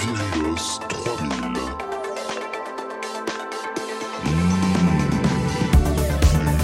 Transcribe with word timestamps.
Virios 0.00 0.80
3000. 0.88 1.54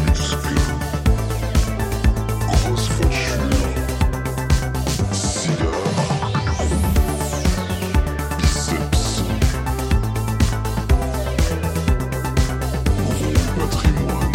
Muscles. 0.07 0.61
Grosse 2.49 2.89
facture. 2.89 3.47
Cigare. 5.13 6.31
Biceps. 8.39 9.23
Gros 12.97 13.35
patrimoine. 13.59 14.33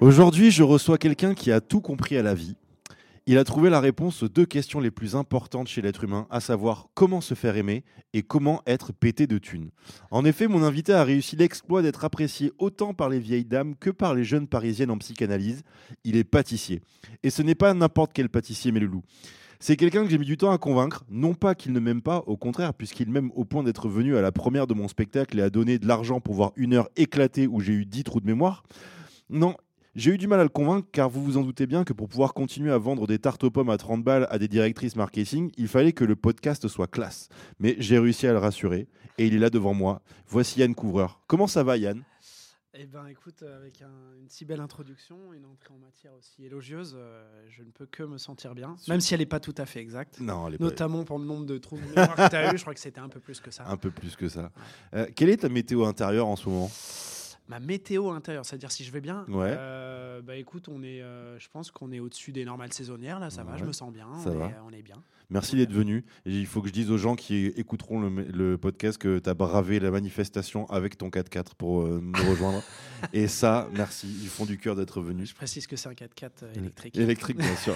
Aujourd'hui, 0.00 0.50
je 0.50 0.62
reçois 0.62 0.98
quelqu'un 0.98 1.34
qui 1.34 1.52
a 1.52 1.60
tout 1.60 1.80
compris 1.80 2.16
à 2.16 2.22
la 2.22 2.34
vie. 2.34 2.56
Il 3.30 3.38
a 3.38 3.44
trouvé 3.44 3.70
la 3.70 3.78
réponse 3.78 4.24
aux 4.24 4.28
deux 4.28 4.44
questions 4.44 4.80
les 4.80 4.90
plus 4.90 5.14
importantes 5.14 5.68
chez 5.68 5.80
l'être 5.82 6.02
humain, 6.02 6.26
à 6.30 6.40
savoir 6.40 6.88
comment 6.94 7.20
se 7.20 7.34
faire 7.34 7.56
aimer 7.56 7.84
et 8.12 8.24
comment 8.24 8.60
être 8.66 8.92
pété 8.92 9.28
de 9.28 9.38
thunes. 9.38 9.70
En 10.10 10.24
effet, 10.24 10.48
mon 10.48 10.64
invité 10.64 10.94
a 10.94 11.04
réussi 11.04 11.36
l'exploit 11.36 11.80
d'être 11.80 12.04
apprécié 12.04 12.50
autant 12.58 12.92
par 12.92 13.08
les 13.08 13.20
vieilles 13.20 13.44
dames 13.44 13.76
que 13.76 13.90
par 13.90 14.16
les 14.16 14.24
jeunes 14.24 14.48
parisiennes 14.48 14.90
en 14.90 14.98
psychanalyse. 14.98 15.62
Il 16.02 16.16
est 16.16 16.24
pâtissier. 16.24 16.82
Et 17.22 17.30
ce 17.30 17.42
n'est 17.42 17.54
pas 17.54 17.72
n'importe 17.72 18.12
quel 18.12 18.30
pâtissier, 18.30 18.72
mais 18.72 18.80
le 18.80 18.88
loup. 18.88 19.04
C'est 19.60 19.76
quelqu'un 19.76 20.02
que 20.02 20.10
j'ai 20.10 20.18
mis 20.18 20.26
du 20.26 20.36
temps 20.36 20.50
à 20.50 20.58
convaincre, 20.58 21.04
non 21.08 21.34
pas 21.34 21.54
qu'il 21.54 21.72
ne 21.72 21.78
m'aime 21.78 22.02
pas, 22.02 22.24
au 22.26 22.36
contraire, 22.36 22.74
puisqu'il 22.74 23.10
m'aime 23.10 23.30
au 23.36 23.44
point 23.44 23.62
d'être 23.62 23.88
venu 23.88 24.16
à 24.16 24.22
la 24.22 24.32
première 24.32 24.66
de 24.66 24.74
mon 24.74 24.88
spectacle 24.88 25.38
et 25.38 25.42
a 25.42 25.50
donné 25.50 25.78
de 25.78 25.86
l'argent 25.86 26.20
pour 26.20 26.34
voir 26.34 26.50
une 26.56 26.74
heure 26.74 26.88
éclatée 26.96 27.46
où 27.46 27.60
j'ai 27.60 27.74
eu 27.74 27.86
10 27.86 28.02
trous 28.02 28.18
de 28.18 28.26
mémoire. 28.26 28.64
Non, 29.28 29.54
j'ai 29.96 30.12
eu 30.12 30.18
du 30.18 30.26
mal 30.28 30.40
à 30.40 30.42
le 30.44 30.48
convaincre 30.48 30.88
car 30.92 31.08
vous 31.10 31.22
vous 31.24 31.36
en 31.36 31.42
doutez 31.42 31.66
bien 31.66 31.84
que 31.84 31.92
pour 31.92 32.08
pouvoir 32.08 32.32
continuer 32.34 32.70
à 32.72 32.78
vendre 32.78 33.06
des 33.06 33.18
tartes 33.18 33.42
aux 33.44 33.50
pommes 33.50 33.70
à 33.70 33.76
30 33.76 34.02
balles 34.04 34.26
à 34.30 34.38
des 34.38 34.48
directrices 34.48 34.96
marketing, 34.96 35.50
il 35.56 35.68
fallait 35.68 35.92
que 35.92 36.04
le 36.04 36.16
podcast 36.16 36.66
soit 36.68 36.86
classe. 36.86 37.28
Mais 37.58 37.74
j'ai 37.78 37.98
réussi 37.98 38.26
à 38.26 38.32
le 38.32 38.38
rassurer 38.38 38.86
et 39.18 39.26
il 39.26 39.34
est 39.34 39.38
là 39.38 39.50
devant 39.50 39.74
moi. 39.74 40.02
Voici 40.28 40.60
Yann 40.60 40.74
Couvreur. 40.74 41.20
Comment 41.26 41.46
ça 41.46 41.62
va 41.64 41.76
Yann? 41.76 42.02
Eh 42.72 42.86
ben, 42.86 43.04
écoute, 43.08 43.42
euh, 43.42 43.56
avec 43.58 43.82
un- 43.82 44.16
une 44.22 44.28
si 44.28 44.44
belle 44.44 44.60
introduction, 44.60 45.16
une 45.34 45.44
entrée 45.44 45.74
en 45.74 45.78
matière 45.84 46.12
aussi 46.16 46.44
élogieuse, 46.44 46.94
euh, 46.96 47.24
je 47.48 47.64
ne 47.64 47.70
peux 47.72 47.84
que 47.84 48.04
me 48.04 48.16
sentir 48.16 48.54
bien, 48.54 48.76
même 48.88 49.00
si 49.00 49.12
elle 49.12 49.18
n'est 49.20 49.26
pas 49.26 49.40
tout 49.40 49.54
à 49.58 49.66
fait 49.66 49.80
exacte. 49.80 50.20
Non, 50.20 50.46
elle 50.46 50.54
est 50.54 50.58
pas- 50.58 50.64
Notamment 50.66 51.02
pour 51.04 51.18
le 51.18 51.24
nombre 51.24 51.46
de 51.46 51.58
trous 51.58 51.76
de 51.78 51.82
mémoire 51.84 52.14
que 52.14 52.30
tu 52.30 52.36
as 52.36 52.54
eu, 52.54 52.56
je 52.56 52.62
crois 52.62 52.72
que 52.72 52.78
c'était 52.80 53.00
un 53.00 53.08
peu 53.08 53.18
plus 53.18 53.40
que 53.40 53.50
ça. 53.50 53.64
un 53.68 53.76
peu 53.76 53.90
plus 53.90 54.14
que 54.14 54.28
ça. 54.28 54.52
Euh, 54.94 55.06
quelle 55.16 55.30
est 55.30 55.38
ta 55.38 55.48
météo 55.48 55.84
intérieure 55.84 56.28
en 56.28 56.36
ce 56.36 56.48
moment? 56.48 56.70
Ma 57.50 57.58
météo 57.60 58.10
intérieure, 58.10 58.46
c'est-à-dire 58.46 58.70
si 58.70 58.84
je 58.84 58.92
vais 58.92 59.00
bien, 59.00 59.24
Ouais. 59.28 59.54
euh, 59.58 60.22
bah 60.22 60.36
écoute, 60.36 60.68
on 60.68 60.82
est, 60.84 61.02
euh, 61.02 61.36
je 61.38 61.48
pense 61.52 61.70
qu'on 61.72 61.90
est 61.90 61.98
au-dessus 61.98 62.30
des 62.30 62.44
normales 62.44 62.72
saisonnières, 62.72 63.18
là, 63.18 63.28
ça 63.28 63.42
va, 63.42 63.56
je 63.56 63.64
me 63.64 63.72
sens 63.72 63.92
bien, 63.92 64.06
Ça 64.22 64.30
on, 64.30 64.38
va. 64.38 64.46
Est, 64.46 64.54
on 64.66 64.70
est 64.72 64.82
bien. 64.82 65.02
Merci 65.30 65.56
d'être 65.56 65.72
venu. 65.72 66.04
Et 66.26 66.32
il 66.32 66.46
faut 66.46 66.60
que 66.62 66.68
je 66.68 66.72
dise 66.72 66.90
aux 66.90 66.98
gens 66.98 67.14
qui 67.16 67.46
écouteront 67.46 68.00
le, 68.00 68.08
le 68.32 68.56
podcast 68.58 68.98
que 68.98 69.18
tu 69.20 69.28
as 69.30 69.34
bravé 69.34 69.78
la 69.80 69.90
manifestation 69.92 70.68
avec 70.70 70.96
ton 70.98 71.08
4x4 71.08 71.54
pour 71.56 71.82
euh, 71.82 72.00
me 72.00 72.16
rejoindre. 72.30 72.62
Et 73.12 73.26
ça, 73.28 73.68
merci 73.74 74.06
du 74.08 74.28
fond 74.28 74.44
du 74.44 74.56
cœur 74.58 74.74
d'être 74.76 75.00
venu. 75.00 75.26
Je 75.26 75.34
précise 75.34 75.66
que 75.68 75.76
c'est 75.76 75.88
un 75.88 75.92
4x4 75.92 76.30
euh, 76.44 76.52
électrique. 76.54 76.96
Électrique, 76.98 77.36
bien 77.36 77.56
sûr. 77.56 77.74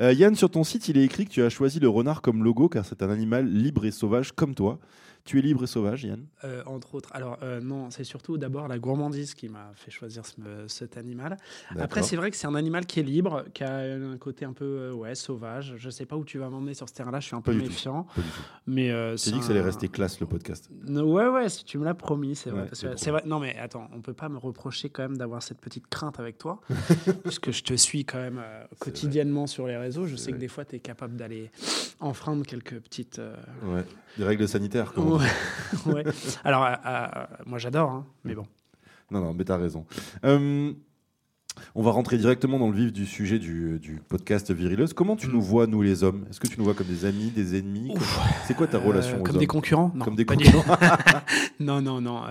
Yann, 0.00 0.34
sur 0.34 0.50
ton 0.50 0.64
site, 0.64 0.88
il 0.88 0.96
est 0.98 1.04
écrit 1.04 1.24
que 1.24 1.30
tu 1.30 1.42
as 1.42 1.48
choisi 1.50 1.80
le 1.80 1.88
renard 1.88 2.22
comme 2.22 2.42
logo 2.44 2.68
car 2.68 2.84
c'est 2.84 3.02
un 3.02 3.10
animal 3.10 3.46
libre 3.48 3.84
et 3.84 3.90
sauvage 3.90 4.32
comme 4.32 4.54
toi. 4.54 4.78
Tu 5.24 5.38
es 5.38 5.42
libre 5.42 5.64
et 5.64 5.66
sauvage, 5.66 6.04
Yann? 6.04 6.24
Euh, 6.44 6.62
entre 6.64 6.94
autres. 6.94 7.10
Alors, 7.12 7.38
euh, 7.42 7.60
non, 7.60 7.90
c'est 7.90 8.04
surtout 8.04 8.38
d'abord 8.38 8.66
la 8.68 8.78
gourmandise 8.78 9.34
qui 9.34 9.48
m'a 9.48 9.72
fait 9.74 9.90
choisir 9.90 10.24
ce- 10.24 10.34
cet 10.68 10.96
animal. 10.96 11.36
Après, 11.78 12.02
c'est 12.02 12.16
vrai 12.16 12.30
que 12.30 12.36
c'est 12.36 12.46
un 12.46 12.54
animal 12.54 12.86
qui 12.86 13.00
est 13.00 13.02
libre, 13.02 13.44
qui 13.52 13.62
a 13.64 13.76
un 13.78 14.16
côté 14.16 14.44
un 14.46 14.52
peu 14.54 14.64
euh, 14.64 14.92
ouais, 14.92 15.14
sauvage. 15.14 15.74
Je 15.76 15.90
sais 15.90 16.06
pas 16.06 16.16
où 16.16 16.24
tu 16.24 16.38
vas 16.38 16.48
m'emmener 16.48 16.72
sur 16.74 16.88
ce 16.88 16.94
terrain-là, 16.94 17.20
je 17.20 17.26
suis 17.26 17.36
un 17.36 17.42
Pas 17.42 17.52
peu 17.52 17.58
tout. 17.58 17.64
méfiant. 17.64 18.04
Pas 18.14 18.20
du 18.22 18.28
tout. 18.28 18.34
Mais 18.66 18.88
J'ai 18.88 19.16
c'est 19.18 19.30
dit 19.32 19.38
que 19.40 19.44
ça 19.44 19.50
allait 19.50 19.60
rester 19.60 19.88
classe 19.88 20.18
le 20.20 20.26
podcast. 20.26 20.70
Ouais, 20.88 21.28
ouais, 21.28 21.48
si 21.48 21.64
tu 21.64 21.78
me 21.78 21.84
l'as 21.84 21.94
promis, 21.94 22.34
c'est 22.34 22.50
vrai. 22.50 22.62
Ouais, 22.62 22.94
c'est 22.96 23.10
vrai. 23.10 23.22
Non, 23.26 23.38
mais 23.38 23.56
attends, 23.58 23.88
on 23.94 24.00
peut 24.00 24.14
pas 24.14 24.28
me 24.30 24.38
reprocher 24.38 24.88
quand 24.88 25.02
même 25.02 25.16
d'avoir 25.18 25.42
cette 25.42 25.60
petite 25.60 25.88
crainte 25.88 26.18
avec 26.20 26.38
toi, 26.38 26.60
puisque 27.24 27.50
je 27.50 27.62
te 27.62 27.74
suis 27.74 28.04
quand 28.04 28.18
même 28.18 28.42
quotidiennement 28.78 29.46
sur 29.46 29.66
les 29.66 29.76
réseaux. 29.76 30.06
Je 30.06 30.16
sais 30.16 30.32
que 30.32 30.36
des 30.38 30.48
fois, 30.48 30.64
tu 30.64 30.76
es 30.76 30.80
capable 30.80 31.16
d'aller 31.16 31.50
enfreindre 32.00 32.44
quelques 32.44 32.78
petites. 32.80 33.20
Ouais. 33.64 33.84
Des 34.16 34.24
règles 34.24 34.48
sanitaires. 34.48 34.92
comme 34.92 35.07
Ouais. 35.16 35.26
ouais. 35.92 36.04
Alors, 36.44 36.64
euh, 36.64 36.72
euh, 36.86 37.06
moi, 37.46 37.58
j'adore, 37.58 37.90
hein, 37.90 38.06
mais 38.24 38.34
bon. 38.34 38.46
Non, 39.10 39.20
non, 39.20 39.34
mais 39.34 39.44
t'as 39.44 39.56
raison. 39.56 39.86
Euh, 40.24 40.72
on 41.74 41.82
va 41.82 41.90
rentrer 41.90 42.18
directement 42.18 42.58
dans 42.58 42.68
le 42.70 42.76
vif 42.76 42.92
du 42.92 43.04
sujet 43.06 43.38
du, 43.38 43.78
du 43.80 44.00
podcast 44.08 44.52
Virileuse. 44.52 44.92
Comment 44.92 45.16
tu 45.16 45.26
Mm. 45.28 45.32
nous 45.32 45.42
vois, 45.42 45.66
nous 45.66 45.82
les 45.82 46.04
hommes? 46.04 46.24
Est-ce 46.30 46.38
que 46.40 46.46
tu 46.46 46.58
nous 46.58 46.64
vois 46.64 46.74
comme 46.74 46.86
des 46.86 47.04
amis, 47.04 47.30
des 47.30 47.58
ennemis? 47.58 47.92
C'est 48.46 48.54
quoi 48.54 48.66
ta 48.66 48.78
relation 48.78 49.18
aux 49.20 49.22
Comme 49.22 49.34
hommes? 49.36 49.40
des 49.40 49.46
concurrents? 49.46 49.90
Non. 49.94 50.04
Comme 50.04 50.14
des 50.16 50.24
concurrents 50.24 50.76
non, 51.60 51.80
non, 51.82 52.00
non. 52.00 52.22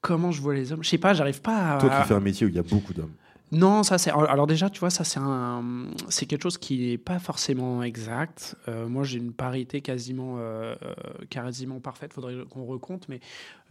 Comment 0.00 0.32
je 0.32 0.40
vois 0.40 0.54
les 0.54 0.72
hommes? 0.72 0.82
Je 0.82 0.88
sais 0.88 0.98
pas, 0.98 1.12
j'arrive 1.12 1.42
pas 1.42 1.74
à. 1.74 1.78
Toi 1.78 1.90
qui 1.90 2.08
fais 2.08 2.14
un 2.14 2.20
métier 2.20 2.46
où 2.46 2.48
il 2.48 2.56
y 2.56 2.58
a 2.58 2.62
beaucoup 2.62 2.94
d'hommes. 2.94 3.12
Non, 3.52 3.82
ça 3.82 3.98
c'est. 3.98 4.10
Alors 4.10 4.46
déjà, 4.46 4.70
tu 4.70 4.78
vois, 4.78 4.90
ça 4.90 5.02
c'est 5.02 5.18
un, 5.20 5.88
c'est 6.08 6.26
quelque 6.26 6.42
chose 6.42 6.56
qui 6.58 6.78
n'est 6.90 6.98
pas 6.98 7.18
forcément 7.18 7.82
exact. 7.82 8.54
Euh, 8.68 8.88
moi, 8.88 9.02
j'ai 9.02 9.18
une 9.18 9.32
parité 9.32 9.80
quasiment, 9.80 10.36
euh, 10.38 10.76
euh, 10.82 10.94
quasiment 11.30 11.80
parfaite. 11.80 12.12
Faudrait 12.12 12.36
qu'on 12.48 12.64
recompte, 12.64 13.08
mais 13.08 13.18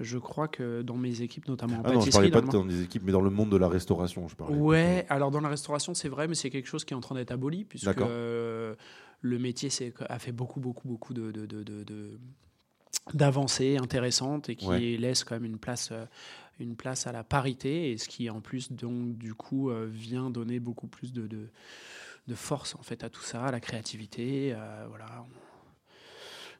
je 0.02 0.18
crois 0.18 0.50
que 0.50 0.82
dans 0.82 0.98
mes 0.98 1.22
équipes, 1.22 1.48
notamment 1.48 1.78
en 1.78 1.82
Ah 1.86 1.94
non, 1.94 2.02
je 2.02 2.12
parlais 2.12 2.30
pas 2.30 2.42
dans 2.42 2.48
de 2.48 2.52
dans 2.52 2.66
des 2.66 2.84
équipes, 2.84 3.04
mais 3.06 3.14
dans 3.14 3.22
le 3.22 3.30
monde 3.30 3.50
de 3.52 3.58
la 3.58 3.70
restauration, 3.70 4.28
je 4.28 4.36
parlais. 4.36 4.58
Ouais, 4.58 5.06
alors 5.10 5.32
dans 5.32 5.40
la 5.42 5.50
restauration, 5.50 5.94
c'est 5.94 6.10
vrai, 6.10 6.28
mais 6.28 6.36
c'est 6.36 6.50
quelque 6.50 6.68
chose 6.68 6.84
qui 6.84 6.94
est 6.94 6.98
en 6.98 7.02
train 7.02 7.16
d'être 7.16 7.32
aboli, 7.32 7.64
puisque 7.64 7.88
euh, 8.02 8.76
le 9.22 9.40
métier 9.40 9.70
a 10.10 10.20
fait 10.20 10.34
beaucoup, 10.34 10.60
beaucoup, 10.60 10.88
beaucoup 10.90 11.14
de, 11.14 11.32
de, 11.32 11.46
de- 11.46 11.64
de- 11.64 11.84
de- 11.86 12.20
d'avancées 13.14 13.78
intéressantes 13.78 14.50
et 14.50 14.56
qui 14.56 14.68
Ouais. 14.68 14.80
laisse 14.98 15.24
quand 15.24 15.36
même 15.36 15.46
une 15.46 15.58
place, 15.58 15.92
une 16.60 16.76
place 16.76 17.08
à 17.08 17.12
la 17.12 17.24
parité, 17.24 17.92
et 17.92 17.98
ce 17.98 18.08
qui 18.10 18.30
en 18.30 18.42
plus, 18.42 18.72
donc, 18.72 19.18
du 19.18 19.34
coup, 19.34 19.70
euh, 19.70 19.88
vient 19.92 20.30
donner 20.30 20.60
beaucoup 20.60 20.88
plus 20.88 21.14
de, 21.14 21.28
de, 21.28 21.48
de 22.28 22.36
force 22.36 22.76
en 22.76 22.82
fait 22.84 23.04
à 23.04 23.10
tout 23.10 23.22
ça, 23.24 23.46
à 23.46 23.52
la 23.52 23.60
créativité, 23.60 24.54
euh, 24.56 24.86
voilà. 24.90 25.06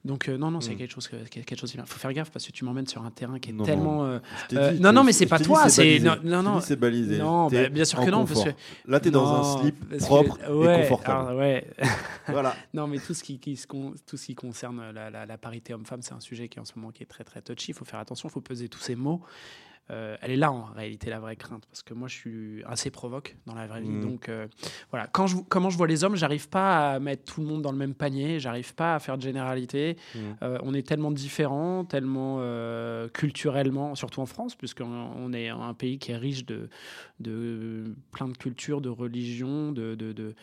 Donc 0.06 0.30
euh, 0.30 0.38
non, 0.38 0.50
non, 0.50 0.62
c'est 0.62 0.76
Mm. 0.76 0.78
quelque 0.78 0.92
chose, 0.94 1.08
que- 1.10 1.28
quelque 1.28 1.58
chose. 1.58 1.74
Il 1.74 1.82
faut 1.86 2.00
faire 2.00 2.14
gaffe 2.14 2.32
parce 2.32 2.46
que 2.48 2.54
tu 2.54 2.64
m'emmènes 2.64 2.88
sur 2.88 3.04
un 3.04 3.12
terrain 3.12 3.38
qui 3.38 3.50
est 3.50 3.54
Non, 3.54 3.66
tellement. 3.66 4.06
euh, 4.06 4.20
dit 4.48 4.56
non, 4.56 4.62
que- 4.92 4.94
non, 4.96 5.04
mais 5.04 5.12
c'est 5.12 5.26
pas 5.26 5.40
toi, 5.40 5.68
c'est- 5.68 6.00
non, 6.00 6.16
non, 6.24 6.42
non. 6.42 6.62
c'est 6.62 6.78
balisé. 6.78 7.18
Non, 7.18 7.50
bah, 7.50 7.68
bien 7.68 7.84
sûr 7.84 8.00
que 8.00 8.10
non, 8.10 8.26
parce 8.26 8.40
confort. 8.40 8.56
que- 8.56 8.90
Là, 8.92 9.02
t'es 9.02 9.12
dans 9.12 9.28
un 9.28 9.62
slip 9.62 9.76
parce 9.90 10.02
que- 10.02 10.06
propre 10.08 10.38
ouais, 10.54 10.78
et 10.78 10.82
confortable. 10.84 11.28
alors, 11.28 11.40
ouais. 11.40 11.68
Voilà. 12.28 12.56
non, 12.74 12.88
mais 12.88 13.00
tout 13.00 13.14
ce 13.14 13.22
qui, 13.26 13.40
tout 13.40 14.16
ce 14.18 14.26
qui 14.26 14.36
concerne 14.36 14.92
la, 14.92 15.10
la- 15.10 15.26
la 15.26 15.38
parité 15.38 15.74
homme-femme, 15.74 16.02
c'est 16.02 16.14
un 16.14 16.22
sujet 16.22 16.48
qui 16.48 16.62
en 16.62 16.66
ce 16.66 16.72
moment 16.78 16.92
qui 16.94 17.04
est 17.04 17.08
très 17.08 17.26
très 17.26 17.42
touchy. 17.42 17.72
Il 17.72 17.74
faut 17.74 17.84
faire 17.84 18.00
attention, 18.00 18.30
il 18.30 18.32
faut 18.32 18.40
peser 18.40 18.70
tous 18.70 18.80
ces 18.80 18.96
mots. 18.96 19.22
Euh, 19.92 20.16
elle 20.22 20.32
est 20.32 20.36
là 20.36 20.52
en 20.52 20.66
réalité 20.66 21.10
la 21.10 21.20
vraie 21.20 21.36
crainte 21.36 21.66
parce 21.66 21.82
que 21.82 21.94
moi 21.96 22.08
je 22.08 22.16
suis 22.16 22.64
assez 22.66 22.92
provoque 22.92 23.36
dans 23.46 23.56
la 23.56 23.66
vraie 23.68 23.82
vie. 23.82 23.90
Mhm. 23.90 24.02
Donc 24.02 24.30
euh, 24.30 24.48
voilà, 24.92 25.08
Quand 25.08 25.26
je, 25.28 25.38
comment 25.50 25.70
je 25.72 25.78
vois 25.78 25.88
les 25.88 26.04
hommes, 26.04 26.16
j'arrive 26.16 26.48
pas 26.50 26.94
à 26.94 27.00
mettre 27.00 27.24
tout 27.34 27.42
le 27.42 27.48
monde 27.48 27.62
dans 27.62 27.72
le 27.72 27.78
même 27.78 27.96
panier, 27.96 28.40
j'arrive 28.40 28.76
pas 28.76 28.96
à 28.96 29.00
faire 29.00 29.18
de 29.18 29.24
généralité. 29.24 29.98
Mhm. 30.16 30.22
Euh, 30.44 30.58
on 30.64 30.74
est 30.74 30.86
tellement 30.88 31.12
différents, 31.12 31.86
tellement 31.86 32.40
culturellement, 33.14 33.96
surtout 33.96 34.22
en 34.22 34.26
France, 34.26 34.56
puisqu'on 34.56 34.86
on 35.16 35.34
est 35.34 35.50
un 35.50 35.74
pays 35.74 35.98
qui 36.00 36.12
est 36.12 36.18
riche 36.18 36.46
de, 36.46 36.70
de 37.20 37.96
plein 38.12 38.28
de 38.28 38.38
cultures, 38.38 38.82
de 38.82 38.90
religions, 38.90 39.72
de, 39.72 39.96
de, 39.96 40.36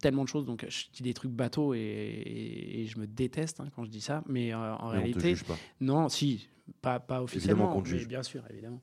tellement 0.00 0.22
de 0.24 0.28
choses. 0.28 0.46
Donc 0.46 0.64
je 0.68 0.84
dis 0.92 1.02
des 1.02 1.14
trucs 1.14 1.32
bateaux 1.32 1.74
et, 1.74 1.78
et- 1.78 2.80
et 2.82 2.86
je 2.86 2.98
me 2.98 3.06
déteste 3.06 3.60
hein, 3.60 3.66
quand 3.74 3.84
je 3.84 3.90
dis 3.90 4.00
ça, 4.00 4.22
mais 4.28 4.52
euh, 4.52 4.74
en 4.76 4.90
Mais 4.92 4.98
réalité, 4.98 5.34
non, 5.80 6.08
si, 6.08 6.48
pas, 6.80 7.00
pas 7.00 7.22
officiellement, 7.22 7.80
mais 7.80 7.84
juge. 7.84 8.08
bien 8.08 8.22
sûr, 8.22 8.42
évidemment. 8.50 8.80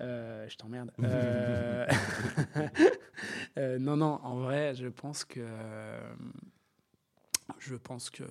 Euh, 0.00 0.46
je 0.48 0.56
t'emmerde. 0.56 0.90
Euh, 1.04 1.86
euh, 3.58 3.78
non, 3.78 3.96
non, 3.96 4.20
en 4.22 4.40
vrai, 4.40 4.74
je 4.74 4.88
pense 4.88 5.24
que 5.24 5.44
je 7.58 7.74
pense 7.74 8.10
que 8.10 8.22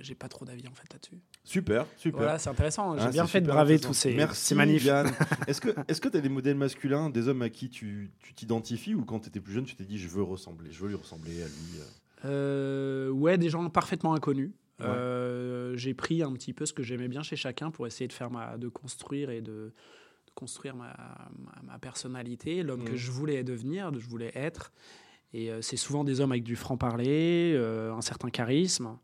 j'ai 0.00 0.14
pas 0.14 0.28
trop 0.28 0.44
d'avis 0.44 0.66
en 0.68 0.74
fait 0.74 0.92
là-dessus. 0.92 1.18
Super, 1.44 1.86
super. 1.96 2.20
Voilà, 2.20 2.38
c'est 2.38 2.50
intéressant. 2.50 2.96
J'ai 2.96 3.04
Ah, 3.04 3.10
bien 3.10 3.26
fait 3.26 3.40
de 3.40 3.46
braver 3.46 3.78
tous 3.80 3.94
ces, 3.94 4.14
Merci, 4.14 4.40
ces 4.46 4.54
manifs. 4.54 4.86
Est-ce 5.46 5.60
que 5.60 5.70
est-ce 5.88 6.00
que 6.00 6.08
tu 6.08 6.16
as 6.16 6.20
des 6.20 6.28
modèles 6.28 6.56
masculins, 6.56 7.10
des 7.10 7.28
hommes 7.28 7.42
à 7.42 7.50
qui 7.50 7.70
tu 7.70 8.10
tu 8.20 8.34
t'identifies 8.34 8.94
ou 8.94 9.04
quand 9.04 9.20
tu 9.20 9.28
étais 9.28 9.40
plus 9.40 9.52
jeune, 9.54 9.64
tu 9.64 9.74
t'es 9.74 9.84
dit 9.84 9.98
je 9.98 10.08
veux 10.08 10.22
ressembler, 10.22 10.70
je 10.70 10.80
veux 10.80 10.88
lui 10.88 10.96
ressembler 10.96 11.42
à 11.42 11.46
lui 11.46 11.80
euh 11.80 11.84
Euh, 12.24 13.10
ouais, 13.10 13.38
des 13.38 13.50
gens 13.50 13.68
parfaitement 13.70 14.14
inconnus. 14.14 14.50
Ouais. 14.80 14.86
Euh, 14.88 15.57
j'ai 15.76 15.94
pris 15.94 16.22
un 16.22 16.32
petit 16.32 16.52
peu 16.52 16.66
ce 16.66 16.72
que 16.72 16.82
j'aimais 16.82 17.08
bien 17.08 17.22
chez 17.22 17.36
chacun 17.36 17.70
pour 17.70 17.86
essayer 17.86 18.08
de 18.08 18.12
faire 18.12 18.30
ma, 18.30 18.56
de 18.58 18.68
construire 18.68 19.30
et 19.30 19.40
de, 19.40 19.72
de 20.26 20.32
construire 20.34 20.74
ma, 20.76 20.94
ma, 21.38 21.62
ma 21.72 21.78
personnalité, 21.78 22.62
l'homme 22.62 22.84
que 22.84 22.92
Mhm. 22.92 22.96
je 22.98 23.10
voulais 23.10 23.44
devenir, 23.44 23.90
que 23.92 23.98
je 23.98 24.08
voulais 24.08 24.32
être. 24.34 24.72
Et 25.34 25.50
euh, 25.50 25.60
c'est 25.60 25.76
souvent 25.76 26.04
des 26.04 26.20
hommes 26.20 26.32
avec 26.32 26.44
du 26.44 26.56
franc-parler, 26.56 27.52
euh, 27.54 27.92
un 27.92 28.00
certain 28.00 28.30
charisme, 28.30 28.96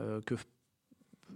euh, 0.00 0.20
que 0.22 0.34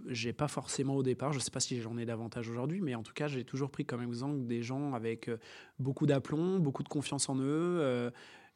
j'ai 0.07 0.33
pas 0.33 0.47
forcément 0.47 0.95
au 0.95 1.03
départ. 1.03 1.33
Je 1.33 1.39
sais 1.39 1.51
pas 1.51 1.59
si 1.59 1.81
j'en 1.81 1.97
ai 1.97 2.05
davantage 2.05 2.49
aujourd'hui, 2.49 2.79
mais 2.81 2.95
en 2.95 3.03
tout 3.03 3.13
cas, 3.13 3.27
j'ai 3.27 3.43
toujours 3.43 3.69
pris 3.69 3.85
comme 3.85 4.01
exemple 4.01 4.45
des 4.45 4.61
gens 4.61 4.93
avec 4.93 5.27
euh, 5.27 5.37
beaucoup 5.77 6.05
d'aplomb, 6.05 6.59
beaucoup 6.59 6.83
de 6.83 6.89
confiance 6.89 7.27
en 7.29 7.35
eux, 7.37 7.79
euh, 7.81 8.09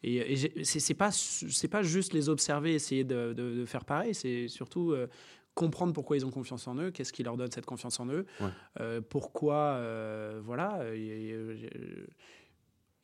Et, 0.05 0.33
et 0.33 0.63
c'est 0.65 0.93
pas, 0.95 1.11
c'est 1.11 1.69
pas 1.69 1.81
juste 1.81 2.13
les 2.13 2.27
observer, 2.27 2.73
essayer 2.73 3.05
de, 3.05 3.31
de- 3.33 3.55
de 3.55 3.65
faire 3.65 3.85
pareil, 3.85 4.13
c'est 4.13 4.49
surtout 4.49 4.91
euh, 4.91 5.07
comprendre 5.55 5.93
pourquoi 5.93 6.17
ils 6.17 6.25
ont 6.25 6.31
confiance 6.31 6.67
en 6.67 6.75
eux, 6.77 6.91
qu'est-ce 6.91 7.13
qui 7.13 7.23
leur 7.23 7.37
donne 7.37 7.51
cette 7.51 7.65
confiance 7.65 7.99
en 7.99 8.07
eux, 8.07 8.25
Ouais. 8.41 8.47
euh, 8.79 9.01
pourquoi, 9.01 9.55
euh, 9.77 10.41
voilà. 10.43 10.79
euh, 10.81 11.55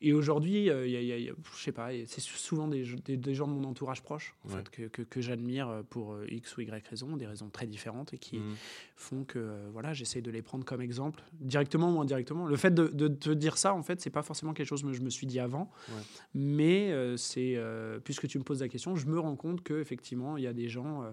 et- 0.01 0.13
aujourd'hui, 0.13 0.69
euh, 0.69 0.86
je 0.88 1.62
sais 1.62 1.74
pas, 1.74 1.90
c'est 2.07 2.22
souvent 2.22 2.69
des, 2.69 2.86
des- 3.04 3.18
des 3.18 3.34
gens 3.36 3.48
de 3.50 3.51
mon 3.54 3.66
entourage 3.66 4.01
proche 4.01 4.34
en 4.46 4.50
Ouais. 4.50 4.56
fait, 4.56 4.69
que, 4.69 4.84
que- 4.88 5.01
que 5.01 5.19
j'admire 5.19 5.84
pour 5.90 6.13
euh, 6.13 6.25
X 6.31 6.56
ou 6.56 6.62
Y 6.62 6.88
raisons, 6.88 7.18
des 7.18 7.28
raisons 7.28 7.50
très 7.50 7.68
différentes 7.68 8.13
et 8.13 8.18
qui, 8.18 8.38
Mhm. 8.38 8.56
font 8.95 9.24
que 9.25 9.40
euh, 9.40 9.68
voilà, 9.74 9.92
j'essaie 9.94 10.22
de 10.22 10.31
les 10.31 10.42
prendre 10.42 10.63
comme 10.63 10.81
exemple, 10.81 11.22
directement 11.34 11.94
ou 11.98 12.00
indirectement. 12.02 12.45
Le 12.48 12.56
fait 12.56 12.74
de, 12.74 12.88
de 12.88 13.10
te 13.10 13.30
dire 13.30 13.57
ça, 13.57 13.74
en 13.74 13.84
fait, 13.84 14.00
c'est 14.00 14.10
pas 14.10 14.22
forcément 14.24 14.54
quelque 14.54 14.68
chose 14.68 14.84
que 14.84 14.94
je 14.94 15.02
me 15.02 15.10
suis 15.10 15.28
dit 15.28 15.40
avant, 15.42 15.69
Ouais. 15.90 16.02
mais 16.34 16.92
euh, 16.94 17.18
c'est 17.18 17.56
euh, 17.57 18.00
puisque 18.00 18.25
tu 18.30 18.40
me 18.40 18.44
poses 18.45 18.62
la 18.62 18.69
question, 18.69 18.95
je 18.95 19.06
me 19.06 19.19
rends 19.19 19.36
compte 19.36 19.63
que 19.63 19.81
effectivement, 19.81 20.38
il 20.38 20.44
y 20.44 20.48
a 20.48 20.54
des 20.54 20.69
gens 20.69 21.04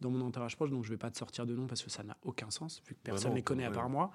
dans 0.00 0.10
mon 0.10 0.20
entourage 0.20 0.56
proche, 0.56 0.70
donc 0.70 0.84
je 0.84 0.90
vais 0.90 0.96
pas 0.96 1.10
te 1.10 1.16
sortir 1.18 1.46
de 1.46 1.54
nom 1.54 1.66
parce 1.66 1.82
que 1.82 1.90
ça 1.90 2.02
n'a 2.02 2.16
aucun 2.22 2.50
sens 2.50 2.82
vu 2.86 2.94
que 2.94 3.00
personne 3.02 3.30
non, 3.30 3.36
les 3.36 3.42
connaît 3.42 3.64
à 3.64 3.70
part 3.70 3.88
moi. 3.88 4.10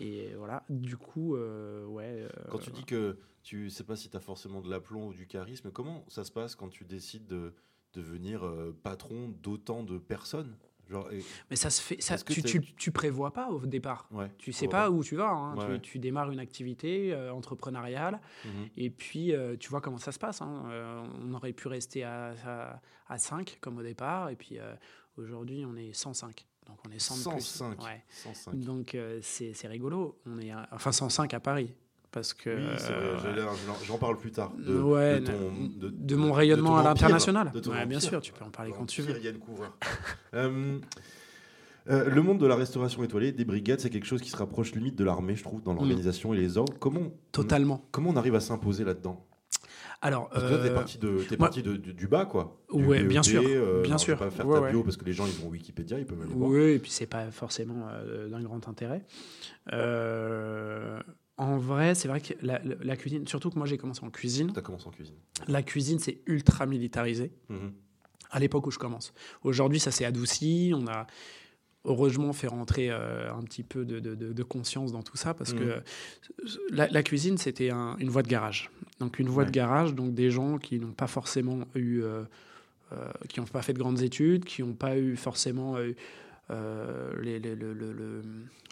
Et 0.00 0.32
voilà, 0.36 0.64
du 0.68 0.96
coup, 0.96 1.36
euh, 1.36 1.84
ouais. 1.86 2.22
euh, 2.22 2.28
Quand 2.50 2.58
tu 2.58 2.70
dis 2.70 2.84
que 2.84 3.18
tu 3.42 3.68
sais 3.70 3.84
pas 3.84 3.96
si 3.96 4.08
tu 4.10 4.16
as 4.16 4.20
forcément 4.20 4.60
de 4.60 4.70
l'aplomb 4.70 5.08
ou 5.08 5.12
du 5.14 5.26
charisme, 5.26 5.70
comment 5.70 6.04
ça 6.08 6.24
se 6.24 6.32
passe 6.32 6.54
quand 6.54 6.68
tu 6.68 6.84
décides 6.84 7.26
de 7.26 7.54
devenir 7.92 8.44
euh, 8.44 8.76
patron 8.82 9.28
d'autant 9.42 9.82
de 9.82 9.98
personnes? 9.98 10.56
Genre, 10.90 11.08
mais 11.48 11.56
ça 11.56 11.70
se 11.70 11.80
fait, 11.80 11.98
ça, 12.02 12.18
tu, 12.18 12.42
tu, 12.42 12.60
tu 12.60 12.90
prévois 12.92 13.32
pas 13.32 13.48
au 13.48 13.64
départ. 13.64 14.06
ouais, 14.10 14.30
Tu 14.36 14.52
sais 14.52 14.68
pas 14.68 14.90
où 14.90 15.02
tu 15.02 15.16
vas. 15.16 15.30
hein. 15.30 15.56
Ouais, 15.56 15.64
tu, 15.64 15.70
ouais. 15.72 15.80
tu 15.80 15.98
démarres 15.98 16.30
une 16.30 16.38
activité 16.40 17.14
euh, 17.14 17.32
entrepreneuriale 17.32 18.20
Mhm. 18.44 18.68
Et 18.76 18.90
puis, 18.90 19.32
euh, 19.32 19.56
tu 19.56 19.70
vois 19.70 19.80
comment 19.80 19.96
ça 19.96 20.12
se 20.12 20.18
passe. 20.18 20.42
hein. 20.42 20.64
Euh, 20.68 21.02
on 21.22 21.32
aurait 21.32 21.54
pu 21.54 21.68
rester 21.68 22.04
à, 22.04 22.34
à, 22.44 22.82
à 23.08 23.16
5 23.16 23.56
comme 23.62 23.78
au 23.78 23.82
départ. 23.82 24.28
Et 24.28 24.36
puis, 24.36 24.58
aujourd'hui, 25.18 25.64
on 25.66 25.76
est 25.76 25.92
105. 25.92 26.46
Donc, 26.66 26.76
on 26.88 26.90
est 26.92 26.98
100 26.98 27.30
de 27.30 27.34
plus. 27.36 27.44
105. 27.44 27.82
Ouais. 27.84 28.02
105. 28.10 28.54
Donc, 28.58 28.94
euh, 28.94 29.18
c'est 29.22 29.54
rigolo. 29.66 30.18
On 30.26 30.38
est 30.40 30.50
à- 30.50 30.68
enfin 30.72 30.92
105 30.92 31.34
à 31.34 31.40
Paris. 31.40 31.70
Parce 32.10 32.32
que. 32.32 32.48
Oui, 32.50 32.62
euh, 32.90 33.46
j'en- 33.86 33.98
parle 33.98 34.16
plus 34.16 34.30
tard. 34.30 34.52
De, 34.56 34.78
ouais, 34.80 35.20
de, 35.20 35.26
ton, 35.26 35.32
de- 35.52 35.88
de, 35.88 35.90
de 35.90 36.14
mon 36.16 36.32
rayonnement 36.32 36.76
à 36.78 36.82
l'international. 36.84 37.50
Ouais, 37.66 37.86
bien 37.86 37.98
sûr, 38.00 38.20
tu 38.20 38.32
peux 38.32 38.44
en 38.44 38.50
parler 38.50 38.72
quand 38.76 38.86
tu 38.86 39.02
veux. 39.02 39.20
Yann 39.22 39.38
Couvreur. 39.38 39.76
Euh, 40.34 40.78
euh, 41.90 42.08
le 42.08 42.22
monde 42.22 42.38
de 42.38 42.46
la 42.46 42.56
restauration 42.56 43.04
étoilée, 43.04 43.30
des 43.32 43.44
brigades, 43.44 43.78
c'est 43.80 43.90
quelque 43.90 44.06
chose 44.06 44.20
qui 44.22 44.30
se 44.30 44.36
rapproche 44.36 44.74
limite 44.74 44.96
de 44.96 45.04
l'armée, 45.04 45.36
je 45.36 45.42
trouve, 45.44 45.62
dans 45.62 45.74
l'organisation 45.74 46.32
et 46.34 46.36
les 46.38 46.56
ordres. 46.56 46.72
Comment, 46.80 47.00
Mm. 47.00 47.10
Totalement. 47.32 47.84
comment 47.90 48.10
on 48.10 48.16
arrive 48.16 48.34
à 48.36 48.40
s'imposer 48.40 48.84
là-dedans? 48.84 49.24
Alors, 50.06 50.28
Parce 50.28 50.44
que 50.44 50.48
toi, 50.50 50.58
t'es 50.58 50.68
euh, 50.70 50.74
parti, 50.74 50.98
de, 50.98 51.08
moi- 51.10 51.24
parti 51.38 51.62
de- 51.62 51.76
du, 51.76 51.94
du 51.94 52.06
bas, 52.06 52.26
quoi. 52.26 52.60
Du 52.72 52.84
Ouais, 52.84 53.02
bien 53.04 53.22
BEP, 53.22 53.24
sûr, 53.30 53.42
euh, 53.46 53.80
bien 53.80 53.92
alors, 53.92 54.00
sûr. 54.00 54.18
Pas 54.18 54.30
faire 54.30 54.46
Ouais, 54.46 54.60
ta 54.60 54.70
bio 54.70 54.82
parce 54.82 54.98
que 54.98 55.04
les 55.06 55.14
gens, 55.14 55.24
ils 55.26 55.32
vont 55.32 55.48
Wikipédia, 55.48 55.98
ils 55.98 56.04
peuvent 56.04 56.20
aller 56.20 56.30
voir. 56.34 56.50
Oui, 56.50 56.60
et 56.72 56.78
puis 56.78 56.90
c'est 56.90 57.06
pas 57.06 57.30
forcément 57.30 57.86
euh, 57.90 58.28
d'un 58.28 58.42
grand 58.42 58.68
intérêt. 58.68 59.02
Euh, 59.72 61.00
en 61.36 61.56
vrai, 61.56 61.94
c'est 61.94 62.06
vrai 62.08 62.20
que 62.20 62.34
la, 62.42 62.96
cuisine, 62.96 63.26
surtout 63.26 63.50
que 63.50 63.56
moi 63.58 63.66
j'ai 63.66 63.78
commencé 63.78 64.04
en 64.04 64.10
cuisine, 64.10 64.52
T'as 64.54 64.60
commencé 64.60 64.86
en 64.86 64.90
cuisine. 64.90 65.16
la 65.48 65.62
cuisine 65.62 65.98
c'est 65.98 66.20
ultra 66.26 66.66
militarisé 66.66 67.32
Mhm. 67.48 67.72
à 68.30 68.38
l'époque 68.40 68.66
où 68.66 68.70
je 68.70 68.78
commence. 68.78 69.12
Aujourd'hui, 69.42 69.80
ça 69.80 69.90
s'est 69.90 70.04
adouci, 70.04 70.72
on 70.76 70.86
a 70.86 71.06
heureusement 71.86 72.32
fait 72.32 72.46
rentrer 72.46 72.90
euh, 72.90 73.32
un 73.32 73.42
petit 73.42 73.62
peu 73.62 73.84
de, 73.84 74.00
de- 74.00 74.14
de- 74.14 74.32
de 74.32 74.42
conscience 74.42 74.92
dans 74.92 75.02
tout 75.02 75.16
ça 75.16 75.34
parce 75.34 75.52
Mhm. 75.54 75.58
que 75.58 75.82
la, 76.70 76.88
la 76.88 77.02
cuisine 77.02 77.36
c'était 77.36 77.70
un- 77.70 77.96
une 77.98 78.10
voie 78.10 78.22
de 78.22 78.28
garage. 78.28 78.70
Donc 79.04 79.18
une 79.18 79.28
voie 79.28 79.42
Ouais. 79.42 79.46
de 79.50 79.54
garage, 79.54 79.94
donc 79.94 80.14
des 80.14 80.30
gens 80.30 80.58
qui 80.58 80.78
n'ont 80.80 80.92
pas 80.92 81.06
forcément 81.06 81.60
eu, 81.74 82.00
euh, 82.00 82.22
euh, 82.92 82.96
qui 83.28 83.38
n'ont 83.40 83.46
pas 83.46 83.62
fait 83.62 83.72
de 83.74 83.78
grandes 83.78 84.00
études, 84.02 84.44
qui 84.44 84.62
n'ont 84.62 84.72
pas 84.72 84.96
eu 84.98 85.14
forcément 85.16 85.76
euh, 85.76 85.92
les- 86.50 87.38
les- 87.38 87.54
le, 87.54 87.72
le- 87.72 87.92
le- 87.92 88.22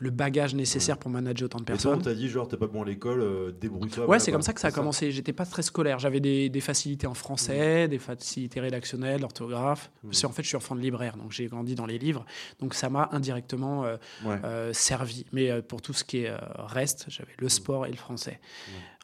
le 0.00 0.10
bagage 0.10 0.54
nécessaire 0.54 0.98
pour 0.98 1.10
manager 1.10 1.46
autant 1.46 1.58
de 1.58 1.62
Et 1.62 1.66
personnes. 1.66 2.02
t'a 2.02 2.12
dit, 2.14 2.28
genre, 2.28 2.48
t'es 2.48 2.56
pas 2.56 2.66
bon 2.66 2.82
à 2.82 2.84
l'école, 2.84 3.20
euh, 3.20 3.52
débrouille-toi. 3.52 4.06
Ouais, 4.08 4.18
c'est 4.18 4.32
comme 4.32 4.42
ça 4.42 4.52
que 4.52 4.60
ça 4.60 4.68
a 4.68 4.70
C'est 4.70 4.74
commencé. 4.76 5.10
J'étais 5.12 5.32
pas 5.32 5.46
très 5.46 5.62
scolaire. 5.62 5.98
J'avais 5.98 6.20
des, 6.20 6.48
des 6.48 6.60
facilités 6.60 7.06
en 7.06 7.12
Mmh. 7.12 7.14
français, 7.14 7.88
des 7.88 7.98
facilités 7.98 8.60
rédactionnelles, 8.60 9.20
d'orthographe. 9.20 9.90
Mhm. 10.02 10.10
Parce 10.10 10.22
qu'en 10.22 10.32
fait, 10.32 10.42
je 10.42 10.48
suis 10.48 10.56
enfant 10.56 10.74
de 10.74 10.80
libraire, 10.80 11.16
donc 11.16 11.32
j'ai 11.32 11.46
grandi 11.46 11.74
dans 11.74 11.86
les 11.86 11.98
livres. 11.98 12.24
Donc 12.58 12.74
ça 12.74 12.90
m'a 12.90 13.08
indirectement 13.12 13.84
euh, 13.84 13.96
Ouais. 14.24 14.36
euh, 14.44 14.72
servi. 14.72 15.24
Mais 15.32 15.50
euh, 15.50 15.62
pour 15.62 15.80
tout 15.82 15.92
ce 15.92 16.04
qui 16.04 16.18
est 16.18 16.28
euh, 16.30 16.36
reste, 16.58 17.06
j'avais 17.08 17.32
le 17.38 17.48
sport 17.48 17.86
et 17.86 17.90
le 17.90 17.96
français. 17.96 18.40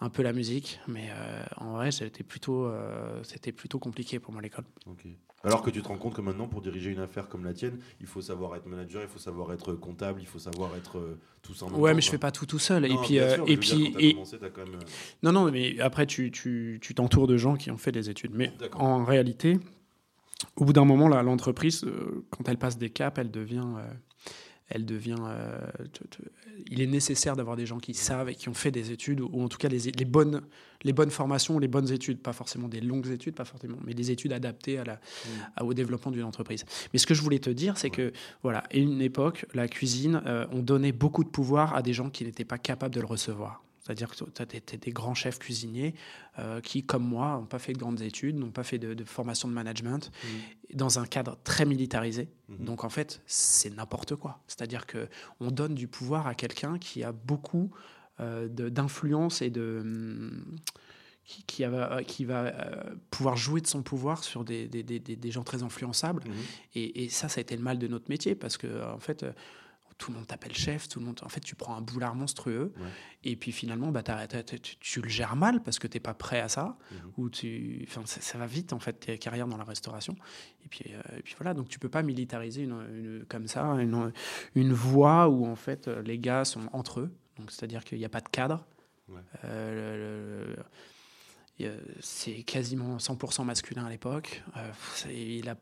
Un 0.01 0.11
peu 0.11 0.23
la 0.23 0.33
musique, 0.33 0.81
mais 0.89 1.09
euh, 1.11 1.43
en 1.57 1.73
vrai, 1.73 1.91
c'était 1.91 2.23
plutôt, 2.25 2.67
euh, 2.67 3.21
c'était 3.25 3.53
plutôt 3.53 3.79
compliqué 3.79 4.19
pour 4.19 4.33
moi 4.33 4.43
l'école. 4.43 4.65
Ok. 4.87 5.07
Alors 5.45 5.63
que 5.63 5.71
tu 5.71 5.81
te 5.83 5.89
rends 5.89 5.97
compte 5.99 6.15
que 6.15 6.21
maintenant, 6.21 6.49
pour 6.49 6.61
diriger 6.61 6.91
une 6.91 6.99
affaire 6.99 7.29
comme 7.29 7.45
la 7.45 7.53
tienne, 7.55 7.79
il 8.01 8.07
faut 8.07 8.21
savoir 8.21 8.57
être 8.57 8.67
manager, 8.67 9.03
il 9.03 9.09
faut 9.09 9.21
savoir 9.21 9.53
être 9.53 9.73
comptable, 9.75 10.21
il 10.21 10.27
faut 10.27 10.41
savoir 10.41 10.75
être 10.77 10.99
euh, 10.99 11.19
tout 11.43 11.55
ça 11.55 11.67
en 11.67 11.71
même 11.71 11.81
Ouais, 11.81 11.91
temps, 11.91 11.95
mais 11.97 12.01
je 12.03 12.07
quoi. 12.09 12.11
fais 12.13 12.19
pas 12.19 12.33
tout 12.33 12.45
tout 12.47 12.59
seul. 12.59 12.85
et 12.85 12.89
Non, 12.89 13.03
puis, 13.03 13.21
euh, 13.21 13.35
sûr, 13.37 13.45
et 13.49 13.55
je 13.55 13.61
dire, 13.61 13.91
puis, 13.95 14.07
et, 14.09 14.13
commencé, 14.15 14.37
quand 14.41 14.65
même, 14.65 14.75
euh, 14.75 14.85
Non, 15.23 15.31
non, 15.33 15.51
mais 15.53 15.79
après, 15.81 16.07
tu 16.07 16.31
tu- 16.33 16.79
tu 16.83 16.95
t'entoures 16.95 17.29
de 17.29 17.37
gens 17.37 17.55
qui 17.55 17.71
ont 17.71 17.79
fait 17.79 17.93
des 17.93 18.11
études. 18.11 18.33
Mais 18.35 18.53
en 18.75 19.05
réalité, 19.05 19.61
au 20.57 20.65
bout 20.65 20.73
d'un 20.73 20.85
moment, 20.85 21.07
là, 21.09 21.23
l'entreprise, 21.23 21.85
euh, 21.85 22.25
quand 22.31 22.49
elle 22.49 22.59
passe 22.59 22.77
des 22.77 22.91
caps, 22.91 23.17
elle 23.19 23.31
devient. 23.31 23.63
euh, 23.79 23.83
elle 24.69 24.85
devient. 24.85 25.17
euh, 25.21 25.59
te- 25.93 26.05
te- 26.05 26.23
il 26.71 26.81
est 26.83 26.87
nécessaire 26.87 27.37
d'avoir 27.37 27.57
des 27.57 27.67
gens 27.67 27.79
qui 27.79 27.95
savent 27.95 28.29
et 28.29 28.35
qui 28.35 28.49
ont 28.49 28.55
fait 28.55 28.71
des 28.71 28.91
études, 28.91 29.21
ou 29.21 29.43
en 29.43 29.49
tout 29.49 29.59
cas 29.59 29.69
les, 29.69 29.79
les, 29.93 30.05
bonnes, 30.05 30.43
les 30.83 30.93
bonnes 30.93 31.11
formations, 31.11 31.59
les 31.59 31.69
bonnes 31.69 31.91
études, 31.93 32.19
pas 32.21 32.33
forcément 32.33 32.69
des 32.69 32.81
longues 32.81 33.07
études, 33.09 33.35
pas 33.35 33.45
forcément, 33.45 33.79
mais 33.85 33.95
des 33.95 34.11
études 34.11 34.33
adaptées 34.33 34.79
à 34.79 34.85
la, 34.85 35.01
à- 35.57 35.65
au 35.65 35.73
développement 35.73 36.11
d'une 36.11 36.25
entreprise. 36.25 36.65
Mais 36.93 36.99
ce 36.99 37.07
que 37.07 37.15
je 37.15 37.23
voulais 37.23 37.39
te 37.39 37.51
dire, 37.51 37.79
c'est 37.79 37.91
que, 37.91 38.13
voilà, 38.43 38.65
à 38.73 38.77
une 38.77 39.01
époque, 39.01 39.47
la 39.55 39.69
cuisine, 39.69 40.21
euh, 40.27 40.47
on 40.53 40.61
donnait 40.63 40.93
beaucoup 40.93 41.25
de 41.25 41.29
pouvoir 41.31 41.75
à 41.75 41.83
des 41.83 41.93
gens 41.93 42.11
qui 42.11 42.25
n'étaient 42.25 42.45
pas 42.45 42.59
capables 42.59 42.95
de 42.95 43.01
le 43.01 43.07
recevoir. 43.07 43.63
C'est-à-dire 43.89 44.11
que 44.11 44.59
tu 44.59 44.75
as 44.75 44.77
des 44.77 44.91
grands 44.91 45.15
chefs 45.15 45.39
cuisiniers 45.39 45.95
euh, 46.39 46.61
qui, 46.61 46.85
comme 46.85 47.05
moi, 47.05 47.39
n'ont 47.39 47.47
pas 47.47 47.59
fait 47.59 47.73
de 47.73 47.79
grandes 47.79 48.03
études, 48.03 48.37
n'ont 48.37 48.51
pas 48.51 48.63
fait 48.63 48.79
de, 48.79 48.93
de 48.93 49.05
formation 49.05 49.49
de 49.49 49.55
management, 49.55 50.11
dans 50.75 50.99
un 50.99 51.07
cadre 51.07 51.39
très 51.43 51.65
militarisé. 51.65 52.29
Mhm. 52.49 52.65
Donc 52.67 52.85
en 52.85 52.91
fait, 52.91 53.23
c'est 53.27 53.75
n'importe 53.75 54.15
quoi. 54.17 54.43
C'est-à-dire 54.47 54.87
que 54.87 55.09
on 55.41 55.51
donne 55.51 55.75
du 55.75 55.89
pouvoir 55.89 56.27
à 56.27 56.35
quelqu'un 56.35 56.79
qui 56.79 57.03
a 57.03 57.13
beaucoup 57.13 57.71
euh, 58.21 58.49
d'influence 58.49 59.41
et 59.41 59.49
de 59.49 59.79
hum, 59.81 60.45
qui, 61.25 61.45
qui 61.45 61.65
va, 61.65 62.03
qui 62.05 62.27
va 62.27 62.45
euh, 62.45 62.95
pouvoir 63.11 63.37
jouer 63.37 63.63
de 63.63 63.67
son 63.67 63.83
pouvoir 63.83 64.23
sur 64.23 64.45
des, 64.45 64.69
gens 65.31 65.45
très 65.45 65.63
influençables. 65.63 66.25
Mhm. 66.27 66.35
Et, 66.75 67.05
et 67.05 67.09
ça, 67.09 67.31
ça 67.31 67.39
a 67.39 67.43
été 67.43 67.57
le 67.57 67.63
mal 67.63 67.79
de 67.79 67.87
notre 67.89 68.11
métier 68.11 68.35
parce 68.35 68.59
que 68.59 68.67
euh, 68.67 68.93
en 68.93 69.01
fait. 69.01 69.25
Tout 69.99 70.13
le 70.13 70.17
monde 70.19 70.27
t'appelle 70.29 70.55
chef, 70.55 70.89
tout 70.89 71.01
le 71.01 71.07
monde. 71.07 71.19
En 71.25 71.29
fait, 71.29 71.41
tu 71.41 71.55
prends 71.57 71.77
un 71.77 71.81
boulard 71.83 72.15
monstrueux, 72.15 72.73
Ouais. 72.77 72.87
et 73.25 73.37
puis 73.37 73.51
finalement, 73.53 73.91
bah, 73.91 74.03
t'as- 74.03 74.27
tu, 74.29 74.77
tu 74.79 75.01
le 75.03 75.09
gères 75.09 75.35
mal 75.37 75.63
parce 75.63 75.79
que 75.81 75.87
t'es 75.89 75.99
pas 76.01 76.15
prêt 76.15 76.41
à 76.41 76.49
ça, 76.49 76.79
Mhm. 76.93 77.13
ou 77.17 77.31
tu, 77.31 77.85
enfin, 77.89 78.03
ça, 78.07 78.21
ça 78.21 78.39
va 78.39 78.47
vite 78.47 78.73
en 78.73 78.79
fait 78.79 78.93
tes 78.95 79.19
carrières 79.19 79.49
dans 79.49 79.57
la 79.57 79.65
restauration. 79.65 80.15
Et 80.65 80.69
puis, 80.69 80.85
euh, 80.95 81.19
et 81.19 81.23
puis 81.23 81.35
voilà, 81.37 81.53
donc 81.53 81.69
tu 81.69 81.79
peux 81.79 81.89
pas 81.89 82.03
militariser 82.03 82.63
une, 82.63 82.81
une- 82.95 83.25
comme 83.29 83.49
ça 83.49 83.65
une, 83.65 84.13
une 84.55 84.73
voie 84.73 85.29
où 85.29 85.47
en 85.47 85.57
fait 85.57 85.89
les 85.89 86.19
gars 86.19 86.45
sont 86.45 86.69
entre 86.73 87.01
eux, 87.01 87.13
donc 87.37 87.51
c'est-à-dire 87.51 87.85
qu'il 87.85 87.99
n'y 87.99 88.05
a 88.05 88.09
pas 88.09 88.21
de 88.21 88.29
cadre. 88.29 88.67
Ouais. 89.09 89.21
Euh, 89.45 90.47
le- 90.47 90.57
le- 90.57 90.65
c'est 92.01 92.43
quasiment 92.45 92.99
100% 92.99 93.45
masculin 93.45 93.85
à 93.87 93.91
l'époque. 93.91 94.43
Euh, 94.57 94.71
il 95.13 95.49
a 95.49 95.57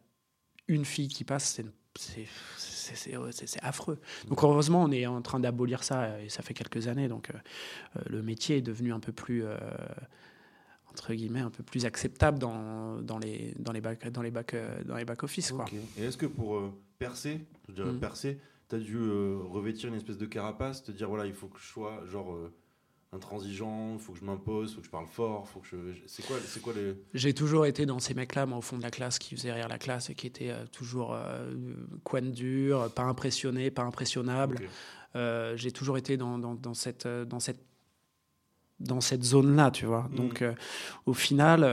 une 0.69 0.85
fille 0.85 1.09
qui 1.09 1.25
passe, 1.25 1.53
c'est 1.55 1.65
c'est- 1.99 3.59
affreux. 3.63 3.99
Donc 4.29 4.43
heureusement, 4.43 4.83
on 4.85 4.91
est 4.91 5.07
en 5.07 5.21
train 5.23 5.41
d'abolir 5.41 5.83
ça 5.83 6.21
et 6.21 6.29
ça 6.29 6.43
fait 6.43 6.55
quelques 6.55 6.89
années. 6.89 7.09
Donc 7.09 7.31
euh, 7.31 8.01
le 8.09 8.23
métier 8.23 8.59
est 8.59 8.63
devenu 8.63 8.93
un 8.93 9.01
peu 9.01 9.13
plus 9.13 9.45
euh, 9.45 9.57
entre 10.91 11.13
guillemets 11.15 11.41
un 11.41 11.51
peu 11.51 11.63
plus 11.63 11.85
acceptable 11.85 12.39
dans, 12.39 13.01
dans 13.03 13.19
les 13.19 13.55
dans 13.59 13.73
les 13.73 13.81
back 13.81 14.09
dans 14.11 14.23
les 14.23 14.31
back 14.31 14.55
euh, 14.55 14.83
dans 14.85 14.97
les 14.97 15.05
back 15.05 15.23
office 15.23 15.53
quoi. 15.53 15.65
Et 15.99 16.05
est-ce 16.05 16.17
que 16.17 16.27
pour 16.27 16.57
euh, 16.57 16.73
percer, 16.99 17.41
je 17.69 17.75
dirais 17.75 17.91
Mhm. 17.93 17.99
percer, 18.01 18.41
t'as 18.69 18.79
dû 18.79 18.97
euh, 18.97 19.39
revêtir 19.51 19.89
une 19.89 19.95
espèce 19.97 20.19
de 20.19 20.27
carapace, 20.27 20.83
te 20.85 20.93
dire 20.93 21.09
voilà, 21.09 21.27
il 21.27 21.35
faut 21.35 21.49
que 21.49 21.59
je 21.61 21.67
sois 21.67 22.03
genre 22.11 22.35
intransigeant, 23.13 23.99
faut 23.99 24.13
que 24.13 24.19
je 24.19 24.25
m'impose, 24.25 24.75
faut 24.75 24.81
que 24.81 24.87
je 24.87 24.91
parle 24.91 25.07
fort, 25.07 25.49
faut 25.49 25.61
que 25.61 25.67
je. 25.67 25.77
C'est 26.07 26.27
quoi, 26.27 26.37
c'est 26.45 26.61
quoi 26.61 26.73
les. 26.75 26.95
J'ai 27.15 27.35
toujours 27.35 27.67
été 27.67 27.87
dans 27.87 27.99
ces 27.99 28.15
mecs-là, 28.15 28.47
moi, 28.47 28.59
au 28.59 28.63
fond 28.63 28.77
de 28.77 28.83
la 28.83 28.91
classe, 28.91 29.19
qui 29.19 29.35
faisaient 29.35 29.53
rire 29.53 29.69
la 29.69 29.79
classe 29.79 30.11
et 30.11 30.15
qui 30.15 30.27
étaient 30.27 30.51
euh, 30.51 30.67
toujours 30.67 31.15
euh, 31.15 31.53
coin 32.05 32.23
dur, 32.23 32.91
pas 32.93 33.05
impressionné, 33.05 33.71
pas 33.71 33.83
impressionnable. 33.83 34.59
Euh, 35.15 35.57
j'ai 35.57 35.73
toujours 35.73 35.97
été 35.97 36.17
dans, 36.17 36.39
dans, 36.39 36.55
dans 36.55 36.75
cette, 36.75 37.07
euh, 37.07 37.25
dans 37.25 37.41
cette, 37.41 37.65
dans 38.81 39.01
cette 39.01 39.23
zone-là, 39.25 39.71
tu 39.71 39.87
vois. 39.87 40.09
Mhm. 40.11 40.17
Donc, 40.17 40.45
au 41.07 41.15
final, 41.15 41.65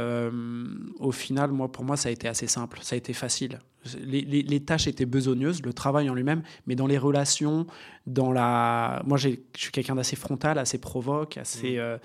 au 0.99 1.11
final, 1.11 1.51
moi, 1.51 1.69
pour 1.69 1.83
moi, 1.83 1.97
ça 1.97 2.07
a 2.07 2.11
été 2.13 2.29
assez 2.29 2.47
simple, 2.47 2.79
ça 2.81 2.95
a 2.95 2.97
été 2.97 3.11
facile. 3.11 3.59
Les, 3.99 4.21
les- 4.21 4.43
les 4.43 4.63
tâches 4.63 4.87
étaient 4.87 5.05
besogneuses, 5.05 5.61
le 5.63 5.73
travail 5.73 6.09
en 6.09 6.13
lui-même, 6.13 6.41
mais 6.67 6.75
dans 6.75 6.87
les 6.87 6.97
relations, 6.97 7.67
dans 8.07 8.31
la, 8.31 9.01
moi, 9.05 9.17
je 9.17 9.29
suis 9.55 9.71
quelqu'un 9.71 9.95
d'assez 9.95 10.15
frontal, 10.15 10.57
assez 10.57 10.77
provoque, 10.79 11.37
assez. 11.37 11.73
Mhm. 11.73 11.79
euh, 11.79 11.97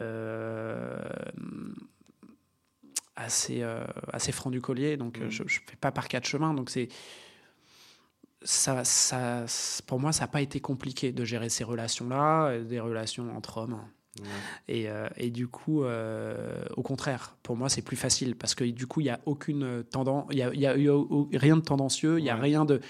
euh, 0.00 0.98
assez, 3.16 3.62
euh, 3.62 3.84
assez 4.12 4.32
franc 4.32 4.50
du 4.50 4.60
collier, 4.60 4.96
donc 4.96 5.18
Mhm. 5.18 5.30
je 5.30 5.42
ne 5.42 5.48
fais 5.48 5.76
pas 5.80 5.92
par 5.92 6.08
quatre 6.08 6.26
chemins. 6.26 6.54
Donc 6.54 6.70
c'est 6.70 6.88
ça, 8.42 8.82
ça, 8.84 9.44
pour 9.86 10.00
moi, 10.00 10.12
ça 10.12 10.24
n'a 10.24 10.28
pas 10.28 10.40
été 10.40 10.60
compliqué 10.60 11.12
de 11.12 11.24
gérer 11.24 11.48
ces 11.48 11.62
relations-là, 11.62 12.58
des 12.58 12.80
relations 12.80 13.36
entre 13.36 13.58
hommes. 13.58 13.78
Ouais. 14.20 14.26
Et, 14.68 14.90
euh, 14.90 15.08
et 15.16 15.30
du 15.30 15.48
coup, 15.48 15.84
euh, 15.84 16.64
au 16.76 16.82
contraire, 16.82 17.36
pour 17.42 17.56
moi, 17.56 17.68
c'est 17.70 17.80
plus 17.82 17.96
facile 17.96 18.36
parce 18.36 18.54
que 18.54 18.62
du 18.64 18.86
coup, 18.86 19.00
il 19.00 19.04
n'y 19.04 19.10
a 19.10 19.20
aucune 19.24 19.82
tendance, 19.84 20.26
il 20.30 20.38
y 20.38 20.42
a, 20.42 20.52
y 20.54 20.66
a- 20.66 20.76
y 20.76 20.88
a 20.88 21.38
rien 21.38 21.56
de 21.56 21.62
tendancieux, 21.62 22.18
il 22.18 22.22
n'y 22.22 22.30
a 22.30 22.34
Ouais. 22.34 22.42
rien 22.42 22.64
de. 22.66 22.80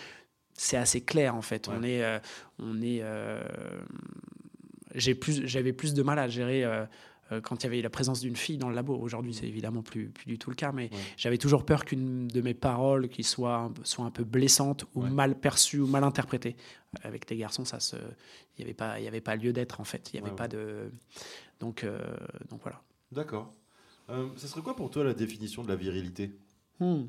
C'est 0.54 0.76
assez 0.76 1.00
clair 1.00 1.34
en 1.36 1.42
fait. 1.42 1.68
Ouais. 1.68 1.74
On 1.78 1.82
est, 1.84 2.02
euh, 2.02 2.18
on 2.58 2.82
est. 2.82 3.02
j'ai 4.94 5.14
plus, 5.14 5.46
j'avais 5.46 5.72
plus 5.72 5.94
de 5.94 6.02
mal 6.02 6.18
à 6.18 6.28
gérer 6.28 6.64
quand 7.40 7.62
il 7.62 7.64
y 7.64 7.66
avait 7.68 7.82
la 7.82 7.90
présence 7.90 8.20
d'une 8.20 8.36
fille 8.36 8.58
dans 8.58 8.68
le 8.68 8.74
labo. 8.74 8.94
Aujourd'hui, 8.96 9.32
c'est 9.34 9.46
évidemment 9.46 9.82
plus, 9.82 10.08
plus 10.10 10.26
du 10.26 10.38
tout 10.38 10.50
le 10.50 10.56
cas, 10.56 10.72
mais 10.72 10.90
Ouais. 10.92 10.98
j'avais 11.16 11.38
toujours 11.38 11.64
peur 11.64 11.84
qu'une 11.84 12.28
de 12.28 12.40
mes 12.40 12.54
paroles 12.54 13.08
qui 13.08 13.22
soit 13.24 13.56
un, 13.56 13.72
soit 13.84 14.04
un 14.04 14.10
peu 14.10 14.24
blessante 14.24 14.84
ou 14.94 15.02
Ouais. 15.02 15.10
mal 15.10 15.38
perçue 15.38 15.80
ou 15.80 15.86
mal 15.86 16.04
interprétée. 16.04 16.56
Avec 17.02 17.28
les 17.30 17.36
garçons, 17.36 17.64
ça 17.64 17.80
se, 17.80 17.96
il 17.96 18.58
n'y 18.58 18.64
avait 18.64 18.74
pas, 18.74 19.00
il 19.00 19.04
y 19.04 19.08
avait 19.08 19.20
pas 19.22 19.36
lieu 19.36 19.52
d'être 19.52 19.80
en 19.80 19.84
fait. 19.84 20.10
Il 20.12 20.16
y 20.16 20.18
avait 20.20 20.30
Ouais, 20.30 20.36
pas 20.36 20.48
de, 20.48 20.90
donc, 21.60 21.84
euh, 21.84 21.98
donc 22.50 22.60
voilà. 22.62 22.82
D'accord. 23.12 23.54
Euh, 24.10 24.28
ça 24.36 24.46
serait 24.48 24.62
quoi 24.62 24.76
pour 24.76 24.90
toi 24.90 25.04
la 25.04 25.14
définition 25.14 25.62
de 25.62 25.68
la 25.68 25.76
virilité? 25.76 26.32
Hmm. 26.80 27.04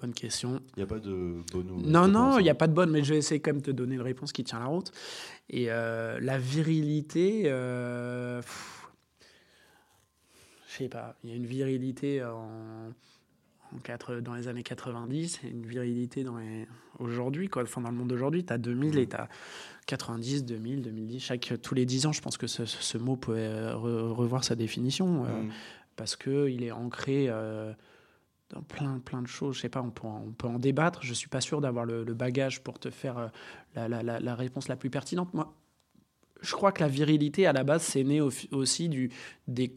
Bonne 0.00 0.12
question. 0.14 0.60
Il 0.76 0.78
n'y 0.78 0.82
a 0.84 0.86
pas 0.86 1.00
de 1.00 1.42
bonne 1.52 1.70
ou 1.72 1.80
Non, 1.80 2.06
non, 2.06 2.38
il 2.38 2.44
n'y 2.44 2.48
a 2.48 2.52
hein. 2.52 2.54
pas 2.54 2.68
de 2.68 2.72
bonne, 2.72 2.90
mais 2.90 3.02
je 3.02 3.12
vais 3.14 3.18
essayer 3.18 3.40
quand 3.40 3.50
même 3.50 3.60
de 3.60 3.66
te 3.66 3.70
donner 3.72 3.96
une 3.96 4.00
réponse 4.02 4.32
qui 4.32 4.44
tient 4.44 4.60
la 4.60 4.66
route. 4.66 4.92
Et 5.50 5.66
euh, 5.70 6.20
la 6.20 6.38
virilité, 6.38 7.42
euh, 7.46 8.40
je 10.68 10.76
sais 10.84 10.88
pas, 10.88 11.16
il 11.24 11.30
y 11.30 11.32
a 11.32 11.36
une 11.36 11.46
virilité 11.46 12.22
en, 12.22 12.90
en 13.74 13.78
quatre- 13.82 14.20
dans 14.20 14.34
les 14.34 14.46
années 14.48 14.62
90 14.62 15.40
et 15.44 15.48
une 15.48 15.66
virilité 15.66 16.22
dans 16.22 16.36
les- 16.38 16.66
aujourd'hui, 17.00 17.48
quoi. 17.48 17.62
Enfin, 17.64 17.80
dans 17.80 17.90
le 17.90 17.96
monde 17.96 18.08
d'aujourd'hui, 18.08 18.44
tu 18.44 18.52
as 18.52 18.58
2000 18.58 18.98
et 18.98 19.08
tu 19.08 19.16
as 19.16 19.28
90, 19.86 20.44
2000, 20.44 20.82
2010. 20.82 21.18
Chaque, 21.20 21.54
tous 21.62 21.74
les 21.74 21.86
10 21.86 22.06
ans, 22.06 22.12
je 22.12 22.20
pense 22.20 22.36
que 22.36 22.46
ce, 22.46 22.66
ce 22.66 22.98
mot 22.98 23.16
peut 23.16 23.34
euh, 23.36 23.72
re- 23.74 24.12
revoir 24.12 24.44
sa 24.44 24.54
définition. 24.54 25.24
euh, 25.24 25.42
Mm. 25.42 25.50
parce 25.96 26.14
qu'il 26.14 26.62
est 26.62 26.70
ancré 26.70 27.26
euh, 27.28 27.72
dans 28.50 28.62
plein, 28.62 28.98
plein 29.00 29.20
de 29.22 29.26
choses. 29.26 29.56
Je 29.56 29.60
sais 29.62 29.68
pas, 29.68 29.82
on 29.82 29.90
peut 29.90 30.06
en, 30.06 30.24
on 30.28 30.32
peut 30.32 30.46
en 30.48 30.58
débattre. 30.58 31.02
Je 31.02 31.12
suis 31.14 31.28
pas 31.28 31.40
sûr 31.40 31.60
d'avoir 31.60 31.84
le, 31.84 32.02
le 32.04 32.14
bagage 32.14 32.62
pour 32.62 32.78
te 32.78 32.90
faire 32.90 33.18
euh, 33.18 33.28
la, 33.74 33.88
la- 33.88 34.02
la- 34.02 34.20
la 34.20 34.34
réponse 34.34 34.68
la 34.68 34.76
plus 34.76 34.90
pertinente. 34.90 35.32
Moi, 35.34 35.54
je 36.40 36.52
crois 36.54 36.72
que 36.72 36.80
la 36.82 36.88
virilité, 36.88 37.46
à 37.46 37.52
la 37.52 37.64
base, 37.64 37.82
c'est 37.82 38.04
né 38.04 38.20
au- 38.20 38.30
aussi 38.52 38.88
du, 38.88 39.10
des, 39.48 39.76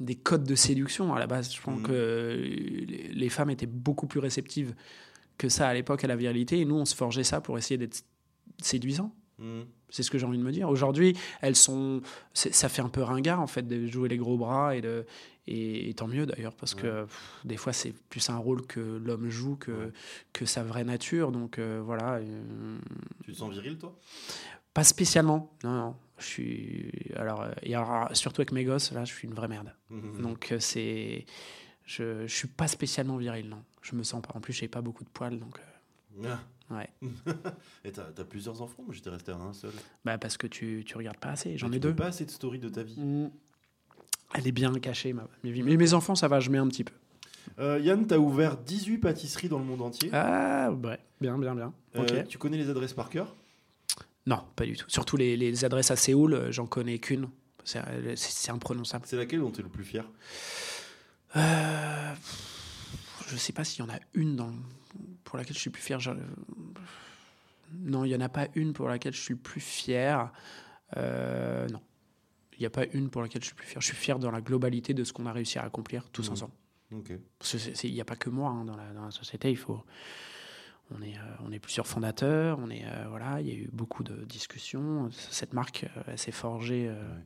des 0.00 0.14
codes 0.16 0.44
de 0.44 0.54
séduction. 0.54 1.14
À 1.14 1.18
la 1.18 1.26
base, 1.26 1.54
je 1.54 1.60
pense 1.60 1.78
Mhm. 1.78 1.86
que 1.86 2.36
les, 2.42 3.08
les 3.12 3.28
femmes 3.28 3.50
étaient 3.50 3.66
beaucoup 3.66 4.06
plus 4.06 4.20
réceptives 4.20 4.74
que 5.38 5.48
ça 5.48 5.68
à 5.68 5.74
l'époque 5.74 6.04
à 6.04 6.06
la 6.06 6.16
virilité. 6.16 6.60
Et 6.60 6.64
nous, 6.64 6.76
on 6.76 6.84
se 6.84 6.94
forgeait 6.94 7.24
ça 7.24 7.40
pour 7.40 7.58
essayer 7.58 7.78
d'être 7.78 8.02
séduisant. 8.60 9.14
Mm. 9.38 9.62
C'est 9.90 10.02
ce 10.02 10.10
que 10.10 10.18
j'ai 10.18 10.26
envie 10.26 10.38
de 10.38 10.42
me 10.42 10.50
dire. 10.52 10.68
Aujourd'hui, 10.68 11.16
elles 11.42 11.56
sont, 11.56 12.00
ça 12.32 12.68
fait 12.68 12.82
un 12.82 12.88
peu 12.88 13.02
ringard 13.02 13.40
en 13.40 13.46
fait 13.46 13.62
de 13.62 13.86
jouer 13.86 14.08
les 14.08 14.16
gros 14.16 14.36
bras 14.36 14.74
et 14.74 14.80
de, 14.80 15.04
et, 15.46 15.88
et 15.88 15.94
tant 15.94 16.08
mieux 16.08 16.26
d'ailleurs 16.26 16.54
parce 16.54 16.74
que 16.74 17.04
pff, 17.04 17.40
des 17.44 17.56
fois 17.56 17.72
c'est 17.72 17.92
plus 18.08 18.28
un 18.30 18.36
rôle 18.36 18.66
que 18.66 18.80
l'homme 18.80 19.28
joue 19.30 19.56
que 19.56 19.70
Ouais. 19.72 19.92
que 20.32 20.44
sa 20.46 20.62
vraie 20.62 20.84
nature. 20.84 21.32
Donc 21.32 21.58
euh, 21.58 21.80
voilà, 21.84 22.14
euh, 22.16 22.78
Tu 23.24 23.32
te 23.32 23.36
sens 23.36 23.52
viril, 23.52 23.78
toi? 23.78 23.96
pas 24.74 24.84
spécialement. 24.84 25.56
Non, 25.64 25.70
non. 25.72 25.96
Je 26.18 26.24
suis 26.24 26.90
alors 27.16 27.46
et 27.62 27.74
alors, 27.74 28.08
surtout 28.16 28.40
avec 28.40 28.52
mes 28.52 28.64
gosses 28.64 28.92
là, 28.92 29.04
je 29.04 29.12
suis 29.14 29.28
une 29.28 29.34
vraie 29.34 29.48
merde. 29.48 29.72
Mhm. 29.90 30.20
Donc 30.22 30.52
euh, 30.52 30.58
c'est, 30.60 31.26
je, 31.84 32.26
je 32.26 32.34
suis 32.34 32.48
pas 32.48 32.68
spécialement 32.68 33.16
viril 33.16 33.48
non. 33.48 33.62
Je 33.82 33.94
me 33.94 34.02
sens 34.02 34.20
pas. 34.22 34.30
En 34.34 34.40
plus, 34.40 34.52
j'ai 34.52 34.68
pas 34.68 34.80
beaucoup 34.80 35.04
de 35.04 35.08
poils 35.10 35.38
donc. 35.38 35.58
euh, 36.24 36.28
Ah. 36.28 36.40
Ouais. 36.74 36.88
Et 37.84 37.92
t'as 37.92 38.06
as 38.18 38.24
plusieurs 38.24 38.60
enfants? 38.60 38.82
Moi, 38.84 38.92
j'étais 38.92 39.10
resté 39.10 39.30
un 39.30 39.52
seul. 39.52 39.70
bah 40.04 40.18
parce 40.18 40.36
que 40.36 40.48
tu 40.48 40.82
tu 40.84 40.96
regardes 40.96 41.18
pas 41.18 41.28
assez. 41.30 41.56
J'en 41.56 41.68
ai 41.68 41.74
tu 41.74 41.80
deux. 41.80 41.94
pas 41.94 42.06
assez 42.06 42.24
de 42.24 42.30
story 42.30 42.58
de 42.58 42.68
ta 42.68 42.82
vie. 42.82 42.98
Mm. 43.00 43.30
Elle 44.34 44.46
est 44.48 44.52
bien 44.52 44.72
cachée, 44.74 45.12
ma, 45.12 45.26
vies. 45.44 45.62
Mais 45.62 45.76
mes 45.76 45.94
enfants, 45.94 46.14
ça 46.14 46.28
va, 46.28 46.40
je 46.40 46.50
mets 46.50 46.58
un 46.58 46.66
petit 46.68 46.84
peu. 46.84 46.92
Euh, 47.58 47.78
Yann, 47.78 48.06
t'as 48.06 48.18
ouvert 48.18 48.56
18 48.58 48.98
pâtisseries 48.98 49.48
dans 49.48 49.58
le 49.58 49.64
monde 49.64 49.80
entier. 49.82 50.10
Ah, 50.12 50.70
ouais, 50.72 50.98
bien, 51.20 51.38
bien, 51.38 51.54
bien. 51.54 51.72
Euh, 51.94 52.02
Ok. 52.02 52.28
tu 52.28 52.38
connais 52.38 52.56
les 52.58 52.68
adresses 52.68 52.92
par 52.92 53.08
cœur? 53.08 53.34
Non, 54.26 54.42
pas 54.56 54.64
du 54.66 54.76
tout. 54.76 54.86
Surtout 54.88 55.16
les, 55.16 55.36
les 55.36 55.64
adresses 55.64 55.90
à 55.92 55.96
Séoul, 55.96 56.34
euh, 56.34 56.52
j'en 56.52 56.66
connais 56.66 56.98
qu'une. 56.98 57.28
C'est 57.64 57.80
c'est- 58.16 58.30
c'est 58.32 58.50
imprononçable. 58.50 59.04
C'est 59.06 59.16
laquelle 59.16 59.40
dont 59.40 59.50
tu 59.50 59.60
es 59.60 59.62
le 59.62 59.68
plus 59.68 59.84
fier? 59.84 60.04
Euh, 61.36 62.12
je 63.28 63.36
sais 63.36 63.52
pas 63.52 63.64
s'il 63.64 63.84
y 63.84 63.88
en 63.88 63.92
a 63.92 63.98
une 64.14 64.36
dans, 64.36 64.52
pour 65.24 65.36
laquelle 65.38 65.54
je 65.56 65.60
suis 65.60 65.70
plus 65.70 65.82
fier. 65.82 65.98
Non, 67.80 68.04
il 68.04 68.10
y 68.10 68.16
en 68.16 68.20
a 68.20 68.28
pas 68.28 68.46
une 68.54 68.72
pour 68.72 68.88
laquelle 68.88 69.14
je 69.14 69.20
suis 69.20 69.34
plus 69.34 69.60
fier. 69.60 70.30
Euh, 70.96 71.68
non. 71.68 71.80
Il 72.56 72.60
n'y 72.60 72.66
a 72.66 72.70
pas 72.70 72.86
une 72.92 73.10
pour 73.10 73.22
laquelle 73.22 73.42
je 73.42 73.46
suis 73.48 73.54
plus 73.54 73.66
fier. 73.66 73.80
Je 73.80 73.86
suis 73.86 73.96
fier 73.96 74.18
dans 74.18 74.30
la 74.30 74.40
globalité 74.40 74.94
de 74.94 75.04
ce 75.04 75.12
qu'on 75.12 75.26
a 75.26 75.32
réussi 75.32 75.58
à 75.58 75.64
accomplir 75.64 76.08
tous 76.10 76.26
Mhm. 76.28 76.32
ensemble. 76.32 76.52
Ok. 76.92 77.12
Parce 77.38 77.52
que 77.52 77.58
c'est- 77.58 77.74
c'est- 77.74 77.88
il 77.88 77.94
n'y 77.94 78.00
a 78.00 78.04
pas 78.04 78.16
que 78.16 78.30
moi 78.30 78.50
hein, 78.50 78.64
dans, 78.64 78.76
la, 78.76 78.92
dans 78.92 79.04
la 79.04 79.10
société. 79.10 79.50
Il 79.50 79.56
faut, 79.56 79.82
on 80.96 81.02
est, 81.02 81.16
euh, 81.16 81.20
on 81.44 81.52
est 81.52 81.58
plusieurs 81.58 81.86
fondateurs. 81.86 82.58
On 82.60 82.70
est, 82.70 82.84
euh, 82.86 83.06
voilà, 83.08 83.40
il 83.40 83.48
y 83.48 83.50
a 83.50 83.54
eu 83.54 83.68
beaucoup 83.72 84.04
de 84.04 84.24
discussions. 84.24 85.10
Cette 85.10 85.52
marque, 85.52 85.84
euh, 85.96 86.02
elle 86.06 86.18
s'est 86.18 86.32
forgée 86.32 86.88
euh, 86.88 86.94
Ouais. 86.94 87.22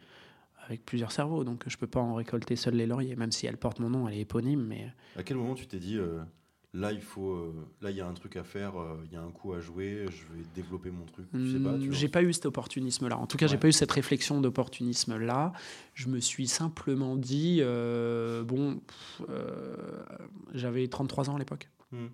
avec 0.67 0.85
plusieurs 0.85 1.13
cerveaux. 1.13 1.45
Donc 1.45 1.65
je 1.67 1.77
peux 1.77 1.87
pas 1.87 2.01
en 2.01 2.15
récolter 2.15 2.57
seul 2.57 2.75
les 2.75 2.87
lauriers, 2.87 3.17
même 3.17 3.33
si 3.33 3.47
elle 3.47 3.57
porte 3.59 3.79
mon 3.81 3.91
nom, 3.91 4.09
elle 4.09 4.15
est 4.15 4.21
éponyme. 4.21 4.65
Mais 4.67 4.93
À 5.17 5.23
quel 5.23 5.37
moment 5.37 5.55
tu 5.55 5.67
t'es 5.67 5.79
dit 5.79 5.99
là 6.73 6.93
il 6.93 7.01
faut 7.03 7.33
euh, 7.33 7.53
là 7.81 7.91
il 7.91 7.97
y 7.97 8.01
a 8.01 8.07
un 8.07 8.13
truc 8.15 8.37
à 8.37 8.45
faire, 8.45 8.81
euh, 8.81 8.97
il 9.07 9.13
y 9.13 9.17
a 9.17 9.23
un 9.23 9.31
coup 9.31 9.53
à 9.53 9.61
jouer, 9.61 10.07
je 10.09 10.23
vais 10.35 10.45
développer 10.55 10.91
mon 10.91 11.05
truc. 11.05 11.27
Tu 11.33 11.53
sais 11.53 11.59
pas. 11.59 11.73
Hmm, 11.73 11.93
j'ai 11.93 12.09
pas 12.09 12.23
eu 12.23 12.33
cet 12.33 12.47
opportunisme-là. 12.47 13.19
En 13.19 13.27
tout 13.27 13.37
cas, 13.37 13.47
j'ai 13.47 13.55
Ouais. 13.55 13.61
pas 13.61 13.69
eu 13.69 13.73
cette 13.73 13.91
réflexion 13.93 14.41
d'opportunisme-là. 14.41 15.53
Je 15.95 16.09
me 16.09 16.21
suis 16.21 16.47
simplement 16.47 17.17
dit, 17.17 17.59
euh, 17.61 18.45
bon, 18.45 18.81
j'avais 20.55 20.87
33 20.89 21.29
ans 21.31 21.37
à 21.37 21.39
l'époque. 21.39 21.69
Hmm. 21.93 22.07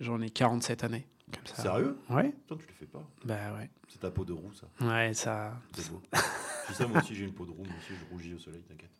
J'en 0.00 0.20
ai 0.20 0.30
47 0.30 0.84
années. 0.84 1.06
Comme 1.32 1.46
ça. 1.46 1.62
Sérieux? 1.62 1.96
Ouais. 2.10 2.30
Putain, 2.32 2.56
tu 2.56 2.66
le 2.66 2.72
fais 2.74 2.86
pas. 2.86 3.02
Bah 3.24 3.54
ouais. 3.56 3.70
C'est 3.88 4.00
ta 4.00 4.10
peau 4.10 4.24
de 4.24 4.32
roux 4.34 4.52
ça. 4.52 4.66
Ouais, 4.86 5.14
ça. 5.14 5.58
C'est 5.74 5.90
beau. 5.90 6.02
je 6.68 6.74
sais 6.74 6.86
moi 6.86 6.98
aussi 7.00 7.14
j'ai 7.14 7.24
une 7.24 7.32
peau 7.32 7.46
de 7.46 7.50
roux, 7.52 7.64
moi 7.64 7.74
aussi 7.78 7.92
je 7.98 8.12
rougis 8.12 8.34
au 8.34 8.38
soleil, 8.38 8.62
t'inquiète. 8.62 8.90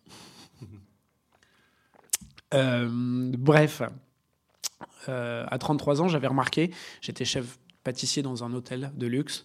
Bref, 3.38 3.82
Euh, 5.08 5.44
à 5.50 5.58
33 5.58 6.02
ans, 6.02 6.08
j'avais 6.08 6.26
remarqué, 6.28 6.70
j'étais 7.00 7.24
chef 7.24 7.58
pâtissier 7.84 8.22
dans 8.22 8.44
un 8.44 8.52
hôtel 8.52 8.92
de 8.94 9.06
luxe 9.08 9.44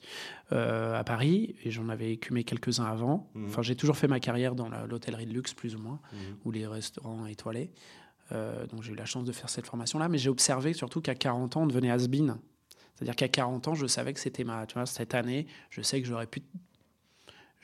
euh, 0.51 0.95
à 0.99 1.03
Paris 1.03 1.55
et 1.63 1.71
j'en 1.71 1.89
avais 1.89 2.11
écumé 2.13 2.43
quelques-uns 2.43 2.85
avant. 2.85 3.29
Mhm. 3.33 3.47
Enfin, 3.47 3.63
j'ai 3.63 3.75
toujours 3.75 3.97
fait 3.97 4.07
ma 4.07 4.19
carrière 4.19 4.53
dans 4.53 4.69
l'hôtellerie 4.85 5.25
de 5.25 5.33
luxe, 5.33 5.53
plus 5.55 5.75
ou 5.75 5.79
moins, 5.79 5.99
Mhm. 6.13 6.19
ou 6.45 6.51
les 6.51 6.67
restaurants 6.67 7.25
étoilés. 7.25 7.71
Euh, 8.33 8.67
donc 8.67 8.83
j'ai 8.83 8.91
eu 8.91 8.95
la 8.95 9.05
chance 9.05 9.23
de 9.25 9.31
faire 9.31 9.49
cette 9.49 9.65
formation-là, 9.65 10.07
mais 10.09 10.17
j'ai 10.19 10.29
observé 10.29 10.73
surtout 10.73 11.01
qu'à 11.01 11.15
40 11.15 11.57
ans, 11.57 11.63
on 11.63 11.67
devenait 11.67 11.89
has-been. 11.89 12.37
C'est-à-dire 12.95 13.15
qu'à 13.15 13.27
40 13.27 13.67
ans, 13.69 13.73
je 13.75 13.87
savais 13.87 14.13
que 14.13 14.19
c'était 14.19 14.43
ma, 14.43 14.65
tu 14.67 14.73
vois, 14.75 14.85
cette 14.85 15.15
année, 15.15 15.47
je 15.69 15.81
sais 15.81 16.01
que 16.01 16.07
j'aurais 16.07 16.27
pu, 16.27 16.41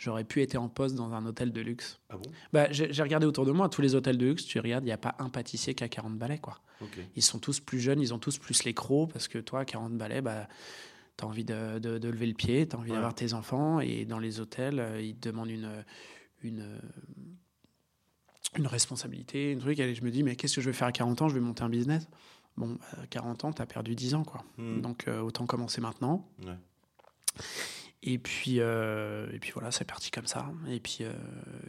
j'aurais 0.04 0.24
pu 0.26 0.42
être 0.42 0.56
en 0.58 0.68
poste 0.70 0.96
dans 0.96 1.14
un 1.14 1.26
hôtel 1.26 1.52
de 1.54 1.62
luxe. 1.62 2.00
Ah 2.10 2.18
bon? 2.18 2.30
Bah, 2.52 2.68
j'ai 2.72 3.02
regardé 3.02 3.26
autour 3.26 3.46
de 3.46 3.52
moi, 3.52 3.70
tous 3.70 3.82
les 3.82 3.96
hôtels 3.96 4.18
de 4.18 4.26
luxe, 4.26 4.46
tu 4.46 4.60
regardes, 4.60 4.84
il 4.84 4.88
n'y 4.88 4.92
a 4.92 4.98
pas 4.98 5.16
un 5.20 5.30
pâtissier 5.30 5.74
qui 5.76 5.84
a 5.84 5.88
40 5.90 6.18
balais, 6.18 6.40
quoi. 6.40 6.60
Ils 7.16 7.22
sont 7.24 7.40
tous 7.40 7.62
plus 7.62 7.80
jeunes, 7.80 8.02
ils 8.02 8.14
ont 8.14 8.20
tous 8.20 8.38
plus 8.38 8.66
les 8.66 8.74
crocs, 8.74 9.10
parce 9.14 9.30
que 9.30 9.38
toi, 9.40 9.64
40 9.64 9.98
balais, 9.98 10.22
bah, 10.22 10.48
tu 11.18 11.24
as 11.24 11.28
envie 11.28 11.46
de, 11.46 11.80
de- 11.80 11.98
de 11.98 12.10
lever 12.10 12.28
le 12.28 12.34
pied, 12.34 12.68
tu 12.68 12.76
as 12.76 12.80
envie 12.80 12.90
Ouais. 12.92 12.96
d'avoir 12.98 13.16
tes 13.16 13.34
enfants, 13.34 13.80
et 13.80 14.04
dans 14.04 14.20
les 14.20 14.42
hôtels, 14.42 14.80
euh, 14.80 15.02
ils 15.02 15.16
te 15.16 15.30
demandent 15.30 15.50
une, 15.52 15.70
une, 16.44 16.80
une 18.58 18.68
responsabilité, 18.68 19.54
un 19.56 19.60
truc, 19.60 19.80
et 19.80 19.96
je 19.96 20.04
me 20.04 20.12
dis, 20.12 20.24
mais 20.24 20.36
qu'est-ce 20.36 20.56
que 20.56 20.62
je 20.62 20.70
vais 20.70 20.74
faire 20.76 20.88
à 20.90 20.92
40 20.92 21.22
ans? 21.22 21.30
Je 21.30 21.36
vais 21.36 21.40
monter 21.40 21.64
un 21.64 21.70
business? 21.70 22.08
Bon, 22.58 22.78
à 23.02 23.08
40 23.08 23.46
ans, 23.46 23.54
tu 23.54 23.62
as 23.62 23.66
perdu 23.66 23.96
10 23.96 24.14
ans, 24.14 24.24
quoi. 24.26 24.44
Mhm. 24.58 24.82
Donc, 24.82 25.08
euh, 25.08 25.22
autant 25.22 25.46
commencer 25.46 25.80
maintenant. 25.82 26.28
Ouais. 26.46 26.58
Et 28.06 28.18
puis, 28.18 28.60
euh, 28.60 29.28
et 29.32 29.40
puis 29.40 29.52
voilà, 29.52 29.72
c'est 29.72 29.86
parti 29.86 30.12
comme 30.12 30.28
ça. 30.28 30.52
Et 30.70 30.80
puis, 30.82 31.00
euh, 31.02 31.14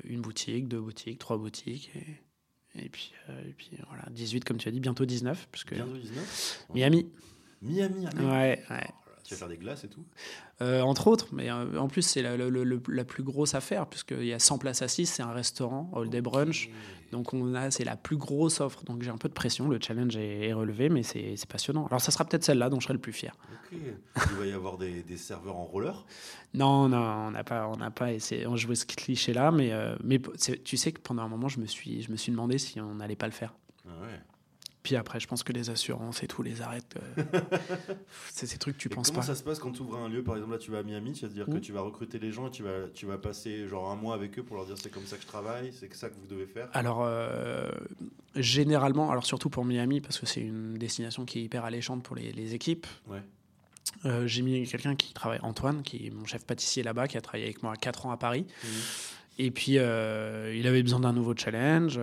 une 0.02 0.20
boutique, 0.20 0.66
deux 0.66 0.80
boutiques, 0.80 1.18
trois 1.20 1.38
boutiques. 1.38 1.92
Et, 1.94 2.84
et 2.84 2.88
puis, 2.88 3.12
euh, 3.28 3.48
et 3.48 3.52
puis 3.52 3.70
voilà, 3.88 4.04
18, 4.10 4.44
comme 4.44 4.56
tu 4.58 4.68
as 4.68 4.72
dit, 4.72 4.80
bientôt 4.80 5.04
19, 5.04 5.48
parce 5.52 5.62
que 5.62 5.76
Bientôt 5.76 5.96
19 5.96 6.66
Miami. 6.74 7.08
Miami, 7.62 8.06
allez. 8.06 8.24
Ouais, 8.24 8.62
ouais. 8.68 8.86
Tu 9.24 9.34
vas 9.34 9.38
faire 9.38 9.48
des 9.48 9.56
glaces 9.56 9.84
et 9.84 9.88
tout 9.88 10.04
Euh, 10.62 10.82
entre 10.82 11.08
autres, 11.08 11.28
mais 11.32 11.50
euh, 11.50 11.78
en 11.78 11.88
plus, 11.88 12.02
c'est 12.02 12.22
la, 12.22 12.36
la 12.36 13.04
plus 13.04 13.22
grosse 13.22 13.54
affaire, 13.54 13.86
puisqu'il 13.86 14.24
y 14.26 14.32
a 14.32 14.38
100 14.38 14.58
places 14.58 14.82
assises, 14.82 15.10
c'est 15.10 15.22
un 15.22 15.32
restaurant, 15.32 15.90
All 15.96 16.08
Day 16.08 16.20
Brunch. 16.20 16.68
Donc, 17.10 17.32
on 17.32 17.54
a, 17.54 17.70
c'est 17.70 17.84
la 17.84 17.96
plus 17.96 18.16
grosse 18.16 18.60
offre. 18.60 18.84
Donc, 18.84 19.02
j'ai 19.02 19.10
un 19.10 19.16
peu 19.16 19.28
de 19.28 19.34
pression, 19.34 19.68
le 19.68 19.78
challenge 19.80 20.16
est, 20.16 20.48
est 20.48 20.52
relevé, 20.52 20.88
mais 20.88 21.02
c'est 21.02 21.36
c'est 21.36 21.48
passionnant. 21.48 21.86
Alors, 21.86 22.00
ça 22.00 22.10
sera 22.10 22.24
peut-être 22.24 22.44
celle-là 22.44 22.68
dont 22.70 22.80
je 22.80 22.84
serai 22.84 22.94
le 22.94 23.00
plus 23.00 23.12
fier. 23.12 23.34
Ok. 23.72 23.78
Il 24.30 24.36
va 24.36 24.46
y 24.46 24.52
avoir 24.52 24.78
des, 24.78 25.02
des 25.02 25.16
serveurs 25.16 25.56
en 25.56 25.64
roller 25.64 26.04
Non, 26.52 26.88
non, 26.88 26.98
on 26.98 27.30
n'a 27.30 27.44
pas, 27.44 27.66
on 27.68 27.76
n'a 27.76 27.90
pas 27.90 28.12
essayé, 28.12 28.46
on 28.46 28.56
joué 28.56 28.74
ce 28.74 28.84
cliché-là, 28.86 29.50
mais, 29.50 29.72
euh, 29.72 29.96
mais 30.04 30.20
tu 30.64 30.76
sais 30.76 30.92
que 30.92 31.00
pendant 31.00 31.22
un 31.22 31.28
moment, 31.28 31.48
je 31.48 31.60
me 31.60 31.66
suis, 31.66 32.02
je 32.02 32.10
me 32.12 32.16
suis 32.16 32.30
demandé 32.30 32.58
si 32.58 32.80
on 32.80 32.96
n'allait 32.96 33.16
pas 33.16 33.26
le 33.26 33.32
faire. 33.32 33.54
Ah 33.86 33.90
ouais. 34.02 34.20
Puis 34.84 34.94
après, 34.96 35.18
je 35.18 35.26
pense 35.26 35.42
que 35.42 35.52
les 35.52 35.70
assurances 35.70 36.22
et 36.22 36.26
tout 36.28 36.42
les 36.42 36.60
arrêtent. 36.62 36.94
euh, 37.18 37.22
c'est 38.30 38.46
ces 38.46 38.58
trucs 38.58 38.76
que 38.76 38.82
tu 38.82 38.88
Et 38.88 38.94
penses 38.94 39.08
comment 39.08 39.20
pas. 39.20 39.26
ça 39.26 39.34
se 39.34 39.42
passe 39.42 39.58
quand 39.58 39.72
tu 39.72 39.80
ouvres 39.80 39.96
un 39.96 40.08
lieu 40.10 40.22
Par 40.22 40.36
exemple, 40.36 40.52
là, 40.52 40.58
tu 40.58 40.70
vas 40.70 40.78
à 40.78 40.82
Miami, 40.82 41.16
c'est-à-dire 41.16 41.46
que 41.46 41.52
Mm. 41.52 41.60
tu 41.62 41.72
vas 41.72 41.80
recruter 41.80 42.18
les 42.18 42.30
gens 42.30 42.48
et 42.48 42.50
tu 42.50 42.62
vas, 42.62 42.88
tu 42.94 43.06
vas 43.06 43.16
passer 43.18 43.66
genre 43.66 43.90
un 43.90 43.96
mois 43.96 44.14
avec 44.14 44.38
eux 44.38 44.42
pour 44.42 44.56
leur 44.56 44.66
dire 44.66 44.76
c'est 44.78 44.90
comme 44.90 45.06
ça 45.06 45.16
que 45.16 45.22
je 45.22 45.26
travaille, 45.26 45.72
c'est 45.72 45.92
ça 45.94 46.08
que 46.10 46.14
vous 46.20 46.26
devez 46.26 46.46
faire? 46.46 46.68
Alors, 46.74 46.98
euh, 47.02 47.70
généralement, 48.36 49.10
alors 49.10 49.24
surtout 49.24 49.48
pour 49.48 49.64
Miami, 49.64 50.00
parce 50.02 50.18
que 50.20 50.26
c'est 50.26 50.42
une 50.42 50.74
destination 50.74 51.24
qui 51.24 51.38
est 51.38 51.42
hyper 51.42 51.64
alléchante 51.64 52.02
pour 52.02 52.14
les, 52.14 52.30
les 52.32 52.52
équipes, 52.54 52.86
Ouais. 53.08 53.22
euh, 54.04 54.26
j'ai 54.26 54.42
mis 54.42 54.66
quelqu'un 54.68 54.96
qui 54.96 55.14
travaille, 55.14 55.40
Antoine, 55.42 55.82
qui 55.82 56.08
est 56.08 56.10
mon 56.10 56.26
chef 56.26 56.44
pâtissier 56.44 56.82
là-bas, 56.82 57.08
qui 57.08 57.16
a 57.16 57.22
travaillé 57.22 57.44
avec 57.44 57.62
moi 57.62 57.74
4 57.76 58.04
ans 58.04 58.10
à 58.10 58.18
Paris. 58.18 58.44
Et 59.38 59.50
puis, 59.50 59.72
il 59.72 59.78
avait 60.66 60.82
besoin 60.82 61.00
d'un 61.00 61.14
nouveau 61.14 61.34
challenge. 61.34 61.98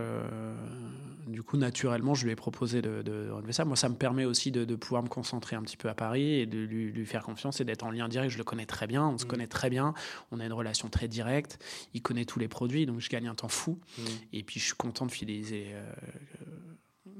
Du 1.27 1.43
coup, 1.43 1.57
naturellement, 1.57 2.13
je 2.13 2.25
lui 2.25 2.31
ai 2.31 2.35
proposé 2.35 2.81
de, 2.81 3.01
de 3.01 3.29
relever 3.29 3.53
ça. 3.53 3.65
Moi, 3.65 3.75
ça 3.75 3.89
me 3.89 3.95
permet 3.95 4.25
aussi 4.25 4.51
de, 4.51 4.65
de 4.65 4.75
pouvoir 4.75 5.03
me 5.03 5.07
concentrer 5.07 5.55
un 5.55 5.61
petit 5.61 5.77
peu 5.77 5.89
à 5.89 5.93
Paris 5.93 6.39
et 6.39 6.45
de 6.45 6.59
lui, 6.59 6.91
lui 6.91 7.05
faire 7.05 7.23
confiance 7.23 7.59
et 7.61 7.65
d'être 7.65 7.83
en 7.83 7.91
lien 7.91 8.07
direct. 8.09 8.31
Je 8.31 8.37
le 8.37 8.43
connais 8.43 8.65
très 8.65 8.87
bien, 8.87 9.07
on 9.07 9.17
se 9.17 9.23
Mhm. 9.25 9.29
connaît 9.31 9.47
très 9.47 9.69
bien, 9.69 9.93
on 10.31 10.39
a 10.39 10.45
une 10.45 10.53
relation 10.53 10.89
très 10.89 11.07
directe. 11.07 11.63
Il 11.93 12.01
connaît 12.01 12.25
tous 12.25 12.39
les 12.39 12.47
produits, 12.47 12.85
donc 12.85 12.99
je 12.99 13.09
gagne 13.09 13.27
un 13.27 13.35
temps 13.35 13.47
fou. 13.49 13.79
Mm. 13.97 14.01
Et 14.33 14.43
puis, 14.43 14.59
je 14.59 14.65
suis 14.65 14.75
content 14.75 15.05
de 15.05 15.11
fidéliser, 15.11 15.67
euh, 15.73 15.93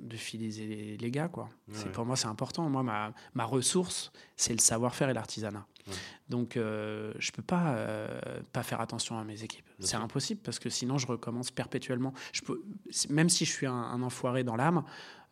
de 0.01 0.17
fidéliser 0.17 0.97
les, 0.99 1.11
gars. 1.11 1.27
Quoi. 1.27 1.49
C'est, 1.71 1.85
Ouais. 1.85 1.91
pour 1.91 2.05
moi, 2.05 2.15
c'est 2.15 2.27
important. 2.27 2.67
Moi, 2.69 2.83
ma, 2.83 3.13
ma 3.33 3.45
ressource, 3.45 4.11
c'est 4.35 4.53
le 4.53 4.59
savoir-faire 4.59 5.09
et 5.09 5.13
l'artisanat. 5.13 5.65
Ouais. 5.87 5.93
Donc, 6.29 6.57
euh, 6.57 7.13
je 7.17 7.31
peux 7.31 7.41
pas 7.41 7.73
euh, 7.73 8.19
pas 8.53 8.63
faire 8.63 8.81
attention 8.81 9.17
à 9.17 9.23
mes 9.23 9.43
équipes. 9.43 9.65
Bien 9.65 9.87
c'est 9.87 9.87
sûr. 9.95 10.01
impossible 10.01 10.41
parce 10.43 10.59
que 10.59 10.69
sinon, 10.69 10.97
je 10.97 11.07
recommence 11.07 11.51
perpétuellement. 11.51 12.13
Je 12.33 12.41
peux, 12.41 12.61
même 13.09 13.29
si 13.29 13.45
je 13.45 13.51
suis 13.51 13.65
un, 13.67 13.73
un 13.73 14.01
enfoiré 14.01 14.43
dans 14.43 14.55
l'âme, 14.55 14.83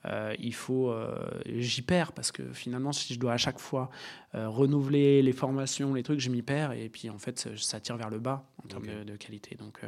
euh, 0.05 0.33
il 0.39 0.53
faut, 0.53 0.89
euh, 0.91 1.29
j'y 1.45 1.81
perds 1.81 2.13
parce 2.13 2.31
que 2.31 2.53
finalement, 2.53 2.93
si 2.93 3.13
je 3.13 3.19
dois 3.19 3.33
à 3.33 3.37
chaque 3.37 3.59
fois 3.59 3.89
renouveler 4.33 5.21
les 5.21 5.33
formations, 5.33 5.93
les 5.93 6.03
trucs, 6.03 6.19
je 6.19 6.29
m'y 6.29 6.41
perds 6.41 6.71
et 6.71 6.87
puis 6.89 7.09
en 7.09 7.17
fait, 7.19 7.37
ça, 7.37 7.49
ça 7.57 7.79
tire 7.79 7.97
vers 7.97 8.09
le 8.09 8.19
bas 8.19 8.47
en 8.63 8.67
termes 8.67 8.85
de, 8.87 9.03
de 9.03 9.15
qualité. 9.17 9.55
Donc, 9.55 9.81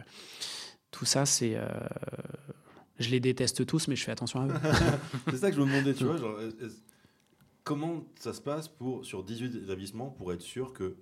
tout 0.92 1.06
ça, 1.06 1.26
c'est, 1.26 1.58
je 3.02 3.10
les 3.10 3.20
déteste 3.20 3.66
tous, 3.66 3.88
mais 3.88 3.96
je 3.96 4.04
fais 4.04 4.12
attention 4.12 4.42
à 4.42 4.48
eux. 4.48 4.54
c'est 5.30 5.38
ça 5.38 5.50
que 5.50 5.56
je 5.56 5.62
me 5.62 5.66
demandais, 5.66 5.94
tu 5.94 6.06
vois. 6.06 6.18
Genre, 6.18 6.38
comment 7.64 8.06
ça 8.20 8.34
se 8.34 8.42
passe 8.42 8.68
pour, 8.68 9.06
sur 9.06 9.24
18 9.24 9.64
établissements 9.64 10.10
pour 10.10 10.34
être 10.34 10.42
sûr 10.42 10.74
que 10.74 10.96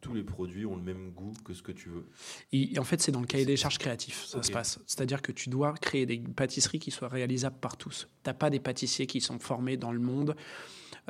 tous 0.00 0.14
les 0.14 0.22
produits 0.22 0.64
ont 0.64 0.76
le 0.76 0.82
même 0.82 1.10
goût 1.10 1.32
que 1.44 1.52
ce 1.52 1.62
que 1.62 1.72
tu 1.72 1.90
veux? 1.90 2.06
Et 2.52 2.78
en 2.78 2.84
fait, 2.84 3.00
c'est 3.02 3.12
dans 3.12 3.20
le 3.20 3.26
cahier 3.26 3.44
des 3.44 3.56
charges 3.56 3.78
créatifs, 3.78 4.24
ça 4.24 4.42
se 4.42 4.50
passe. 4.50 4.80
C'est-à-dire 4.86 5.20
que 5.20 5.32
tu 5.32 5.50
dois 5.50 5.74
créer 5.74 6.06
des 6.06 6.18
pâtisseries 6.18 6.78
qui 6.78 6.90
soient 6.90 7.08
réalisables 7.08 7.58
par 7.60 7.76
tous. 7.76 8.08
Tu 8.24 8.30
n'as 8.30 8.34
pas 8.34 8.50
des 8.50 8.60
pâtissiers 8.60 9.06
qui 9.06 9.20
sont 9.20 9.38
formés 9.38 9.76
dans 9.76 9.92
le 9.92 10.00
monde 10.00 10.36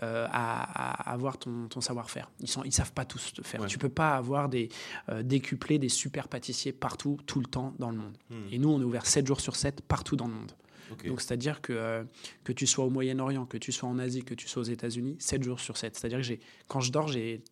euh, 0.03 0.27
à, 0.31 1.11
à 1.11 1.13
avoir 1.13 1.39
ton, 1.39 1.69
ton 1.69 1.81
savoir-faire. 1.81 2.31
Ils 2.41 2.45
ne 2.59 2.67
ils 2.67 2.73
savent 2.73 2.93
pas 2.93 3.05
tous 3.05 3.33
le 3.37 3.45
faire. 3.45 3.61
Ouais. 3.61 3.67
Tu 3.67 3.79
peux 3.79 3.89
pas 3.89 4.17
avoir 4.17 4.49
des 4.49 4.69
euh, 5.09 5.23
décuplés, 5.23 5.79
des 5.79 5.89
super 5.89 6.29
pâtissiers 6.29 6.73
partout, 6.73 7.19
tout 7.27 7.41
le 7.41 7.47
temps 7.47 7.75
dans 7.79 7.91
le 7.91 7.97
monde. 7.97 8.17
Hmm. 8.31 8.47
Et 8.51 8.59
nous, 8.59 8.71
on 8.71 8.81
est 8.81 8.85
ouvert 8.85 9.05
7 9.05 9.27
jours 9.27 9.41
sur 9.41 9.57
7 9.57 9.83
partout 9.83 10.17
dans 10.17 10.29
le 10.29 10.35
monde. 10.35 10.53
Donc, 11.07 11.21
c'est-à-dire 11.21 11.61
que, 11.61 11.73
euh, 11.73 12.05
que 12.43 12.53
tu 12.53 12.67
sois 12.67 12.85
au 12.85 12.91
Moyen-Orient, 12.91 13.47
que 13.47 13.59
tu 13.59 13.73
sois 13.73 13.89
en 13.89 13.99
Asie, 13.99 14.25
que 14.25 14.35
tu 14.35 14.49
sois 14.49 14.63
aux 14.63 14.67
États-Unis, 14.67 15.17
7 15.21 15.43
jours 15.43 15.61
sur 15.61 15.77
7. 15.77 15.97
C'est-à-dire 15.97 16.21
que 16.21 16.43
quand 16.67 16.81
je 16.81 16.91
dors, 16.91 17.09
j'ai 17.09 17.43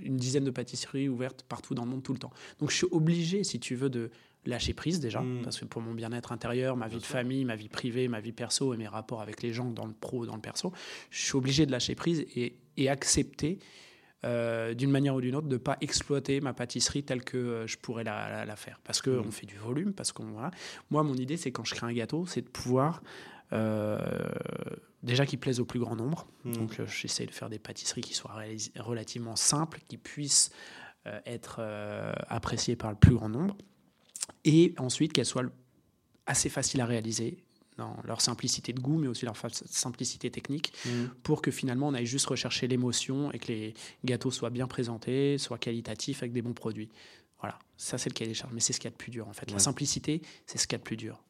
une 0.00 0.16
dizaine 0.16 0.44
de 0.44 0.50
pâtisseries 0.50 1.08
ouvertes 1.08 1.44
partout 1.48 1.74
dans 1.74 1.84
le 1.84 1.90
monde 1.90 2.02
tout 2.02 2.12
le 2.12 2.18
temps. 2.18 2.32
Donc, 2.58 2.70
je 2.70 2.76
suis 2.76 2.88
obligé, 2.90 3.44
si 3.44 3.60
tu 3.60 3.74
veux, 3.74 3.90
de 3.90 4.10
lâcher 4.48 4.74
prise 4.74 4.98
déjà, 4.98 5.20
Mm. 5.20 5.42
parce 5.44 5.60
que 5.60 5.64
pour 5.66 5.80
mon 5.82 5.94
bien-être 5.94 6.32
intérieur, 6.32 6.76
ma 6.76 6.88
vie 6.88 6.98
de 6.98 7.02
famille, 7.04 7.44
ma 7.44 7.54
vie 7.54 7.68
privée, 7.68 8.08
ma 8.08 8.20
vie 8.20 8.32
perso 8.32 8.74
et 8.74 8.76
mes 8.76 8.88
rapports 8.88 9.20
avec 9.22 9.42
les 9.42 9.52
gens 9.52 9.70
dans 9.70 9.86
le 9.86 9.92
pro, 9.92 10.26
dans 10.26 10.34
le 10.34 10.40
perso, 10.40 10.72
je 11.10 11.20
suis 11.22 11.36
obligé 11.36 11.66
de 11.66 11.70
lâcher 11.70 11.94
prise 11.94 12.24
et, 12.34 12.56
et 12.76 12.88
accepter. 12.88 13.58
euh, 14.24 14.74
d'une 14.74 14.90
manière 14.90 15.14
ou 15.14 15.20
d'une 15.20 15.36
autre, 15.36 15.46
de 15.46 15.52
ne 15.54 15.58
pas 15.58 15.76
exploiter 15.80 16.40
ma 16.40 16.52
pâtisserie 16.52 17.04
telle 17.04 17.22
que 17.22 17.36
euh, 17.38 17.66
je 17.68 17.78
pourrais 17.78 18.02
la, 18.02 18.28
la- 18.28 18.44
la 18.46 18.56
faire. 18.56 18.80
Parce 18.82 19.00
qu'on 19.00 19.22
Mm. 19.26 19.30
fait 19.30 19.46
du 19.46 19.56
volume, 19.56 19.92
parce 19.92 20.10
qu'on. 20.10 20.24
Voilà. 20.32 20.50
Moi, 20.90 21.04
mon 21.04 21.14
idée, 21.14 21.36
c'est 21.36 21.52
quand 21.52 21.64
je 21.64 21.72
crée 21.76 21.86
un 21.86 21.92
gâteau, 21.92 22.26
c'est 22.26 22.42
de 22.42 22.48
pouvoir. 22.48 23.00
euh, 23.52 23.96
déjà 25.02 25.24
qu'il 25.24 25.38
plaise 25.38 25.60
au 25.60 25.64
plus 25.64 25.78
grand 25.80 25.94
nombre. 25.96 26.26
Hmm. 26.44 26.52
Donc, 26.52 26.80
euh, 26.80 26.86
j'essaie 26.86 27.26
de 27.26 27.30
faire 27.30 27.48
des 27.48 27.58
pâtisseries 27.60 28.00
qui 28.02 28.12
soient 28.14 28.34
relativement 28.80 29.36
simples, 29.36 29.78
qui 29.88 29.96
puissent 29.98 30.50
euh, 31.06 31.18
être 31.24 31.60
appréciées 32.28 32.76
par 32.76 32.90
le 32.90 32.96
plus 32.96 33.14
grand 33.14 33.28
nombre. 33.28 33.56
Et 34.44 34.74
ensuite, 34.78 35.12
qu'elles 35.12 35.26
soient 35.26 35.44
assez 36.26 36.48
faciles 36.48 36.80
à 36.80 36.86
réaliser 36.86 37.38
dans 37.78 37.96
leur 38.04 38.20
simplicité 38.20 38.72
de 38.72 38.80
goût, 38.80 38.98
mais 38.98 39.06
aussi 39.06 39.24
leur 39.24 39.36
simplicité 39.66 40.30
technique, 40.30 40.72
Hmm. 40.84 41.06
pour 41.22 41.40
que 41.42 41.50
finalement 41.50 41.88
on 41.88 41.94
aille 41.94 42.06
juste 42.06 42.26
rechercher 42.26 42.66
l'émotion 42.66 43.30
et 43.32 43.38
que 43.38 43.48
les 43.52 43.74
gâteaux 44.04 44.32
soient 44.32 44.50
bien 44.50 44.66
présentés, 44.66 45.38
soient 45.38 45.58
qualitatifs 45.58 46.22
avec 46.22 46.32
des 46.32 46.42
bons 46.42 46.54
produits. 46.54 46.88
Voilà, 47.40 47.56
ça 47.76 47.96
c'est 47.96 48.10
le 48.10 48.14
cahier 48.14 48.30
des 48.30 48.34
charges, 48.34 48.52
mais 48.52 48.60
c'est 48.60 48.72
ce 48.72 48.80
qu'il 48.80 48.88
y 48.88 48.92
a 48.92 48.96
de 48.96 48.96
plus 48.96 49.12
dur 49.12 49.28
en 49.28 49.32
fait. 49.32 49.48
La 49.52 49.60
simplicité, 49.60 50.22
c'est 50.44 50.58
ce 50.58 50.66
qu'il 50.66 50.74
y 50.74 50.74
a 50.74 50.78
de 50.78 50.84
plus 50.84 50.96
dur. 50.96 51.22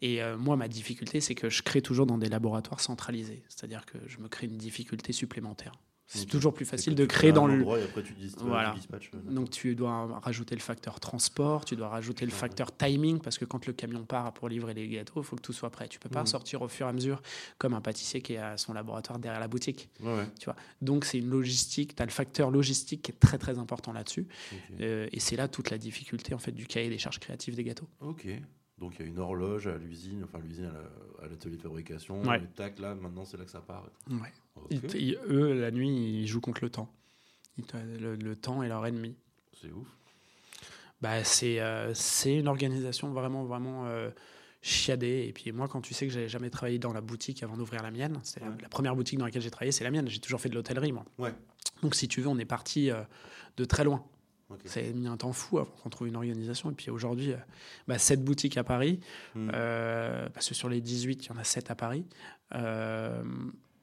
Et 0.00 0.22
euh, 0.22 0.38
moi, 0.38 0.54
ma 0.56 0.68
difficulté, 0.68 1.20
c'est 1.20 1.34
que 1.34 1.50
je 1.50 1.62
crée 1.64 1.82
toujours 1.82 2.06
dans 2.06 2.18
des 2.18 2.28
laboratoires 2.28 2.78
centralisés, 2.80 3.42
c'est-à-dire 3.48 3.84
que 3.84 3.98
je 4.06 4.18
me 4.18 4.28
crée 4.28 4.46
une 4.46 4.56
difficulté 4.56 5.12
supplémentaire. 5.12 5.72
C'est 6.10 6.22
Ok. 6.22 6.28
toujours 6.28 6.54
plus 6.54 6.64
facile 6.64 6.94
de 6.94 7.02
tu 7.04 7.08
créer 7.08 7.32
dans 7.32 7.46
le, 7.46 7.62
et 7.62 7.82
après 7.84 8.02
tu, 8.02 8.14
dis, 8.14 8.28
tu 8.32 8.42
Voilà. 8.42 8.72
dispatches. 8.74 9.10
euh, 9.14 9.30
donc 9.30 9.50
tu 9.50 9.74
dois 9.74 10.18
rajouter 10.20 10.54
le 10.54 10.60
facteur 10.62 11.00
transport, 11.00 11.66
tu 11.66 11.76
dois 11.76 11.88
rajouter 11.88 12.24
le 12.24 12.30
facteur 12.32 12.74
timing 12.74 13.18
parce 13.20 13.36
que 13.36 13.44
quand 13.44 13.66
le 13.66 13.74
camion 13.74 14.02
part 14.06 14.32
pour 14.32 14.48
livrer 14.48 14.72
les 14.72 14.88
gâteaux, 14.88 15.20
il 15.20 15.24
faut 15.24 15.36
que 15.36 15.42
tout 15.42 15.52
soit 15.52 15.68
prêt. 15.68 15.86
Tu 15.86 15.98
peux 15.98 16.08
pas 16.08 16.20
Mhm. 16.20 16.26
sortir 16.26 16.62
au 16.62 16.68
fur 16.68 16.86
et 16.86 16.88
à 16.88 16.92
mesure 16.94 17.20
comme 17.58 17.74
un 17.74 17.82
pâtissier 17.82 18.22
qui 18.22 18.32
est 18.32 18.38
à 18.38 18.56
son 18.56 18.72
laboratoire 18.72 19.18
derrière 19.18 19.38
la 19.40 19.48
boutique. 19.48 19.90
Ouais, 20.00 20.14
ouais. 20.14 20.26
Tu 20.40 20.46
vois. 20.46 20.56
Donc 20.80 21.04
c'est 21.04 21.18
une 21.18 21.28
logistique, 21.28 21.94
tu 21.94 22.02
as 22.02 22.06
le 22.06 22.10
facteur 22.10 22.50
logistique 22.50 23.02
qui 23.02 23.10
est 23.12 23.20
très 23.20 23.36
très 23.36 23.58
important 23.58 23.92
là-dessus 23.92 24.26
Ok. 24.52 24.58
Euh, 24.80 25.08
et 25.12 25.20
c'est 25.20 25.36
là 25.36 25.46
toute 25.46 25.68
la 25.68 25.76
difficulté 25.76 26.32
en 26.32 26.38
fait 26.38 26.52
du 26.52 26.66
cahier 26.66 26.88
des 26.88 26.96
charges 26.98 27.18
créatives 27.20 27.54
des 27.54 27.64
gâteaux. 27.64 27.88
Ok. 28.00 28.26
Donc 28.80 28.94
il 28.98 29.02
y 29.02 29.04
a 29.04 29.08
une 29.08 29.18
horloge 29.18 29.66
à 29.66 29.76
l'usine, 29.76 30.22
enfin 30.24 30.38
l'usine 30.38 30.66
à 30.66 30.72
la- 30.72 31.24
à 31.24 31.28
l'atelier 31.28 31.56
de 31.56 31.62
fabrication. 31.62 32.22
Ouais. 32.22 32.38
Et 32.42 32.46
tac, 32.54 32.78
là, 32.78 32.94
maintenant 32.94 33.24
c'est 33.24 33.36
là 33.36 33.44
que 33.44 33.50
ça 33.50 33.60
part. 33.60 33.88
Ouais. 34.08 34.32
Ok. 34.56 34.66
Ils- 34.70 34.96
ils- 34.96 35.18
eux 35.28 35.52
la 35.60 35.70
nuit 35.70 35.88
ils 35.88 36.26
jouent 36.26 36.40
contre 36.40 36.62
le 36.62 36.70
temps. 36.70 36.92
Ils 37.58 37.64
le, 38.00 38.14
le 38.14 38.36
temps 38.36 38.62
est 38.62 38.68
leur 38.68 38.86
ennemi. 38.86 39.16
C'est 39.60 39.72
ouf. 39.72 39.88
Bah, 41.00 41.22
c'est 41.24 41.60
euh, 41.60 41.92
c'est 41.94 42.34
une 42.36 42.48
organisation 42.48 43.12
vraiment, 43.12 43.44
vraiment 43.44 43.86
euh, 43.86 44.10
chiadée. 44.62 45.26
Et 45.28 45.32
puis 45.32 45.50
moi, 45.52 45.68
quand 45.68 45.80
tu 45.80 45.94
sais 45.94 46.06
que 46.06 46.12
j'avais 46.12 46.28
jamais 46.28 46.50
travaillé 46.50 46.78
dans 46.78 46.92
la 46.92 47.00
boutique 47.00 47.42
avant 47.42 47.56
d'ouvrir 47.56 47.82
la 47.82 47.90
mienne, 47.90 48.18
c'est 48.22 48.40
la- 48.40 48.48
Ouais. 48.48 48.56
la, 48.62 48.68
première 48.68 48.94
boutique 48.96 49.18
dans 49.18 49.24
laquelle 49.24 49.42
j'ai 49.42 49.50
travaillé, 49.50 49.72
c'est 49.72 49.84
la 49.84 49.90
mienne. 49.90 50.08
J'ai 50.08 50.20
toujours 50.20 50.40
fait 50.40 50.48
de 50.48 50.54
l'hôtellerie, 50.54 50.92
moi. 50.92 51.04
Ouais. 51.18 51.32
Donc, 51.82 51.94
si 51.94 52.08
tu 52.08 52.20
veux, 52.20 52.28
on 52.28 52.38
est 52.38 52.44
parti 52.44 52.90
euh, 52.90 53.02
de 53.56 53.64
très 53.64 53.84
loin. 53.84 54.04
Ça 54.64 54.80
a 54.80 54.82
mis 54.84 55.06
un 55.06 55.16
temps 55.16 55.32
fou 55.32 55.58
avant 55.58 55.70
qu'on 55.82 55.90
trouve 55.90 56.08
une 56.08 56.16
organisation. 56.16 56.70
Et 56.70 56.74
puis 56.74 56.90
aujourd'hui, 56.90 57.32
euh, 57.32 57.36
bah, 57.86 57.98
cette 57.98 58.24
boutique 58.24 58.56
à 58.56 58.64
Paris, 58.64 59.00
Hmm. 59.34 59.50
euh, 59.54 60.28
parce 60.30 60.48
que 60.48 60.54
sur 60.54 60.68
les 60.68 60.80
18, 60.80 61.26
il 61.26 61.28
y 61.28 61.32
en 61.32 61.36
a 61.38 61.44
7 61.44 61.70
à 61.70 61.74
Paris, 61.74 62.04
euh, 62.54 63.22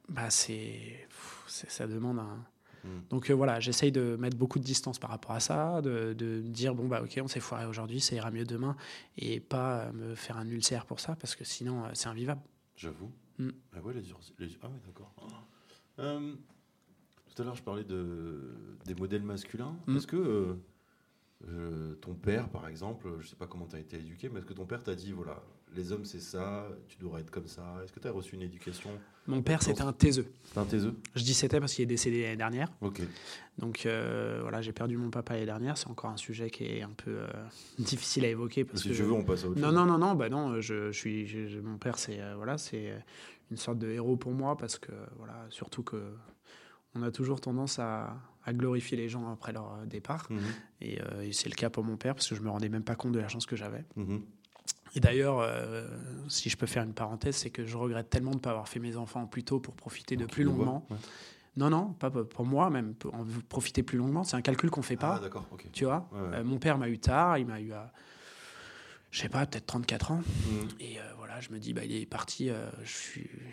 bah, 0.10 0.30
c'est 0.30 1.08
ça 1.47 1.88
demande 1.88 2.19
un, 2.19 2.45
Hmm. 2.84 3.01
donc 3.10 3.32
euh, 3.32 3.34
voilà, 3.34 3.60
j'essaye 3.60 3.91
de 3.91 4.15
mettre 4.19 4.38
beaucoup 4.38 4.60
de 4.60 4.63
distance 4.63 4.99
par 4.99 5.10
rapport 5.10 5.32
à 5.32 5.39
ça, 5.39 5.82
de, 5.82 6.13
de 6.13 6.41
dire 6.41 6.75
bon 6.75 6.88
bah 6.88 7.01
ok 7.01 7.19
on 7.23 7.28
s'est 7.28 7.39
foiré 7.39 7.65
aujourd'hui, 7.65 7.99
ça 7.99 8.13
ira 8.15 8.30
mieux 8.30 8.45
demain, 8.45 8.75
et 9.17 9.39
pas 9.39 9.91
me 9.93 10.13
faire 10.13 10.38
un 10.38 10.47
ulcère 10.47 10.86
pour 10.86 10.99
ça 10.99 11.15
parce 11.15 11.36
que 11.36 11.43
sinon 11.43 11.84
c'est 11.93 12.10
invivable. 12.10 12.41
J'avoue. 12.75 13.12
Hmm. 13.39 13.49
Ah 13.75 13.82
ouais, 13.82 13.93
les, 13.93 14.01
les- 14.01 14.58
Ah 14.62 14.67
ouais, 14.67 14.80
d'accord. 14.86 15.12
Tout 17.36 17.41
à 17.41 17.45
l'heure, 17.45 17.56
je 17.56 17.63
parlais 17.63 17.84
de, 17.84 18.39
des 18.86 18.95
modèles 18.95 19.24
masculins. 19.24 19.76
Hmm. 19.88 19.98
Est-ce 19.98 20.08
que 20.08 20.15
euh, 20.15 20.54
euh, 21.50 21.95
ton 21.95 22.13
père, 22.13 22.48
par 22.50 22.67
exemple, 22.67 23.08
je 23.19 23.28
sais 23.28 23.36
pas 23.36 23.45
comment 23.48 23.65
tu 23.67 23.76
as 23.76 23.80
été 23.80 23.98
éduqué, 23.98 24.30
mais 24.30 24.39
est-ce 24.39 24.45
que 24.45 24.54
ton 24.54 24.65
père 24.65 24.82
t'a 24.82 24.95
dit, 24.95 25.12
voilà, 25.12 25.43
les 25.76 25.91
hommes 25.91 26.06
c'est 26.06 26.21
ça, 26.21 26.65
tu 26.88 26.98
devrais 26.98 27.21
être 27.21 27.32
comme 27.32 27.48
ça? 27.48 27.63
Est-ce 27.84 27.91
que 27.91 28.00
tu 28.00 28.08
as 28.08 28.12
reçu 28.12 28.36
une 28.36 28.41
éducation? 28.41 28.89
Mon 29.28 29.41
père 29.41 29.62
c'était 29.62 29.82
un 29.82 29.91
taiseux. 29.91 30.28
C'est 30.45 30.58
un 30.60 30.63
taiseux? 30.65 30.95
Je 31.13 31.24
dis 31.24 31.34
c'était 31.34 31.60
parce 31.60 31.74
qu'il 31.74 31.84
est 31.84 31.88
décédé 31.88 32.21
l'année 32.24 32.38
dernière, 32.38 32.71
Ok. 32.82 33.02
donc 33.58 33.86
euh, 33.86 34.39
voilà 34.41 34.62
j'ai 34.62 34.71
perdu 34.71 34.95
mon 34.95 35.10
papa 35.10 35.34
l'année 35.34 35.45
dernière, 35.48 35.78
c'est 35.78 35.89
encore 35.89 36.12
un 36.12 36.17
sujet 36.17 36.50
qui 36.50 36.63
est 36.63 36.84
un 36.84 36.91
peu 36.95 37.17
euh, 37.17 37.28
difficile 37.80 38.24
à 38.24 38.30
évoquer 38.30 38.63
parce 38.63 38.82
si 38.84 38.89
que 38.89 38.93
tu 38.93 39.04
veux, 39.04 39.12
on 39.12 39.26
passe 39.26 39.43
à 39.43 39.50
autre 39.50 39.60
Non, 39.60 39.67
chose. 39.67 39.76
non, 39.76 39.86
non, 39.86 39.98
non, 39.98 40.15
bah 40.15 40.30
non, 40.30 40.62
je, 40.62 40.91
je 40.91 40.98
suis, 40.98 41.28
je- 41.28 41.60
mon 41.60 41.78
père, 41.80 41.98
c'est 41.98 42.19
voilà, 42.36 42.58
c'est 42.58 42.93
une 43.52 43.58
sorte 43.58 43.80
de 43.80 43.89
héros 43.89 44.15
pour 44.15 44.32
moi 44.32 44.56
parce 44.56 44.80
que 44.80 44.91
voilà, 45.17 45.45
surtout 45.50 45.84
que 45.84 46.02
On 46.95 47.03
a 47.03 47.12
toujours 47.12 47.41
tendance 47.41 47.77
à, 47.79 48.15
à 48.45 48.53
glorifier 48.53 48.97
les 48.97 49.10
gens 49.10 49.29
après 49.31 49.51
leur 49.53 49.73
euh, 49.73 49.86
départ. 49.86 50.27
Mhm. 50.29 50.39
Et, 50.81 51.01
euh, 51.01 51.21
et 51.21 51.34
c'est 51.34 51.49
le 51.49 51.55
cas 51.55 51.69
pour 51.69 51.84
mon 51.84 51.97
père, 51.97 52.15
parce 52.15 52.27
que 52.29 52.36
je 52.36 52.41
me 52.41 52.49
rendais 52.49 52.69
même 52.69 52.84
pas 52.84 52.95
compte 52.95 53.12
de 53.12 53.19
la 53.19 53.27
chance 53.27 53.45
que 53.45 53.55
j'avais. 53.55 53.84
Mhm. 53.95 54.21
Et 54.95 55.01
d'ailleurs, 55.01 55.39
euh, 55.41 55.86
si 56.29 56.49
je 56.49 56.55
peux 56.55 56.67
faire 56.67 56.84
une 56.84 56.93
parenthèse, 56.93 57.36
c'est 57.36 57.49
que 57.49 57.65
je 57.65 57.75
regrette 57.75 58.10
tellement 58.10 58.31
de 58.31 58.38
ne 58.38 58.41
pas 58.41 58.51
avoir 58.51 58.69
fait 58.69 58.79
mes 58.79 58.95
enfants 58.95 59.25
plus 59.27 59.43
tôt 59.43 59.60
pour 59.60 59.75
profiter 59.75 60.15
de 60.15 60.25
plus 60.25 60.43
longuement. 60.45 60.86
Ouais. 60.89 60.97
Non, 61.58 61.69
non, 61.69 61.93
pas 61.93 62.10
pour 62.10 62.45
moi, 62.45 62.69
même 62.69 62.93
pour 62.95 63.13
en 63.13 63.25
profiter 63.49 63.84
plus 63.84 63.97
longuement. 63.97 64.23
C'est 64.23 64.36
un 64.38 64.41
calcul 64.41 64.69
qu'on 64.69 64.81
fait 64.81 64.95
pas, 64.97 65.15
Ah, 65.17 65.19
d'accord, 65.21 65.45
ok. 65.51 65.65
tu 65.73 65.84
vois. 65.86 66.08
Ouais, 66.13 66.19
ouais. 66.21 66.36
Euh, 66.38 66.43
mon 66.45 66.60
père 66.60 66.77
m'a 66.77 66.88
eu 66.89 66.97
tard, 66.99 67.38
il 67.38 67.45
m'a 67.45 67.60
eu 67.62 67.71
à, 67.73 67.91
je 69.12 69.19
sais 69.21 69.29
pas, 69.29 69.45
peut-être 69.45 69.65
34 69.65 70.12
ans. 70.12 70.21
Mhm. 70.49 70.67
Et 70.79 70.97
voilà, 71.36 71.41
je 71.50 71.54
me 71.54 71.60
dis, 71.60 71.74
bah, 71.74 71.84
il 71.84 71.91
est 71.93 72.06
parti, 72.06 72.50
euh, 72.50 72.69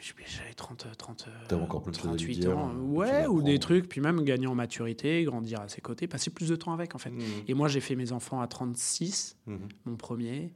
j'avais 0.00 0.54
30, 0.54 0.86
30, 0.96 1.26
euh, 1.28 1.46
T'avais 1.48 1.62
encore 1.62 1.82
plein 1.82 1.90
de 1.90 1.96
choses 1.96 2.06
à 2.06 2.10
lui 2.12 2.16
38 2.18 2.38
dire, 2.38 2.56
ans. 2.58 2.70
euh, 2.70 2.78
Ouais, 2.78 3.26
ou 3.26 3.42
des 3.42 3.58
trucs, 3.58 3.88
puis 3.88 4.00
même 4.00 4.22
gagner 4.22 4.46
en 4.46 4.54
maturité, 4.54 5.24
grandir 5.24 5.60
à 5.60 5.68
ses 5.68 5.80
côtés, 5.80 6.06
passer 6.06 6.30
plus 6.30 6.48
de 6.48 6.54
temps 6.56 6.72
avec, 6.72 6.94
en 6.94 6.98
fait. 6.98 7.10
Mhm. 7.10 7.24
Et 7.48 7.54
moi, 7.54 7.66
j'ai 7.68 7.80
fait 7.80 7.96
mes 7.96 8.12
enfants 8.12 8.40
à 8.40 8.46
36, 8.46 9.36
Mhm. 9.46 9.58
mon 9.86 9.96
premier. 9.96 10.52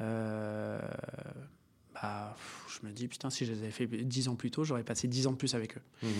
Euh, 0.00 0.80
bah, 1.94 2.36
je 2.68 2.86
me 2.86 2.92
dis, 2.92 3.08
putain, 3.08 3.30
si 3.30 3.44
je 3.44 3.52
les 3.52 3.58
avais 3.62 3.70
fait 3.72 3.86
10 3.88 4.28
ans 4.28 4.36
plus 4.36 4.50
tôt, 4.52 4.62
j'aurais 4.64 4.84
passé 4.84 5.08
10 5.08 5.26
ans 5.26 5.32
de 5.32 5.36
plus 5.36 5.54
avec 5.56 5.76
eux. 5.76 5.82
Mhm. 6.04 6.10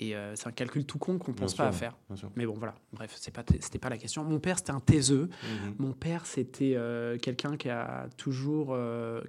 Et 0.00 0.16
euh, 0.16 0.34
c'est 0.36 0.46
un 0.46 0.52
calcul 0.52 0.84
tout 0.86 0.98
con 0.98 1.18
qu'on 1.18 1.32
Bien 1.32 1.42
pense 1.42 1.50
sûr, 1.54 1.64
pas 1.64 1.68
à 1.68 1.72
faire. 1.72 1.96
Mais 2.34 2.46
bon, 2.46 2.54
voilà. 2.54 2.74
Bref, 2.92 3.14
c'est 3.18 3.30
pas, 3.32 3.44
c'était 3.60 3.78
pas 3.78 3.90
la 3.90 3.98
question. 3.98 4.24
Mon 4.24 4.40
père, 4.40 4.58
c'était 4.58 4.70
un 4.72 4.80
taiseux. 4.80 5.28
Mon 5.78 5.92
père, 5.92 6.24
c'était 6.24 6.72
euh, 6.76 7.18
quelqu'un 7.18 7.56
qui 7.56 7.68
a 7.68 8.08
toujours 8.16 8.68
euh, 8.72 9.20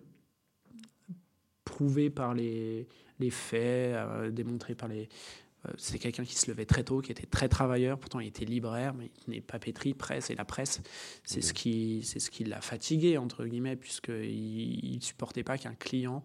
prouvé 1.79 2.09
par 2.09 2.33
les, 2.33 2.87
les 3.19 3.29
faits, 3.29 3.95
euh, 3.95 4.31
démontré 4.31 4.75
par 4.75 4.89
les. 4.89 5.07
euh, 5.65 5.71
c'est 5.77 5.97
quelqu'un 5.97 6.25
qui 6.25 6.35
se 6.35 6.51
levait 6.51 6.65
très 6.65 6.83
tôt, 6.83 6.99
qui 6.99 7.09
était 7.09 7.25
très 7.25 7.47
travailleur. 7.47 7.97
Pourtant, 7.97 8.19
il 8.19 8.27
était 8.27 8.43
libraire, 8.43 8.93
mais 8.93 9.05
il 9.05 9.23
tenait 9.23 9.41
papeterie, 9.41 9.93
presse. 9.93 10.29
Et 10.29 10.35
la 10.35 10.43
presse, 10.43 10.81
c'est 11.23 11.39
ce 11.39 11.53
qui, 11.53 12.01
c'est 12.03 12.19
ce 12.19 12.31
qui 12.31 12.43
l'a 12.43 12.59
fatigué 12.59 13.17
entre 13.17 13.45
guillemets, 13.45 13.77
puisqu'il 13.77 14.95
ne 14.95 15.01
supportait 15.01 15.43
pas 15.43 15.57
qu'un 15.57 15.73
client 15.73 16.21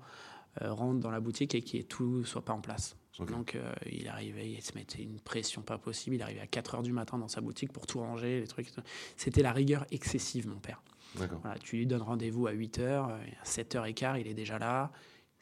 euh, 0.60 0.72
rentre 0.72 0.98
dans 0.98 1.12
la 1.12 1.20
boutique 1.20 1.54
et 1.54 1.62
que 1.62 1.82
tout 1.82 2.24
soit 2.24 2.44
pas 2.44 2.52
en 2.52 2.60
place. 2.60 2.96
Donc, 3.28 3.54
euh, 3.54 3.72
il 3.92 4.08
arrivait, 4.08 4.50
il 4.50 4.60
se 4.60 4.74
mettait 4.74 5.04
une 5.04 5.20
pression 5.20 5.62
pas 5.62 5.78
possible. 5.78 6.16
Il 6.16 6.22
arrivait 6.22 6.40
à 6.40 6.48
4 6.48 6.74
heures 6.74 6.82
du 6.82 6.90
matin 6.92 7.16
dans 7.16 7.28
sa 7.28 7.40
boutique 7.40 7.72
pour 7.72 7.86
tout 7.86 8.00
ranger, 8.00 8.40
les 8.40 8.48
trucs. 8.48 8.70
C'était 9.16 9.42
la 9.42 9.52
rigueur 9.52 9.86
excessive, 9.92 10.48
mon 10.48 10.58
père. 10.58 10.82
Voilà, 11.14 11.56
tu 11.60 11.76
lui 11.76 11.86
donnes 11.86 12.02
rendez-vous 12.02 12.48
à 12.48 12.52
8h, 12.52 12.88
à 12.90 13.44
7h15, 13.44 14.18
il 14.20 14.26
est 14.26 14.34
déjà 14.34 14.58
là. 14.58 14.90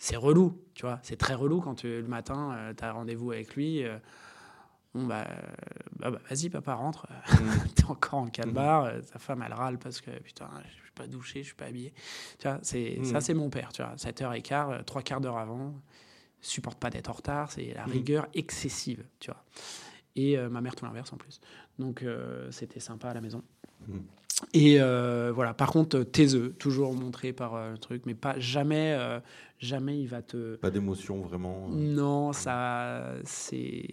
C'est 0.04 0.16
relou, 0.16 0.60
tu 0.74 0.82
vois. 0.82 0.98
C'est 1.04 1.14
très 1.16 1.34
relou 1.34 1.60
quand 1.60 1.76
tu- 1.76 1.86
le 2.02 2.08
matin, 2.08 2.72
tu 2.76 2.84
as 2.84 2.90
rendez-vous 2.92 3.30
avec 3.30 3.54
lui. 3.54 3.84
euh, 3.84 3.98
bon, 4.94 5.06
bah, 5.06 5.24
euh, 5.30 5.36
bah, 6.00 6.10
bah, 6.10 6.18
vas-y, 6.28 6.50
papa, 6.50 6.74
rentre. 6.74 7.06
Mhm. 7.06 7.38
T'es 7.76 7.84
encore 7.84 8.18
en 8.18 8.26
calbar. 8.26 8.84
euh, 8.86 9.00
Sa 9.02 9.20
femme, 9.20 9.44
elle 9.46 9.52
râle 9.54 9.78
parce 9.78 10.00
que, 10.00 10.10
putain, 10.10 10.50
je 10.66 10.82
suis 10.82 10.90
pas 10.96 11.06
douché, 11.06 11.42
je 11.42 11.46
suis 11.46 11.54
pas 11.54 11.66
habillé. 11.66 11.94
Tu 12.40 12.48
vois, 12.48 12.58
c'est, 12.62 12.96
Mhm. 12.98 13.04
ça, 13.04 13.20
c'est 13.20 13.32
mon 13.32 13.48
père, 13.48 13.72
tu 13.72 13.80
vois. 13.80 13.96
7h15, 13.96 14.72
euh, 14.72 14.82
trois 14.82 15.02
quarts 15.02 15.20
d'heure 15.20 15.38
avant. 15.38 15.72
Supporte 16.40 16.80
pas 16.80 16.90
d'être 16.90 17.08
en 17.08 17.12
retard. 17.12 17.52
C'est 17.52 17.72
la 17.72 17.84
rigueur 17.84 18.26
excessive, 18.34 19.04
tu 19.20 19.30
vois. 19.30 19.44
Et 20.16 20.36
euh, 20.36 20.48
ma 20.48 20.60
mère, 20.60 20.74
tout 20.74 20.84
l'inverse 20.84 21.12
en 21.12 21.16
plus. 21.16 21.40
Donc, 21.78 22.02
euh, 22.02 22.50
c'était 22.50 22.80
sympa 22.80 23.10
à 23.10 23.14
la 23.14 23.20
maison. 23.20 23.44
Et 24.55 24.81
euh, 24.81 25.33
voilà, 25.35 25.55
par 25.55 25.70
contre, 25.70 25.98
euh, 25.98 26.05
taiseux, 26.05 26.52
toujours 26.59 26.94
montré 26.94 27.33
par 27.33 27.55
euh, 27.55 27.72
le 27.72 27.78
truc, 27.78 28.05
mais 28.07 28.14
pas 28.14 28.38
jamais, 28.38 28.94
euh, 28.98 29.20
jamais 29.59 30.00
il 30.00 30.07
va 30.09 30.22
te. 30.22 30.57
Pas 30.57 30.70
d'émotion 30.70 31.20
vraiment. 31.22 31.68
Non, 31.68 32.33
ça, 32.33 33.14
c'est. 33.24 33.87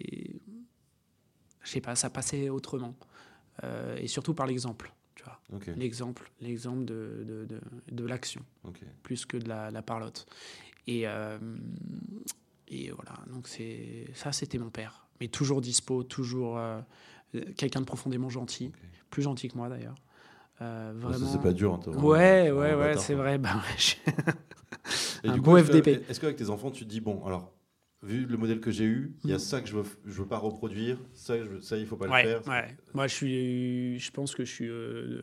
Je 1.62 1.70
sais 1.70 1.80
pas, 1.80 1.94
ça 1.94 2.10
passait 2.10 2.48
autrement. 2.48 2.94
Et 3.98 4.06
surtout 4.08 4.32
par 4.32 4.46
l'exemple, 4.46 4.90
tu 5.14 5.22
vois. 5.22 5.38
L'exemple, 5.76 6.30
l'exemple 6.40 6.86
de, 6.86 7.24
de, 7.26 7.44
de, 7.44 7.60
de 7.92 8.06
l'action, 8.06 8.40
plus 9.02 9.26
que 9.26 9.36
de 9.36 9.46
la, 9.46 9.70
la 9.70 9.82
parlotte. 9.82 10.26
Et, 10.86 11.02
et 12.68 12.90
voilà, 12.90 13.12
donc 13.30 13.48
c'est 13.48 14.06
ça, 14.14 14.32
c'était 14.32 14.56
mon 14.56 14.70
père. 14.70 15.06
Mais 15.20 15.28
toujours 15.28 15.60
dispo, 15.60 16.02
toujours 16.04 16.58
quelqu'un 17.58 17.80
de 17.80 17.86
profondément 17.86 18.30
gentil, 18.30 18.72
plus 19.10 19.22
gentil 19.22 19.48
que 19.48 19.58
moi 19.58 19.68
d'ailleurs. 19.68 19.96
Euh, 20.62 20.92
vraiment. 20.94 21.26
C'est 21.26 21.40
pas 21.40 21.52
dur. 21.52 21.74
hein, 21.74 21.90
Ouais, 21.92 22.50
ouais, 22.50 22.74
ouais, 22.74 22.96
c'est 22.98 23.14
vrai. 23.14 23.38
Bah, 23.38 23.54
ouais, 23.56 23.78
je- 23.78 23.94
Et 25.24 25.28
Un 25.28 25.34
du 25.34 25.40
que- 25.42 25.62
FDP. 25.62 26.02
Est-ce 26.08 26.20
qu'avec 26.20 26.36
tes 26.36 26.50
enfants, 26.50 26.70
tu 26.70 26.84
te 26.84 26.90
dis, 26.90 27.00
bon, 27.00 27.24
alors, 27.24 27.52
vu 28.02 28.26
le 28.26 28.36
modèle 28.36 28.60
que 28.60 28.70
j'ai 28.70 28.84
eu, 28.84 29.14
il 29.24 29.30
y 29.30 29.32
a 29.32 29.36
Mhm. 29.36 29.40
ça 29.40 29.60
que 29.60 29.68
je 29.68 29.76
veux, 29.76 29.84
je 30.06 30.20
veux 30.22 30.26
pas 30.26 30.38
reproduire, 30.38 30.98
ça, 31.14 31.36
je 31.38 31.44
veux- 31.48 31.60
ça 31.60 31.76
il 31.76 31.86
faut 31.86 31.96
pas 31.96 32.08
ouais, 32.08 32.22
le 32.24 32.28
faire. 32.40 32.48
ouais. 32.48 32.76
Moi, 32.94 33.06
je 33.06 33.14
suis, 33.14 33.98
je 33.98 34.10
pense 34.10 34.34
que 34.34 34.44
je 34.44 34.50
suis, 34.52 34.68
euh, 34.68 35.22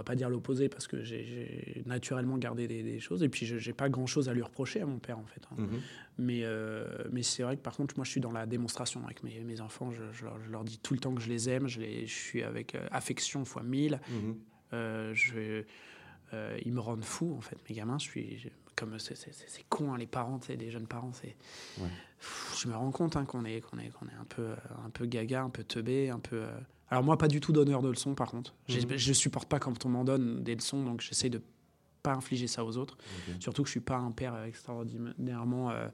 on 0.00 0.02
va 0.02 0.04
pas 0.04 0.14
dire 0.14 0.30
l'opposé 0.30 0.70
parce 0.70 0.86
que 0.88 1.02
j'ai- 1.04 1.82
naturellement 1.84 2.38
gardé 2.38 2.66
des, 2.66 2.82
des 2.82 3.00
choses 3.00 3.22
et 3.22 3.28
puis 3.28 3.44
je 3.44 3.58
j'ai 3.58 3.74
pas 3.74 3.90
grand 3.90 4.06
chose 4.06 4.30
à 4.30 4.32
lui 4.32 4.40
reprocher 4.40 4.80
à 4.80 4.86
mon 4.86 4.98
père 4.98 5.18
en 5.18 5.26
fait. 5.26 5.42
hein. 5.52 5.56
Mhm. 5.58 5.80
Mais, 6.16 6.40
euh, 6.44 6.86
mais 7.12 7.22
c'est 7.22 7.42
vrai 7.42 7.56
que 7.58 7.60
par 7.62 7.76
contre, 7.76 7.94
moi, 7.98 8.04
je 8.06 8.10
suis 8.10 8.20
dans 8.22 8.32
la 8.32 8.46
démonstration 8.46 9.04
avec 9.04 9.22
mes, 9.22 9.40
mes 9.40 9.60
enfants. 9.60 9.90
Je, 9.90 10.02
je 10.12 10.24
leur, 10.24 10.40
je 10.42 10.50
leur 10.50 10.64
dis 10.64 10.78
tout 10.78 10.94
le 10.94 11.00
temps 11.00 11.14
que 11.14 11.20
je 11.20 11.28
les 11.28 11.50
aime. 11.50 11.66
Je, 11.68 11.80
les, 11.80 12.06
je 12.06 12.14
suis 12.14 12.42
avec 12.42 12.74
euh, 12.74 12.86
affection 12.90 13.44
fois 13.44 13.62
mille. 13.62 14.00
Mhm. 14.08 14.36
Euh, 14.72 15.12
je, 15.14 15.64
euh, 16.32 16.58
ils 16.64 16.72
me 16.72 16.80
rendent 16.80 17.04
fou, 17.04 17.34
en 17.36 17.40
fait, 17.42 17.56
mes 17.68 17.74
gamins. 17.76 17.98
Je 17.98 18.04
suis 18.08 18.50
comme 18.80 18.98
c'est, 18.98 19.14
c'est, 19.14 19.32
c'est- 19.34 19.44
c'est 19.48 19.64
con, 19.68 19.92
hein, 19.92 19.98
les 19.98 20.06
parents, 20.06 20.40
sais, 20.40 20.56
les 20.56 20.70
jeunes 20.70 20.86
parents. 20.86 21.12
C'est, 21.12 21.36
Ouais. 21.80 21.88
Je 22.58 22.68
me 22.68 22.74
rends 22.76 22.90
compte 22.90 23.16
hein, 23.16 23.24
qu'on 23.24 23.44
est, 23.44 23.60
qu'on 23.60 23.78
est, 23.78 23.88
qu'on 23.90 24.06
est 24.06 24.18
un 24.20 24.24
peu, 24.24 24.42
euh, 24.42 24.56
un 24.84 24.90
peu 24.90 25.06
gaga, 25.06 25.42
un 25.42 25.50
peu 25.50 25.62
teubé, 25.64 26.10
un 26.10 26.18
peu. 26.18 26.36
euh, 26.42 26.58
Alors 26.90 27.02
moi, 27.04 27.16
pas 27.16 27.28
du 27.28 27.40
tout 27.40 27.52
donneur 27.52 27.82
de 27.82 27.88
leçons, 27.88 28.14
par 28.14 28.30
contre. 28.30 28.54
Mhm. 28.68 28.96
Je 28.98 29.12
supporte 29.12 29.48
pas 29.48 29.58
quand 29.58 29.86
on 29.86 29.88
m'en 29.90 30.04
donne 30.04 30.42
des 30.42 30.54
leçons, 30.54 30.82
donc 30.84 31.00
j'essaie 31.00 31.30
de 31.30 31.40
pas 32.02 32.12
infliger 32.14 32.46
ça 32.46 32.64
aux 32.64 32.76
autres. 32.78 32.96
Surtout 33.38 33.62
que 33.62 33.68
je 33.68 33.72
suis 33.72 33.80
pas 33.80 33.96
un 33.98 34.10
père 34.10 34.42
extraordinairement 34.44 35.70
euh, 35.70 35.88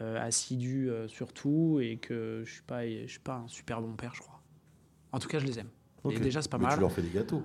euh, 0.00 0.26
assidu 0.26 0.90
sur 1.06 1.32
tout 1.32 1.78
et 1.80 1.96
que 1.98 2.42
je 2.46 2.50
suis 2.52 2.62
pas, 2.62 2.86
je 2.88 3.06
suis 3.06 3.20
pas 3.20 3.36
un 3.36 3.48
super 3.48 3.80
bon 3.80 3.94
père, 3.94 4.14
je 4.14 4.20
crois. 4.20 4.40
En 5.12 5.18
tout 5.18 5.28
cas, 5.28 5.38
je 5.38 5.46
les 5.46 5.58
aime. 5.58 5.68
Et 6.10 6.16
Ok. 6.16 6.20
déjà, 6.20 6.42
c'est 6.42 6.50
pas 6.50 6.58
Mais 6.58 6.64
mal. 6.64 6.74
Tu 6.74 6.80
leur 6.80 6.92
fais 6.92 7.02
des 7.02 7.10
gâteaux. 7.10 7.42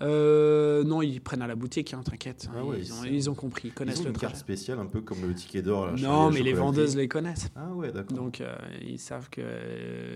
Euh, 0.00 0.84
non, 0.84 1.02
ils 1.02 1.20
prennent 1.20 1.42
à 1.42 1.46
la 1.46 1.56
boutique, 1.56 1.92
hein, 1.92 2.02
t'inquiète. 2.04 2.48
Ah 2.56 2.64
ouais, 2.64 2.78
ils, 2.80 2.92
ont, 2.92 3.04
ils 3.04 3.30
ont 3.30 3.34
compris, 3.34 3.68
ils 3.68 3.70
Ils 3.70 3.74
connaissent 3.74 4.00
ont 4.00 4.04
le 4.04 4.10
une 4.10 4.16
carte 4.16 4.36
spéciale, 4.36 4.78
un 4.78 4.86
peu 4.86 5.00
comme 5.00 5.22
le 5.22 5.34
ticket 5.34 5.62
d'or. 5.62 5.92
Non, 5.98 6.30
mais 6.30 6.42
les 6.42 6.52
vendeuses 6.52 6.96
les 6.96 7.08
connaissent. 7.08 7.48
Ah 7.56 7.72
ouais, 7.72 7.90
d'accord. 7.90 8.16
Donc, 8.16 8.40
euh, 8.40 8.56
ils 8.82 8.98
savent 8.98 9.28
qu'ils 9.30 9.44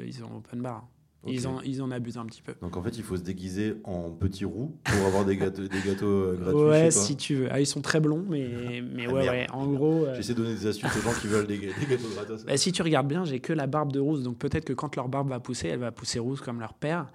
ils 0.06 0.22
ont 0.24 0.36
open 0.36 0.60
bar. 0.60 0.86
Ils, 1.26 1.46
en, 1.46 1.60
ils 1.60 1.80
en 1.80 1.90
abusent 1.92 2.18
un 2.18 2.26
petit 2.26 2.42
peu. 2.42 2.54
en 2.60 2.82
fait, 2.82 2.96
il 2.96 3.04
faut 3.04 3.16
se 3.16 3.22
déguiser 3.22 3.76
en 3.84 4.10
petit 4.10 4.44
roux 4.44 4.76
pour 4.82 5.06
avoir 5.06 5.24
des 5.24 5.36
gâteaux, 5.36 5.62
des 5.62 5.80
gâteaux 5.86 6.06
euh, 6.06 6.36
gratuits 6.36 6.60
ouais, 6.62 6.90
si 6.90 7.16
tu 7.16 7.34
veux. 7.36 7.48
Ah, 7.52 7.60
ils 7.60 7.66
sont 7.66 7.80
très 7.80 8.00
blonds, 8.00 8.24
mais, 8.28 8.82
mais 8.92 9.06
Ah, 9.06 9.12
ouais, 9.12 9.22
merde. 9.22 9.34
ouais. 9.34 9.46
En 9.52 9.66
gros, 9.68 10.04
euh, 10.04 10.14
J'essaie 10.16 10.34
de 10.34 10.42
donner 10.42 10.54
des 10.54 10.66
astuces 10.66 10.96
aux 10.96 11.00
gens 11.00 11.12
qui 11.20 11.28
veulent 11.28 11.46
des, 11.46 11.58
gâteaux 11.58 12.08
gratos. 12.14 12.44
bah, 12.44 12.56
si 12.56 12.72
tu 12.72 12.82
regardes 12.82 13.06
bien, 13.06 13.24
j'ai 13.24 13.38
que 13.38 13.52
la 13.52 13.68
barbe 13.68 13.92
de 13.92 14.00
rousse. 14.00 14.22
Donc 14.24 14.38
peut-être 14.38 14.64
que 14.64 14.72
quand 14.72 14.96
leur 14.96 15.08
barbe 15.08 15.28
va 15.28 15.38
pousser, 15.38 15.68
elle 15.68 15.78
va 15.78 15.92
pousser 15.92 16.18
rousse 16.18 16.40
comme 16.40 16.58
leur 16.58 16.74
père. 16.74 17.06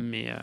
Mais, 0.00 0.30
euh, 0.30 0.34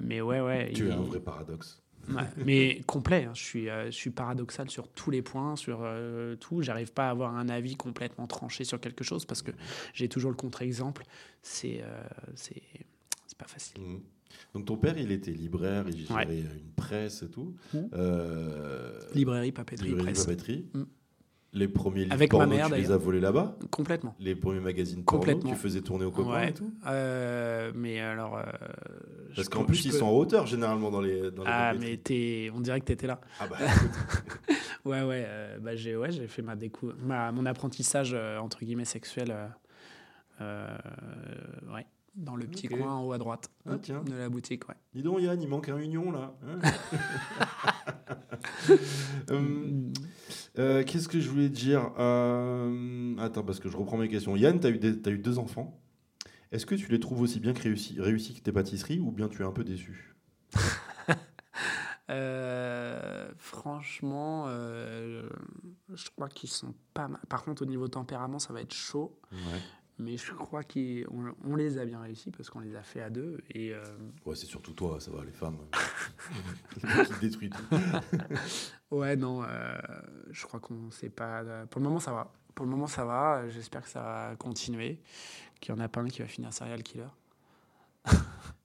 mais 0.00 0.20
ouais, 0.20 0.40
ouais. 0.40 0.70
Tu 0.72 0.88
es 0.88 0.92
un 0.92 1.00
vrai 1.00 1.18
paradoxe. 1.20 1.82
Mais 2.44 2.80
complet. 2.86 3.24
hein. 3.24 3.32
Je 3.34 3.42
suis, 3.42 3.68
euh, 3.68 3.86
je 3.86 3.90
suis 3.96 4.10
paradoxal 4.10 4.70
sur 4.70 4.88
tous 4.88 5.10
les 5.10 5.22
points, 5.22 5.56
sur 5.56 5.80
euh, 5.82 6.36
tout. 6.36 6.62
J'arrive 6.62 6.92
pas 6.92 7.08
à 7.08 7.10
avoir 7.10 7.36
un 7.36 7.48
avis 7.48 7.76
complètement 7.76 8.26
tranché 8.26 8.64
sur 8.64 8.80
quelque 8.80 9.04
chose 9.04 9.24
parce 9.24 9.42
que 9.42 9.52
j'ai 9.94 10.08
toujours 10.08 10.30
le 10.30 10.36
contre-exemple. 10.36 11.04
C'est, 11.42 11.80
euh, 11.82 12.02
c'est, 12.34 12.62
c'est 13.26 13.38
pas 13.38 13.46
facile. 13.48 13.80
Mhm. 13.82 14.00
Donc 14.54 14.64
ton 14.66 14.76
père, 14.76 14.96
il 14.98 15.10
était 15.12 15.32
libraire, 15.32 15.84
il 15.88 16.06
gérait 16.06 16.26
Ouais. 16.26 16.38
une 16.40 16.72
presse 16.76 17.22
et 17.22 17.28
tout. 17.30 17.54
Mhm. 17.74 17.90
Euh, 17.94 19.00
Librairie, 19.14 19.52
papeterie, 19.52 19.88
librairie, 19.88 20.12
presse. 20.12 20.24
papeterie. 20.26 20.66
Mhm. 20.74 20.86
Les 21.52 21.66
premiers 21.66 22.02
livres 22.04 22.12
Avec 22.14 22.32
ma 22.32 22.38
porno, 22.40 22.54
mère, 22.54 22.68
tu 22.68 22.74
les 22.76 22.92
as 22.92 22.96
volés 22.96 23.18
là-bas 23.20 23.56
Complètement. 23.72 24.14
Les 24.20 24.36
premiers 24.36 24.60
magazines 24.60 25.02
porno, 25.02 25.18
Complètement. 25.20 25.50
tu 25.50 25.56
faisais 25.56 25.80
tourner 25.80 26.04
aux 26.04 26.12
copains 26.12 26.30
Ouais. 26.32 26.50
et 26.50 26.54
tout 26.54 26.72
Euh, 26.86 27.72
mais 27.74 27.98
alors. 28.00 28.38
euh, 28.38 28.42
Parce 29.34 29.48
qu'en 29.48 29.64
plus, 29.64 29.84
ils 29.84 29.90
peux- 29.90 29.98
sont 29.98 30.06
en 30.06 30.12
hauteur 30.12 30.46
généralement 30.46 30.90
dans 30.92 31.00
les, 31.00 31.30
dans 31.32 31.42
Ah, 31.46 31.72
mais 31.78 31.96
t'es, 31.96 32.50
on 32.54 32.60
dirait 32.60 32.78
que 32.80 32.84
t'étais 32.86 33.08
là. 33.08 33.20
Ah 33.40 33.46
bah, 33.48 33.56
Ouais, 34.84 35.02
ouais. 35.02 35.24
euh, 35.26 35.58
bah, 35.58 35.74
j'ai, 35.74 35.96
ouais, 35.96 36.10
fait 36.28 36.42
ma 36.42 36.54
décou- 36.56 36.92
ma, 37.04 37.32
mon 37.32 37.44
apprentissage 37.46 38.14
entre 38.40 38.64
guillemets 38.64 38.84
sexuel. 38.84 39.34
ouais, 40.40 41.86
dans 42.14 42.36
le 42.36 42.46
petit 42.46 42.68
coin 42.68 42.94
en 42.94 43.04
haut 43.04 43.12
à 43.12 43.18
droite 43.18 43.50
Ah, 43.66 43.78
tiens. 43.80 44.02
de 44.02 44.14
la 44.14 44.28
boutique, 44.28 44.68
ouais. 44.68 44.74
dis 44.94 45.02
donc 45.02 45.20
Yann, 45.20 45.40
il 45.40 45.48
manque 45.48 45.68
un 45.68 45.78
union 45.78 46.10
là. 46.10 46.34
hein 46.46 46.58
Hum, 49.30 49.92
euh, 50.58 50.82
Qu'est-ce 50.84 51.08
que 51.08 51.20
je 51.20 51.28
voulais 51.30 51.48
dire 51.48 51.92
Euh, 51.98 53.16
Attends, 53.18 53.42
parce 53.44 53.60
que 53.60 53.68
je 53.68 53.76
reprends 53.76 53.96
mes 53.96 54.08
questions. 54.08 54.34
Yann, 54.36 54.58
tu 54.60 54.66
as, 54.66 55.10
eu 55.10 55.18
deux 55.18 55.38
enfants. 55.38 55.80
Est-ce 56.52 56.66
que 56.66 56.74
tu 56.74 56.90
les 56.90 56.98
trouves 56.98 57.20
aussi 57.20 57.38
bien 57.38 57.52
que 57.52 57.62
réussis, 57.62 58.00
réussis 58.00 58.34
que 58.34 58.40
tes 58.40 58.52
pâtisseries 58.52 58.98
ou 58.98 59.12
bien 59.12 59.28
tu 59.28 59.42
es 59.42 59.44
un 59.44 59.52
peu 59.52 59.64
déçu? 59.64 60.16
Euh, 62.12 63.30
franchement, 63.36 64.46
euh, 64.48 65.28
je 65.94 66.10
crois 66.10 66.28
qu'ils 66.28 66.50
sont 66.50 66.74
pas 66.92 67.06
mal. 67.06 67.20
Par 67.28 67.44
contre, 67.44 67.62
au 67.62 67.66
niveau 67.66 67.86
tempérament, 67.86 68.40
ça 68.40 68.52
va 68.52 68.62
être 68.62 68.74
chaud. 68.74 69.16
Ouais. 69.30 69.60
Mais 70.02 70.16
je 70.16 70.32
crois 70.32 70.62
qu'on 70.64 71.34
on 71.44 71.56
les 71.56 71.76
a 71.78 71.84
bien 71.84 72.00
réussi 72.00 72.30
parce 72.30 72.48
qu'on 72.48 72.60
les 72.60 72.74
a 72.74 72.82
fait 72.82 73.02
à 73.02 73.10
deux. 73.10 73.38
Et 73.54 73.74
euh, 73.74 73.82
Ouais, 74.24 74.34
c'est 74.34 74.46
surtout 74.46 74.72
toi, 74.72 74.98
ça 74.98 75.10
va, 75.10 75.22
les 75.24 75.30
femmes. 75.32 75.58
euh, 76.84 77.04
qui 77.38 77.50
tout. 77.50 77.62
ouais, 78.90 79.16
non, 79.16 79.42
euh, 79.44 79.78
je 80.30 80.46
crois 80.46 80.58
qu'on 80.60 80.90
sait 80.90 81.10
pas. 81.10 81.66
Pour 81.66 81.80
le 81.80 81.86
moment, 81.86 82.00
ça 82.00 82.12
va. 82.12 82.32
Pour 82.54 82.64
le 82.64 82.70
moment, 82.70 82.86
ça 82.86 83.04
va. 83.04 83.48
J'espère 83.48 83.82
que 83.82 83.88
ça 83.90 84.00
va 84.02 84.36
continuer. 84.36 85.00
Qu'il 85.60 85.74
y 85.74 85.78
en 85.78 85.80
a 85.80 85.88
pas 85.88 86.00
un 86.00 86.08
qui 86.08 86.22
va 86.22 86.28
finir 86.28 86.52
serial 86.52 86.82
killer. 86.82 87.06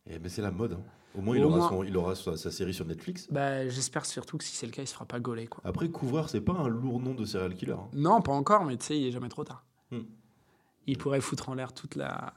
Eh, 0.08 0.20
mais 0.20 0.30
c'est 0.30 0.44
la 0.44 0.52
mode. 0.52 0.74
hein. 0.74 0.84
Au 1.18 1.22
moins, 1.22 1.36
il 1.36 1.44
Au 1.44 1.48
aura, 1.48 1.58
moins. 1.58 1.70
son- 1.70 1.84
il 1.84 1.98
aura 1.98 2.14
sa, 2.14 2.38
sa 2.38 2.52
série 2.52 2.76
sur 2.76 2.86
Netflix. 2.86 3.28
Bah, 3.32 3.68
j'espère 3.68 4.06
surtout 4.06 4.38
que 4.38 4.44
si 4.44 4.56
c'est 4.56 4.68
le 4.68 4.72
cas, 4.72 4.84
il 4.84 4.88
se 4.88 4.94
fera 4.94 5.06
pas 5.06 5.20
gauler. 5.20 5.48
Quoi. 5.48 5.62
Après, 5.66 5.90
couvreur, 5.90 6.30
c'est 6.30 6.42
pas 6.42 6.54
un 6.54 6.68
lourd 6.68 7.00
nom 7.00 7.16
de 7.16 7.26
serial 7.26 7.56
killer. 7.56 7.72
hein. 7.74 7.90
Non, 7.94 8.22
pas 8.22 8.32
encore, 8.34 8.66
mais 8.66 8.78
tu 8.78 8.86
sais, 8.86 9.00
il 9.00 9.08
est 9.08 9.12
jamais 9.12 9.30
trop 9.30 9.44
tard. 9.44 9.66
Hmm. 9.90 10.02
Il 10.88 10.98
pourrait 10.98 11.22
foutre 11.22 11.50
en 11.50 11.54
l'air 11.54 11.74
toute 11.74 11.96
la. 11.96 12.34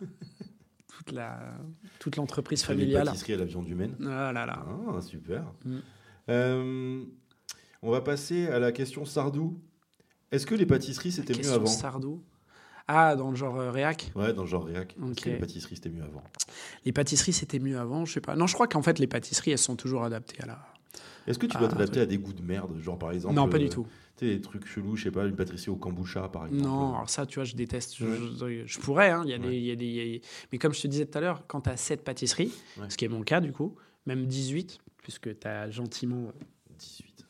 toute 0.97 1.13
la. 1.13 1.55
toute 1.99 2.17
l'entreprise 2.17 2.63
familiale. 2.63 3.07
pâtisseries 3.07 3.35
à 3.35 3.37
la 3.39 3.45
viande 3.45 3.69
humaine. 3.69 3.97
Ah 4.03 4.33
là 4.33 4.47
là. 4.47 4.65
Ah, 4.89 5.01
super. 5.01 5.45
Mm. 5.65 5.79
Euh, 6.31 7.05
on 7.83 7.91
va 7.91 8.01
passer 8.01 8.49
à 8.49 8.59
la 8.59 8.73
question 8.73 9.05
Sardou. 9.05 9.61
Est-ce 10.31 10.47
que 10.47 10.55
les 10.55 10.67
pâtisseries, 10.67 11.13
c'était 11.13 11.35
mieux 11.35 11.51
avant 11.53 11.67
Sardou. 11.67 12.23
Ah, 12.87 13.17
dans 13.17 13.31
le 13.31 13.37
genre 13.37 13.57
euh, 13.61 13.71
réac? 13.71 14.13
Ouais, 14.15 14.33
dans 14.33 14.43
le 14.43 14.49
genre 14.49 14.65
réac. 14.65 14.93
Est-ce 14.97 15.11
Ok. 15.11 15.21
que 15.21 15.29
les 15.31 15.37
pâtisseries, 15.39 15.77
c'était 15.77 15.91
mieux 15.91 16.03
avant? 16.03 16.25
Les 16.87 16.93
pâtisseries, 16.93 17.35
c'était 17.35 17.59
mieux 17.59 17.79
avant, 17.79 18.05
je 18.07 18.15
sais 18.15 18.21
pas. 18.21 18.35
Non, 18.35 18.47
je 18.47 18.55
crois 18.55 18.67
qu'en 18.67 18.81
fait, 18.83 18.99
les 18.99 19.07
pâtisseries, 19.07 19.51
elles 19.51 19.59
sont 19.59 19.77
toujours 19.77 20.05
adaptées 20.05 20.43
à 20.43 20.47
la. 20.47 20.67
Est-ce 21.29 21.39
que 21.39 21.47
tu 21.47 21.57
dois 21.59 21.67
Ah, 21.69 21.73
t'adapter 21.73 22.01
un 22.01 22.05
à 22.05 22.07
des 22.07 22.19
goûts 22.19 22.33
de 22.33 22.43
merde 22.43 22.79
Genre, 22.81 22.99
par 22.99 23.13
exemple. 23.13 23.35
non, 23.35 23.49
pas 23.49 23.57
euh, 23.57 23.61
du 23.61 23.69
tout. 23.69 23.87
Tu 24.17 24.27
sais, 24.27 24.35
des 24.35 24.41
trucs 24.41 24.67
chelous, 24.67 24.97
je 24.97 25.05
sais 25.05 25.11
pas, 25.11 25.27
une 25.27 25.37
pâtisserie 25.37 25.71
au 25.71 25.77
kombucha, 25.77 26.29
par 26.29 26.47
exemple. 26.47 26.63
Non, 26.63 26.95
alors 26.95 27.09
ça, 27.11 27.27
tu 27.27 27.37
vois, 27.37 27.45
je 27.45 27.55
déteste. 27.55 27.97
Je, 27.97 28.07
Ouais. 28.07 28.17
je- 28.17 28.67
je 28.67 28.79
pourrais, 28.81 29.11
hein, 29.11 29.23
il 29.25 29.31
y 29.31 29.35
a 29.35 29.39
des- 29.39 29.57
il 29.57 29.65
y 29.65 29.71
a 29.71 29.77
des. 29.77 29.85
il 29.87 30.13
y 30.15 30.17
a- 30.17 30.21
Mais 30.53 30.59
comme 30.59 30.73
je 30.75 30.81
te 30.83 30.89
disais 30.89 31.07
tout 31.07 31.17
à 31.19 31.21
l'heure, 31.21 31.45
quand 31.47 31.61
tu 31.61 31.71
as 31.71 31.77
7 31.77 32.03
pâtisseries, 32.03 32.53
Ouais. 32.79 32.89
ce 32.91 32.97
qui 32.97 33.05
est 33.05 33.09
mon 33.09 33.23
cas 33.23 33.41
du 33.41 33.53
coup, 33.53 33.77
même 34.07 34.27
18, 34.27 34.79
puisque 35.03 35.39
tu 35.39 35.47
as 35.47 35.71
gentiment 35.71 36.33
18. 36.79 37.27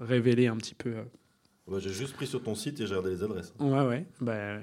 révélé 0.00 0.46
un 0.48 0.56
petit 0.56 0.74
peu. 0.74 0.90
euh, 0.96 1.02
Ouais, 1.66 1.80
j'ai 1.80 1.90
juste 1.92 2.14
pris 2.14 2.26
sur 2.26 2.42
ton 2.42 2.54
site 2.54 2.80
et 2.80 2.86
j'ai 2.86 2.94
regardé 2.94 3.10
les 3.10 3.22
adresses. 3.22 3.54
Ouais, 3.58 3.86
ouais. 3.86 4.06
Bah, 4.20 4.58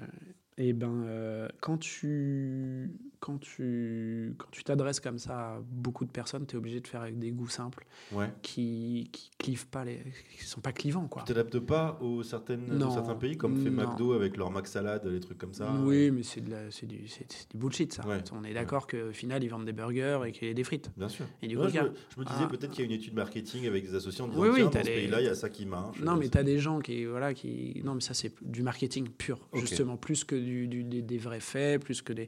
et 0.57 0.73
ben, 0.73 1.03
euh, 1.05 1.47
quand 1.61 1.77
tu 1.77 2.91
quand 3.21 3.37
tu 3.39 4.33
quand 4.37 4.47
tu 4.51 4.63
t'adresses 4.63 4.99
comme 4.99 5.19
ça 5.19 5.37
à 5.55 5.59
beaucoup 5.65 6.05
de 6.05 6.11
personnes, 6.11 6.45
tu 6.47 6.55
es 6.55 6.57
obligé 6.57 6.79
de 6.81 6.87
faire 6.87 7.01
avec 7.01 7.17
des 7.19 7.31
goûts 7.31 7.47
simples 7.47 7.85
Ouais. 8.11 8.29
qui 8.41 9.09
qui 9.11 9.29
clivent 9.37 9.67
pas 9.67 9.85
les 9.85 9.99
qui 10.37 10.43
sont 10.43 10.59
pas 10.59 10.73
clivants 10.73 11.07
quoi. 11.07 11.21
Tu 11.21 11.27
t'adaptes 11.33 11.59
pas 11.59 11.99
aux, 12.01 12.23
certaines, 12.23 12.81
aux 12.83 12.91
certains 12.91 13.13
pays, 13.15 13.37
comme 13.37 13.55
fait 13.61 13.69
Non. 13.69 13.87
McDo 13.91 14.13
avec 14.13 14.37
leur 14.37 14.49
Mac 14.51 14.65
Salad, 14.67 15.05
les 15.05 15.19
trucs 15.19 15.37
comme 15.37 15.53
ça 15.53 15.71
oui, 15.83 16.09
mais 16.11 16.23
c'est 16.23 16.41
de 16.41 16.49
la- 16.49 16.71
c'est 16.71 16.87
du 16.87 16.97
du 16.97 17.57
bullshit 17.57 17.93
ça. 17.93 18.05
Ouais. 18.07 18.23
On 18.33 18.43
est 18.43 18.53
d'accord 18.55 18.87
qu'au 18.87 19.11
final 19.13 19.43
ils 19.43 19.49
vendent 19.49 19.65
des 19.65 19.71
burgers 19.71 20.19
et 20.25 20.31
qu'il 20.31 20.47
y 20.47 20.51
a 20.51 20.53
des 20.55 20.63
frites. 20.63 20.89
Bien 20.97 21.07
sûr. 21.07 21.25
Et 21.43 21.47
du 21.47 21.55
Ouais, 21.57 21.67
coca. 21.67 21.83
je, 21.85 21.89
me, 21.89 21.93
je 22.15 22.19
me 22.21 22.25
disais 22.25 22.37
Ah. 22.43 22.47
peut-être 22.47 22.71
qu'il 22.71 22.83
y 22.83 22.87
a 22.87 22.91
une 22.91 22.97
étude 22.99 23.13
marketing 23.13 23.67
avec 23.67 23.83
des 23.85 23.93
associés 23.93 24.23
en 24.23 24.27
disant 24.29 24.41
Oui, 24.41 24.49
oui, 24.51 24.63
dans 24.63 24.71
ce 24.71 24.79
pays-là, 24.79 25.21
il 25.21 25.25
y 25.25 25.29
a 25.29 25.35
ça 25.35 25.49
qui 25.49 25.67
marche. 25.67 25.99
Non, 26.01 26.15
mais 26.15 26.27
tu 26.27 26.37
as 26.39 26.43
des 26.43 26.57
gens 26.57 26.79
qui 26.79 27.05
voilà 27.05 27.35
qui 27.35 27.79
non 27.85 27.93
mais 27.93 28.01
ça 28.01 28.15
c'est 28.15 28.33
du 28.43 28.63
marketing 28.63 29.07
pur 29.09 29.47
justement 29.53 29.95
plus 29.95 30.23
que 30.23 30.35
du, 30.35 30.67
du- 30.67 30.83
des, 30.83 31.03
des 31.03 31.17
vrais 31.19 31.39
faits, 31.39 31.83
plus 31.83 32.01
que 32.01 32.13
des 32.13 32.27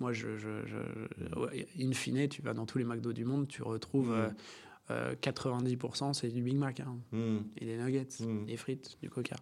moi 0.00 0.12
je, 0.12 0.36
je, 0.36 0.64
je- 0.66 1.38
ouais, 1.40 1.66
in 1.80 1.92
fine 1.92 2.28
tu 2.28 2.42
vas 2.42 2.54
dans 2.54 2.66
tous 2.66 2.78
les 2.78 2.84
McDo 2.84 3.12
du 3.12 3.24
monde, 3.24 3.48
tu 3.48 3.62
retrouves 3.62 4.08
Mhm. 4.10 4.14
euh, 4.14 4.30
euh, 4.90 5.14
90% 5.20 6.14
c'est 6.14 6.28
du 6.28 6.42
Big 6.42 6.56
Mac 6.56 6.80
hein, 6.80 6.96
Hmm. 7.12 7.38
et 7.58 7.64
des 7.66 7.76
nuggets, 7.76 8.06
des 8.46 8.56
frites, 8.56 8.96
du 9.02 9.10
Coca. 9.10 9.36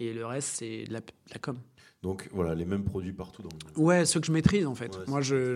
Et 0.00 0.12
le 0.14 0.24
reste 0.26 0.48
c'est 0.56 0.84
de 0.84 0.92
la, 0.92 1.00
de 1.00 1.06
la 1.32 1.38
com. 1.38 1.58
Donc 2.02 2.28
voilà, 2.32 2.54
les 2.54 2.64
mêmes 2.64 2.84
produits 2.84 3.12
partout 3.12 3.42
dans 3.42 3.48
le 3.50 3.54
monde. 3.76 3.86
Ouais, 3.86 4.04
ceux 4.06 4.20
que 4.20 4.26
je 4.26 4.32
maîtrise 4.32 4.66
en 4.66 4.74
fait. 4.74 4.94
Ouais, 4.96 5.04
Moi, 5.08 5.20
je, 5.20 5.54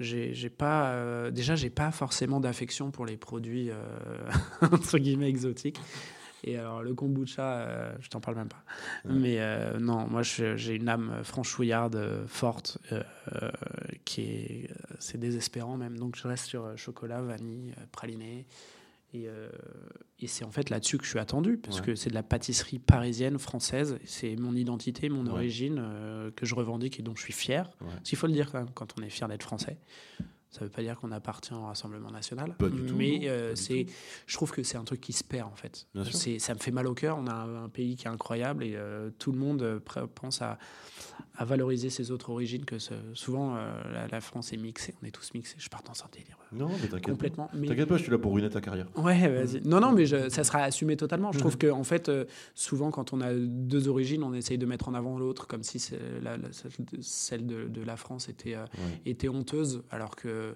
j'ai 0.00 0.32
j'ai 0.34 0.50
pas 0.50 0.92
euh, 0.92 1.30
déjà 1.30 1.56
j'ai 1.56 1.70
pas 1.70 1.90
forcément 1.90 2.38
d'affection 2.40 2.90
pour 2.90 3.04
les 3.06 3.16
produits 3.16 3.70
euh, 3.70 3.74
entre 4.62 4.98
guillemets 4.98 5.28
exotiques. 5.28 5.80
Et 6.44 6.56
alors 6.56 6.82
le 6.82 6.94
kombucha, 6.94 7.60
euh, 7.60 7.92
je 8.00 8.08
t'en 8.08 8.20
parle 8.20 8.36
même 8.36 8.48
pas. 8.48 8.62
Ouais. 9.04 9.12
Mais 9.14 9.36
euh, 9.40 9.78
non, 9.80 10.06
moi 10.06 10.22
j'ai 10.22 10.74
une 10.74 10.88
âme 10.88 11.20
franchouillarde 11.24 12.26
forte 12.26 12.78
euh, 12.92 13.50
qui 14.04 14.22
est 14.22 14.70
c'est 15.00 15.18
désespérant 15.18 15.76
même. 15.76 15.98
Donc 15.98 16.16
je 16.16 16.26
reste 16.28 16.46
sur 16.46 16.76
chocolat, 16.78 17.20
vanille, 17.22 17.74
praliné. 17.92 18.46
Et, 19.14 19.26
et 20.20 20.26
c'est 20.26 20.44
en 20.44 20.50
fait 20.50 20.68
là-dessus 20.68 20.98
que 20.98 21.04
je 21.04 21.08
suis 21.08 21.18
attendu, 21.18 21.56
parce 21.56 21.80
Ouais. 21.80 21.86
que 21.86 21.94
c'est 21.94 22.10
de 22.10 22.14
la 22.14 22.22
pâtisserie 22.22 22.78
parisienne, 22.78 23.38
française. 23.38 23.98
C'est 24.04 24.36
mon 24.36 24.54
identité, 24.54 25.08
mon 25.08 25.24
Ouais. 25.24 25.30
origine 25.32 25.82
que 26.36 26.44
je 26.44 26.54
revendique 26.54 27.00
et 27.00 27.02
dont 27.02 27.16
je 27.16 27.22
suis 27.22 27.32
fier. 27.32 27.70
Parce 27.80 28.02
qu'il 28.02 28.18
faut 28.18 28.26
le 28.26 28.34
dire 28.34 28.52
quand 28.52 28.58
même, 28.58 28.70
quand 28.74 28.94
on 28.98 29.02
est 29.02 29.08
fier 29.08 29.26
d'être 29.26 29.42
français. 29.44 29.78
Ça 30.50 30.60
ne 30.60 30.64
veut 30.66 30.70
pas 30.70 30.80
dire 30.82 30.96
qu'on 30.98 31.12
appartient 31.12 31.52
au 31.52 31.62
Rassemblement 31.66 32.10
national. 32.10 32.54
Pas 32.56 32.68
du 32.70 32.86
tout, 32.86 32.94
Mais 32.96 33.28
euh, 33.28 33.54
c'est, 33.54 33.84
je 34.26 34.34
trouve 34.34 34.50
que 34.50 34.62
c'est 34.62 34.78
un 34.78 34.84
truc 34.84 35.00
qui 35.00 35.12
se 35.12 35.22
perd 35.22 35.46
en 35.52 35.54
fait. 35.56 35.86
C'est, 36.12 36.38
ça 36.38 36.54
me 36.54 36.58
fait 36.58 36.70
mal 36.70 36.86
au 36.86 36.94
cœur. 36.94 37.18
On 37.18 37.26
a 37.26 37.32
un, 37.34 37.64
un 37.64 37.68
pays 37.68 37.96
qui 37.96 38.06
est 38.06 38.10
incroyable 38.10 38.64
et 38.64 38.74
euh, 38.74 39.10
tout 39.18 39.30
le 39.32 39.38
monde 39.38 39.60
euh, 39.62 39.78
pense 40.14 40.40
à, 40.40 40.58
à 41.36 41.44
valoriser 41.44 41.90
ses 41.90 42.10
autres 42.10 42.30
origines. 42.30 42.64
Que 42.64 42.78
ce- 42.78 42.94
souvent 43.14 43.56
la, 43.56 44.08
la 44.08 44.20
France 44.22 44.52
est 44.54 44.56
mixée. 44.56 44.94
On 45.02 45.06
est 45.06 45.10
tous 45.10 45.34
mixés. 45.34 45.56
Je 45.58 45.68
pars 45.68 45.82
dans 45.82 45.92
un 46.02 46.08
délire. 46.12 46.38
Non, 46.52 46.68
mais 46.68 46.88
t'inquiète 46.88 47.02
pas. 47.02 47.10
Complètement. 47.10 47.50
T'inquiète 47.66 47.88
pas, 47.88 47.96
je 47.96 48.02
suis 48.02 48.10
là 48.10 48.18
pour 48.18 48.32
ruiner 48.32 48.48
ta 48.50 48.60
carrière. 48.60 48.86
Ouais, 48.96 49.28
vas-y. 49.28 49.60
Non, 49.66 49.80
non, 49.80 49.92
mais 49.92 50.06
je- 50.06 50.28
ça 50.28 50.44
sera 50.44 50.62
assumé 50.62 50.96
totalement. 50.96 51.30
Je 51.32 51.38
trouve 51.38 51.52
Mhm. 51.52 51.58
que, 51.58 51.66
en 51.70 51.84
fait, 51.84 52.08
euh, 52.08 52.24
souvent, 52.54 52.90
quand 52.90 53.12
on 53.12 53.20
a 53.20 53.32
deux 53.34 53.88
origines, 53.88 54.22
on 54.22 54.32
essaye 54.32 54.58
de 54.58 54.66
mettre 54.66 54.88
en 54.88 54.94
avant 54.94 55.18
l'autre, 55.18 55.46
comme 55.46 55.62
si 55.62 55.78
c'est 55.78 55.98
la- 56.22 56.36
la- 56.36 56.52
celle 56.52 56.70
de- 56.92 57.02
celle 57.02 57.46
de, 57.46 57.64
de 57.68 57.82
la 57.82 57.96
France 57.96 58.28
était, 58.28 58.54
euh, 58.54 58.62
Ouais. 58.62 59.00
était 59.06 59.28
honteuse, 59.28 59.82
alors 59.90 60.16
que 60.16 60.54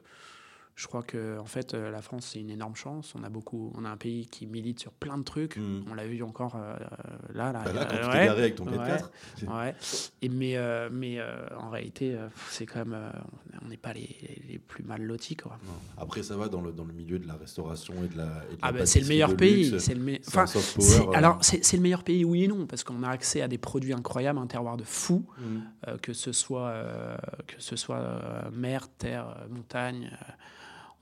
je 0.75 0.87
crois 0.87 1.03
que, 1.03 1.39
en 1.39 1.45
fait, 1.45 1.75
euh, 1.75 1.91
la 1.91 2.01
France, 2.01 2.31
c'est 2.33 2.41
une 2.41 2.49
énorme 2.51 2.75
chance. 2.77 3.15
On 3.15 3.23
a 3.25 3.29
beaucoup, 3.29 3.73
on 3.77 3.85
a 3.85 3.91
un 3.91 3.97
pays 3.99 4.27
qui 4.27 4.47
milite 4.47 4.81
sur 4.81 4.91
plein 4.93 5.19
de 5.19 5.23
trucs. 5.23 5.59
Mhm. 5.59 5.85
On 5.91 5.95
l'a 5.95 6.07
vu 6.07 6.23
encore 6.23 6.57
euh, 6.57 6.75
là, 7.35 7.53
là. 7.53 7.63
Bah 7.65 7.73
là, 7.75 7.85
quand 7.85 7.97
euh, 7.97 8.01
tu 8.03 8.09
ouais. 8.09 8.29
avec 8.29 8.55
ton 8.57 8.65
4x4, 8.65 9.11
c'est- 9.39 9.49
Ouais. 9.49 9.75
Et 10.23 10.29
mais 10.31 10.57
euh, 10.57 10.89
mais 10.91 11.19
euh, 11.19 11.47
en 11.59 11.69
réalité, 11.69 12.15
euh, 12.15 12.27
c'est 12.49 12.65
quand 12.65 12.79
même, 12.81 12.95
euh, 12.95 13.11
on 13.63 13.69
n'est 13.69 13.77
pas 13.77 13.93
les, 13.93 14.41
les 14.49 14.59
plus 14.59 14.83
mal 14.83 15.03
lotis, 15.03 15.37
quoi. 15.37 15.59
Non. 15.67 15.73
Après, 16.03 16.23
ça 16.23 16.37
va 16.39 16.49
dans 16.49 16.63
le, 16.63 16.73
dans 16.73 16.85
le 16.87 16.95
milieu 16.95 17.19
de 17.19 17.27
la 17.29 17.35
restauration 17.35 17.93
et 18.05 18.09
de 18.09 18.17
la. 18.17 18.25
et 18.51 18.55
de 18.55 18.59
Ah 18.63 18.73
la 18.73 18.79
ben 18.79 18.87
c'est 18.87 19.01
le 19.01 19.09
meilleur 19.09 19.37
pays. 19.37 19.79
C'est 19.79 19.95
le 19.95 20.01
me- 20.01 20.19
enfin, 20.27 20.47
power, 20.47 21.09
euh. 21.09 21.13
alors 21.13 21.39
c'est 21.43 21.77
le 21.77 21.83
meilleur 21.83 22.03
pays, 22.03 22.25
oui 22.25 22.45
et 22.45 22.49
non, 22.49 22.67
parce 22.67 22.83
qu'on 22.83 23.03
a 23.03 23.11
accès 23.11 23.43
à 23.43 23.47
des 23.49 23.59
produits 23.59 23.93
incroyables, 23.93 24.39
un 24.39 24.47
terroir 24.47 24.79
de 24.79 24.85
fou, 24.85 25.27
euh, 25.87 25.99
que 25.99 26.15
ce 26.15 26.33
soit 26.33 26.69
euh, 26.69 27.17
que 27.47 27.57
ce 27.59 27.77
soit 27.77 27.97
euh, 27.99 28.51
mer, 28.53 28.89
terre, 28.97 29.37
euh, 29.43 29.49
montagne. 29.55 30.11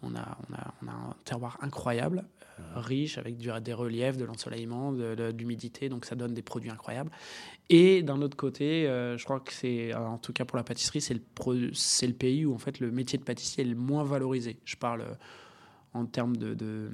On 0.02 0.14
a, 0.14 0.38
on, 0.50 0.54
a, 0.54 0.74
on 0.82 0.88
a 0.88 0.92
un 0.92 1.14
terroir 1.24 1.58
incroyable, 1.60 2.24
euh, 2.58 2.62
riche, 2.80 3.18
avec 3.18 3.36
du- 3.36 3.50
des 3.62 3.72
reliefs, 3.72 4.16
de 4.16 4.24
l'ensoleillement, 4.24 4.92
de, 4.92 5.14
de- 5.14 5.30
de 5.32 5.36
l'humidité, 5.38 5.88
donc 5.88 6.04
ça 6.04 6.14
donne 6.14 6.34
des 6.34 6.42
produits 6.42 6.70
incroyables. 6.70 7.10
Et 7.68 8.02
d'un 8.02 8.20
autre 8.22 8.36
côté, 8.36 8.86
euh, 8.88 9.16
je 9.18 9.24
crois 9.24 9.40
que 9.40 9.52
c'est, 9.52 9.94
en 9.94 10.18
tout 10.18 10.32
cas 10.32 10.44
pour 10.44 10.56
la 10.56 10.64
pâtisserie, 10.64 11.00
c'est 11.00 11.14
le, 11.14 11.70
c'est 11.74 12.06
le 12.06 12.14
pays 12.14 12.44
où 12.46 12.54
en 12.54 12.58
fait 12.58 12.80
le 12.80 12.90
métier 12.90 13.18
de 13.18 13.24
pâtissier 13.24 13.64
est 13.64 13.68
le 13.68 13.76
moins 13.76 14.04
valorisé. 14.04 14.58
Je 14.64 14.76
parle 14.76 15.02
euh, 15.02 15.14
en 15.92 16.06
termes 16.06 16.36
de, 16.36 16.54
de, 16.54 16.88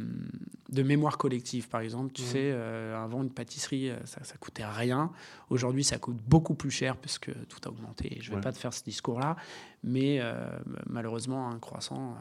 de 0.71 0.83
mémoire 0.83 1.19
collective, 1.19 1.69
par 1.69 1.83
exemple. 1.83 2.13
Tu 2.15 2.23
sais, 2.23 2.51
euh, 2.53 2.97
avant 3.03 3.23
une 3.23 3.31
pâtisserie, 3.31 3.91
ça, 4.07 4.25
ça 4.25 4.37
coûtait 4.39 4.65
rien. 4.65 5.11
Aujourd'hui, 5.51 5.85
ça 5.85 5.99
coûte 5.99 6.17
beaucoup 6.27 6.55
plus 6.55 6.71
cher 6.71 6.97
parce 6.97 7.19
que 7.19 7.31
tout 7.31 7.59
a 7.67 7.69
augmenté. 7.69 8.17
Je 8.21 8.27
ne 8.27 8.31
vais 8.31 8.37
Ouais. 8.37 8.41
pas 8.43 8.53
te 8.53 8.59
faire 8.59 8.73
ce 8.73 8.83
discours-là, 8.85 9.37
mais 9.85 10.19
euh, 10.21 10.47
malheureusement, 10.87 11.51
un 11.51 11.59
croissant, 11.59 12.17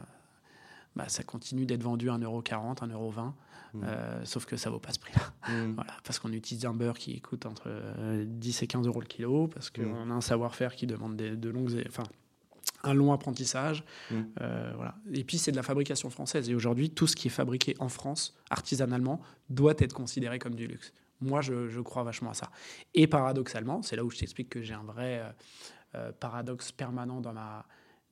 bah, 0.96 1.08
ça 1.08 1.22
continue 1.22 1.66
d'être 1.66 1.82
vendu 1.82 2.10
à 2.10 2.14
1,40€, 2.18 2.74
1,20€. 2.88 3.32
Mhm. 3.74 3.82
Euh, 3.84 4.24
sauf 4.24 4.46
que 4.46 4.56
ça 4.56 4.70
vaut 4.70 4.78
pas 4.78 4.92
ce 4.92 4.98
prix-là. 4.98 5.22
Mhm. 5.52 5.74
Voilà, 5.76 5.92
parce 6.04 6.18
qu'on 6.18 6.32
utilise 6.32 6.64
un 6.64 6.72
beurre 6.74 6.96
qui 6.98 7.20
coûte 7.20 7.44
entre 7.46 7.64
euh, 7.66 8.24
10 8.26 8.62
et 8.62 8.66
15 8.66 8.86
euros 8.86 9.00
le 9.00 9.06
kilo, 9.06 9.48
parce 9.48 9.70
qu'on 9.70 10.04
Mhm. 10.06 10.10
a 10.10 10.14
un 10.14 10.20
savoir-faire 10.20 10.74
qui 10.74 10.86
demande 10.86 11.16
des- 11.16 11.36
de 11.36 11.48
longues, 11.50 11.84
enfin, 11.86 12.04
un 12.84 12.94
long 12.94 13.12
apprentissage. 13.12 13.84
Mhm. 14.10 14.30
Euh, 14.40 14.72
voilà. 14.76 14.94
Et 15.12 15.24
puis 15.24 15.38
c'est 15.38 15.50
de 15.50 15.56
la 15.56 15.62
fabrication 15.62 16.08
française. 16.10 16.48
Et 16.48 16.54
aujourd'hui, 16.54 16.90
tout 16.90 17.06
ce 17.06 17.16
qui 17.16 17.28
est 17.28 17.30
fabriqué 17.30 17.74
en 17.78 17.88
France, 17.88 18.34
artisanalement, 18.50 19.20
doit 19.50 19.74
être 19.78 19.92
considéré 19.92 20.38
comme 20.38 20.54
du 20.54 20.66
luxe. 20.66 20.92
Moi, 21.20 21.40
je, 21.40 21.68
je 21.68 21.80
crois 21.80 22.02
vachement 22.04 22.30
à 22.30 22.34
ça. 22.34 22.50
Et 22.94 23.06
paradoxalement, 23.06 23.82
c'est 23.82 23.96
là 23.96 24.04
où 24.04 24.10
je 24.10 24.18
t'explique 24.18 24.48
que 24.50 24.62
j'ai 24.62 24.74
un 24.74 24.82
vrai 24.84 25.20
euh, 25.20 25.30
euh, 25.96 26.12
paradoxe 26.12 26.72
permanent 26.72 27.20
dans 27.20 27.32
ma, 27.32 27.64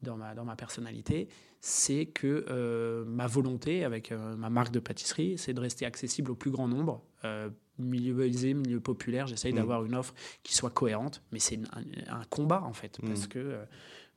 dans 0.05 0.17
ma, 0.17 0.35
dans 0.35 0.45
ma 0.45 0.55
personnalité, 0.57 1.29
c'est 1.61 2.07
que 2.07 2.45
euh, 2.49 3.05
ma 3.07 3.27
volonté 3.27 3.85
avec 3.85 4.13
euh, 4.13 4.37
ma 4.37 4.51
marque 4.51 4.73
de 4.73 4.81
pâtisserie, 4.81 5.37
c'est 5.39 5.53
de 5.55 5.61
rester 5.61 5.85
accessible 5.87 6.31
au 6.31 6.35
plus 6.37 6.51
grand 6.53 6.69
nombre. 6.69 7.03
Euh, 7.25 7.51
milieu 7.79 8.25
aisé, 8.25 8.55
milieu 8.55 8.79
populaire, 8.79 9.27
j'essaye 9.27 9.53
Mm. 9.53 9.57
d'avoir 9.57 9.85
une 9.85 9.95
offre 9.97 10.15
qui 10.45 10.55
soit 10.55 10.71
cohérente, 10.71 11.23
mais 11.33 11.41
c'est 11.41 11.59
un, 11.73 12.21
un 12.21 12.25
combat 12.31 12.63
en 12.63 12.73
fait, 12.73 13.03
Mm. 13.03 13.09
parce 13.09 13.27
que 13.27 13.39
euh, 13.41 13.65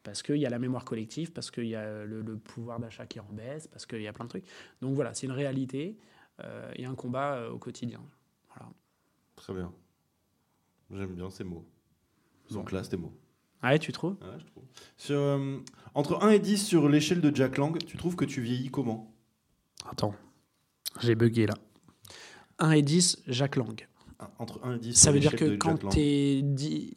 parce 0.04 0.22
qu'il 0.24 0.38
y 0.38 0.46
a 0.46 0.50
la 0.50 0.60
mémoire 0.60 0.86
collective, 0.86 1.32
parce 1.34 1.50
qu'il 1.52 1.66
y 1.68 1.76
a 1.76 2.06
le, 2.06 2.22
le 2.22 2.38
pouvoir 2.38 2.80
d'achat 2.80 3.06
qui 3.08 3.20
en 3.20 3.28
baisse, 3.32 3.68
parce 3.68 3.86
qu'il 3.86 4.02
y 4.02 4.08
a 4.08 4.14
plein 4.14 4.24
de 4.26 4.30
trucs. 4.30 4.46
Donc 4.82 4.94
voilà, 4.96 5.14
c'est 5.14 5.26
une 5.26 5.34
réalité 5.34 5.98
euh, 6.44 6.72
et 6.76 6.86
un 6.86 6.96
combat 6.96 7.34
euh, 7.36 7.50
au 7.50 7.58
quotidien. 7.58 8.00
Voilà. 8.50 8.72
Très 9.36 9.54
bien. 9.54 9.74
J'aime 10.92 11.14
bien 11.16 11.30
ces 11.30 11.44
mots. 11.44 11.66
sont 12.50 12.60
Bon. 12.60 12.64
classe 12.64 12.88
tes 12.90 12.96
mots. 12.96 13.14
Ouais, 13.64 13.80
tu 13.80 13.92
trouves? 13.92 14.16
Ouais, 14.22 14.38
je 14.40 14.46
trouve. 14.46 14.64
Sur, 14.98 15.18
euh, 15.18 15.58
entre 15.94 16.24
1 16.24 16.30
et 16.32 16.40
10 16.40 16.58
sur 16.66 16.90
l'échelle 16.90 17.22
de 17.22 17.36
Jack 17.36 17.58
Lang, 17.58 17.78
tu 17.86 17.98
trouves 17.98 18.16
que 18.16 18.26
tu 18.26 18.42
vieillis 18.42 18.70
comment? 18.70 19.14
Attends, 19.90 20.14
j'ai 21.02 21.16
bugué 21.16 21.48
là. 21.48 21.56
1 22.60 22.72
et 22.72 22.82
10, 22.82 23.24
Jacques 23.28 23.56
Lang. 23.56 23.88
Entre 24.40 24.60
1 24.64 24.76
et 24.76 24.80
10 24.80 24.94
Ça 24.96 25.12
veut 25.12 25.20
dire 25.20 25.36
que 25.36 25.56
quand 25.58 25.74
Jack 25.74 25.84
Lang. 25.84 25.94
t'es 25.94 26.42
dit. 26.42 26.92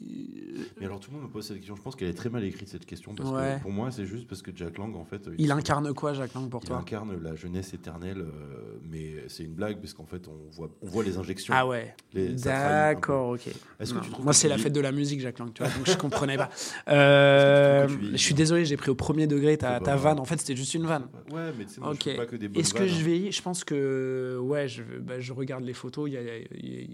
Mais 0.78 0.86
alors 0.86 1.00
tout 1.00 1.10
le 1.10 1.18
monde 1.18 1.26
me 1.26 1.30
pose 1.32 1.46
cette 1.46 1.58
question. 1.58 1.76
Je 1.76 1.82
pense 1.82 1.94
qu'elle 1.94 2.08
est 2.08 2.14
très 2.14 2.30
mal 2.30 2.42
écrite 2.44 2.68
cette 2.68 2.86
question 2.86 3.14
parce 3.14 3.28
Ouais. 3.30 3.56
que 3.58 3.62
pour 3.62 3.72
moi 3.72 3.90
c'est 3.90 4.06
juste 4.06 4.26
parce 4.26 4.40
que 4.40 4.50
Jack 4.54 4.78
Lang 4.78 4.96
en 4.96 5.04
fait 5.04 5.28
Il 5.36 5.52
incarne 5.52 5.92
quoi, 5.92 6.14
Jacques 6.14 6.32
Lang, 6.32 6.48
pour 6.48 6.62
il 6.62 6.68
toi 6.68 6.78
incarne 6.78 7.22
la 7.22 7.34
jeunesse 7.34 7.74
éternelle, 7.74 8.22
euh, 8.22 8.78
mais 8.90 9.16
c'est 9.28 9.44
une 9.44 9.52
blague 9.52 9.78
parce 9.80 9.92
qu'en 9.92 10.06
fait 10.06 10.28
on 10.28 10.50
voit 10.50 10.70
on 10.80 10.86
voit 10.86 11.04
les 11.04 11.18
injections. 11.18 11.52
Ah 11.54 11.66
ouais. 11.66 11.94
D'accord, 12.14 13.30
ok. 13.30 13.40
Que 13.78 13.84
tu 13.84 13.94
Moi, 14.22 14.32
c'est 14.32 14.48
tu 14.48 14.54
la 14.54 14.58
fête 14.58 14.72
de 14.72 14.80
la 14.80 14.92
musique, 14.92 15.20
Jacques 15.20 15.38
Lang, 15.40 15.52
tu 15.52 15.62
vois, 15.62 15.70
donc 15.72 15.86
je 15.86 15.96
comprenais 15.96 16.36
pas. 16.36 16.48
Euh, 16.88 17.86
tu 17.86 17.98
tu 17.98 18.10
je 18.12 18.16
suis 18.16 18.34
désolé, 18.34 18.64
j'ai 18.64 18.76
pris 18.76 18.90
au 18.90 18.94
premier 18.94 19.26
degré 19.26 19.56
ta, 19.56 19.78
ta 19.80 19.96
vanne. 19.96 20.18
En 20.18 20.24
fait, 20.24 20.38
c'était 20.40 20.56
juste 20.56 20.74
une 20.74 20.86
vanne. 20.86 21.06
Ouais, 21.30 21.52
mais 21.58 21.64
tu 21.66 21.74
sais, 21.74 21.80
moi, 21.80 21.90
Ok. 21.90 21.98
je 22.04 22.10
fais 22.10 22.16
pas 22.16 22.26
que 22.26 22.36
des 22.36 22.48
bonnes 22.48 22.60
Est-ce 22.60 22.74
que 22.74 22.86
je 22.86 22.94
hein. 22.94 23.04
vieillis? 23.04 23.32
Je 23.32 23.42
pense 23.42 23.64
que, 23.64 24.38
ouais, 24.42 24.66
je, 24.68 24.82
bah, 25.00 25.20
je 25.20 25.32
regarde 25.32 25.64
les 25.64 25.72
photos. 25.72 26.08
Il 26.08 26.14
y 26.14 26.16
a, 26.16 26.20
il 26.54 26.68
y 26.68 26.82
a, 26.84 26.86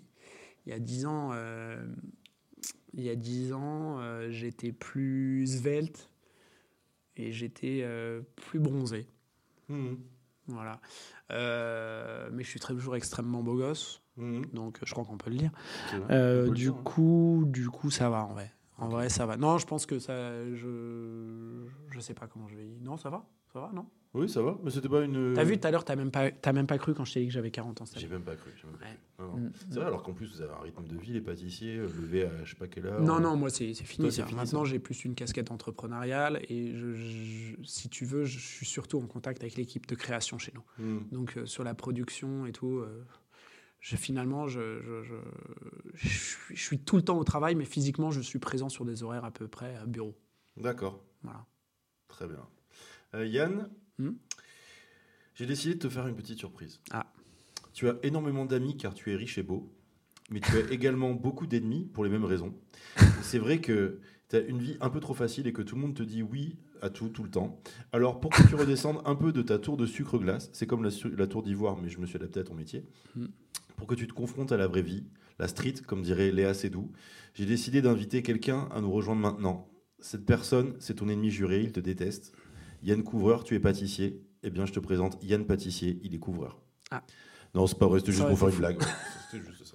il 0.66 0.70
y 0.70 0.72
a 0.72 0.78
10 0.78 1.06
ans, 1.06 1.30
euh, 1.32 1.84
il 2.92 3.04
y 3.04 3.10
a 3.10 3.14
10 3.16 3.52
ans, 3.52 3.98
euh, 4.00 4.30
j'étais 4.30 4.72
plus 4.72 5.46
svelte 5.46 6.10
et 7.16 7.32
j'étais 7.32 7.80
euh, 7.82 8.22
plus 8.34 8.58
bronzé. 8.58 9.06
Mhm. 9.68 9.98
Voilà. 10.48 10.80
Mais 11.30 12.42
je 12.44 12.48
suis 12.48 12.60
toujours 12.60 12.96
extrêmement 12.96 13.42
beau 13.42 13.56
gosse, 13.56 14.02
Mhm. 14.16 14.46
donc 14.52 14.78
je 14.84 14.92
crois 14.92 15.04
qu'on 15.04 15.18
peut 15.18 15.30
le 15.30 15.36
dire. 15.36 15.50
Du 16.52 16.68
hein. 16.70 16.72
coup, 16.84 17.44
du 17.46 17.68
coup, 17.68 17.90
ça 17.90 18.10
va 18.10 18.24
en 18.24 18.32
vrai. 18.32 18.52
En 18.78 18.88
vrai, 18.88 19.08
ça 19.08 19.24
va. 19.24 19.36
Non, 19.36 19.56
je 19.58 19.66
pense 19.66 19.86
que 19.86 19.98
ça, 19.98 20.44
je, 20.54 21.66
je 21.90 22.00
sais 22.00 22.12
pas 22.14 22.26
comment 22.26 22.46
je 22.48 22.56
vais. 22.56 22.76
Non, 22.82 22.96
ça 22.98 23.08
va, 23.08 23.24
ça 23.52 23.60
va, 23.60 23.70
non? 23.72 23.86
Oui, 24.16 24.28
ça 24.30 24.40
va, 24.40 24.56
mais 24.64 24.70
c'était 24.70 24.88
pas 24.88 25.02
une. 25.02 25.34
T'as 25.34 25.44
vu 25.44 25.58
tout 25.60 25.66
à 25.68 25.70
l'heure, 25.70 25.84
t'as 25.84 25.94
même 25.94 26.10
pas, 26.10 26.30
t'as 26.30 26.52
même 26.54 26.66
pas 26.66 26.78
cru 26.78 26.94
quand 26.94 27.04
je 27.04 27.12
t'ai 27.12 27.20
dit 27.20 27.26
que 27.26 27.32
j'avais 27.32 27.50
40 27.50 27.82
ans. 27.82 27.84
J'ai 27.96 28.08
même 28.08 28.22
pas 28.22 28.34
cru. 28.34 28.50
Ouais. 28.64 29.24
Mm. 29.26 29.50
C'est 29.70 29.74
vrai, 29.76 29.84
alors 29.86 30.02
qu'en 30.02 30.14
plus 30.14 30.26
vous 30.34 30.40
avez 30.40 30.52
un 30.52 30.60
rythme 30.62 30.86
de 30.86 30.96
vie, 30.96 31.12
les 31.12 31.20
pâtissiers, 31.20 31.76
euh, 31.76 31.86
lever 32.00 32.24
à 32.24 32.44
je 32.44 32.50
sais 32.50 32.56
pas 32.56 32.66
quelle 32.66 32.86
heure. 32.86 33.00
Non, 33.02 33.16
euh, 33.16 33.20
non, 33.20 33.36
moi 33.36 33.50
c'est 33.50 33.74
c'est 33.74 33.84
fini. 33.84 34.10
Fini, 34.10 34.34
Maintenant, 34.34 34.64
j'ai 34.64 34.78
plus 34.78 35.04
une 35.04 35.14
casquette 35.14 35.50
entrepreneuriale 35.50 36.40
et 36.48 36.74
je, 36.74 36.94
je- 36.94 37.62
si 37.62 37.88
tu 37.90 38.04
veux, 38.06 38.24
je 38.24 38.38
suis 38.38 38.64
surtout 38.66 38.98
en 38.98 39.06
contact 39.06 39.42
avec 39.42 39.56
l'équipe 39.56 39.86
de 39.86 39.94
création 39.94 40.38
chez 40.38 40.52
nous. 40.54 40.64
mm. 40.84 41.08
Donc 41.12 41.36
euh, 41.36 41.44
sur 41.46 41.62
la 41.64 41.74
production 41.74 42.46
et 42.46 42.52
tout, 42.52 42.78
euh, 42.78 43.04
je, 43.80 43.96
finalement, 43.96 44.48
je, 44.48 44.80
je, 44.80 45.02
je- 45.02 45.14
je 45.94 46.08
suis- 46.08 46.56
je 46.56 46.62
suis 46.62 46.78
tout 46.78 46.96
le 46.96 47.02
temps 47.02 47.18
au 47.18 47.24
travail, 47.24 47.54
mais 47.54 47.66
physiquement, 47.66 48.10
je 48.10 48.20
suis 48.22 48.38
présent 48.38 48.68
sur 48.70 48.84
des 48.86 49.02
horaires 49.02 49.24
à 49.26 49.30
peu 49.30 49.46
près 49.46 49.76
à 49.76 49.84
bureau. 49.86 50.14
D'accord. 50.56 51.02
Voilà. 51.22 51.44
Très 52.08 52.26
bien. 52.26 52.46
Euh, 53.14 53.26
Yann, 53.26 53.68
Hmm 53.98 54.12
j'ai 55.36 55.46
décidé 55.46 55.74
de 55.74 55.78
te 55.80 55.88
faire 55.88 56.06
une 56.06 56.16
petite 56.16 56.38
surprise. 56.38 56.80
Ah. 56.90 57.12
Tu 57.74 57.88
as 57.88 57.96
énormément 58.02 58.46
d'amis 58.46 58.76
car 58.76 58.94
tu 58.94 59.12
es 59.12 59.16
riche 59.16 59.36
et 59.36 59.42
beau, 59.42 59.70
mais 60.30 60.40
tu 60.40 60.50
as 60.56 60.60
également 60.72 61.12
beaucoup 61.12 61.46
d'ennemis 61.46 61.84
pour 61.92 62.04
les 62.04 62.10
mêmes 62.10 62.24
raisons. 62.24 62.54
C'est 63.20 63.38
vrai 63.38 63.60
que 63.60 64.00
tu 64.30 64.36
as 64.36 64.40
une 64.40 64.58
vie 64.58 64.78
un 64.80 64.88
peu 64.88 64.98
trop 64.98 65.12
facile 65.14 65.46
et 65.46 65.52
que 65.52 65.62
tout 65.62 65.74
le 65.74 65.82
monde 65.82 65.94
te 65.94 66.02
dit 66.02 66.22
oui 66.22 66.56
à 66.80 66.88
tout, 66.88 67.10
tout 67.10 67.22
le 67.22 67.30
temps. 67.30 67.60
Alors 67.92 68.18
pour 68.18 68.30
que 68.30 68.48
tu 68.48 68.54
redescendes 68.54 69.02
un 69.04 69.14
peu 69.14 69.30
de 69.30 69.42
ta 69.42 69.58
tour 69.58 69.76
de 69.76 69.84
sucre 69.84 70.18
glace, 70.18 70.48
c'est 70.54 70.66
comme 70.66 70.82
la, 70.82 71.26
tour 71.26 71.42
d'ivoire, 71.42 71.76
mais 71.76 71.90
je 71.90 71.98
me 71.98 72.06
suis 72.06 72.16
adapté 72.16 72.40
à 72.40 72.44
ton 72.44 72.54
métier, 72.54 72.84
Hmm. 73.14 73.26
pour 73.76 73.86
que 73.86 73.94
tu 73.94 74.06
te 74.06 74.14
confrontes 74.14 74.52
à 74.52 74.56
la 74.56 74.66
vraie 74.66 74.82
vie, 74.82 75.04
la 75.38 75.48
street, 75.48 75.74
comme 75.86 76.00
dirait 76.00 76.30
Léa 76.30 76.54
Seydoux, 76.54 76.90
j'ai 77.34 77.44
décidé 77.44 77.82
d'inviter 77.82 78.22
quelqu'un 78.22 78.68
à 78.70 78.80
nous 78.80 78.90
rejoindre 78.90 79.20
maintenant. 79.20 79.68
Cette 79.98 80.24
personne, 80.24 80.74
c'est 80.78 80.94
ton 80.94 81.08
ennemi 81.08 81.30
juré, 81.30 81.62
il 81.62 81.72
te 81.72 81.80
déteste. 81.80 82.32
Yann 82.86 83.02
Couvreur, 83.02 83.42
tu 83.42 83.56
es 83.56 83.60
pâtissier. 83.60 84.22
Eh 84.44 84.50
bien, 84.50 84.64
je 84.64 84.72
te 84.72 84.78
présente 84.78 85.18
Yann 85.20 85.44
Pâtissier, 85.44 85.98
il 86.04 86.14
est 86.14 86.18
couvreur. 86.18 86.56
Ah. 86.92 87.02
Non, 87.52 87.66
c'est 87.66 87.78
pas 87.78 87.88
vrai, 87.88 87.98
c'était 87.98 88.12
juste 88.12 88.28
pour 88.28 88.38
faire 88.38 88.48
une 88.48 88.56
blague. 88.56 88.80
C'était 89.30 89.44
juste 89.44 89.66
ça. 89.66 89.74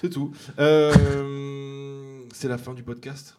C'est 0.00 0.10
tout. 0.10 0.32
Euh, 0.58 2.24
c'est 2.32 2.48
la 2.48 2.58
fin 2.58 2.74
du 2.74 2.82
podcast? 2.82 3.36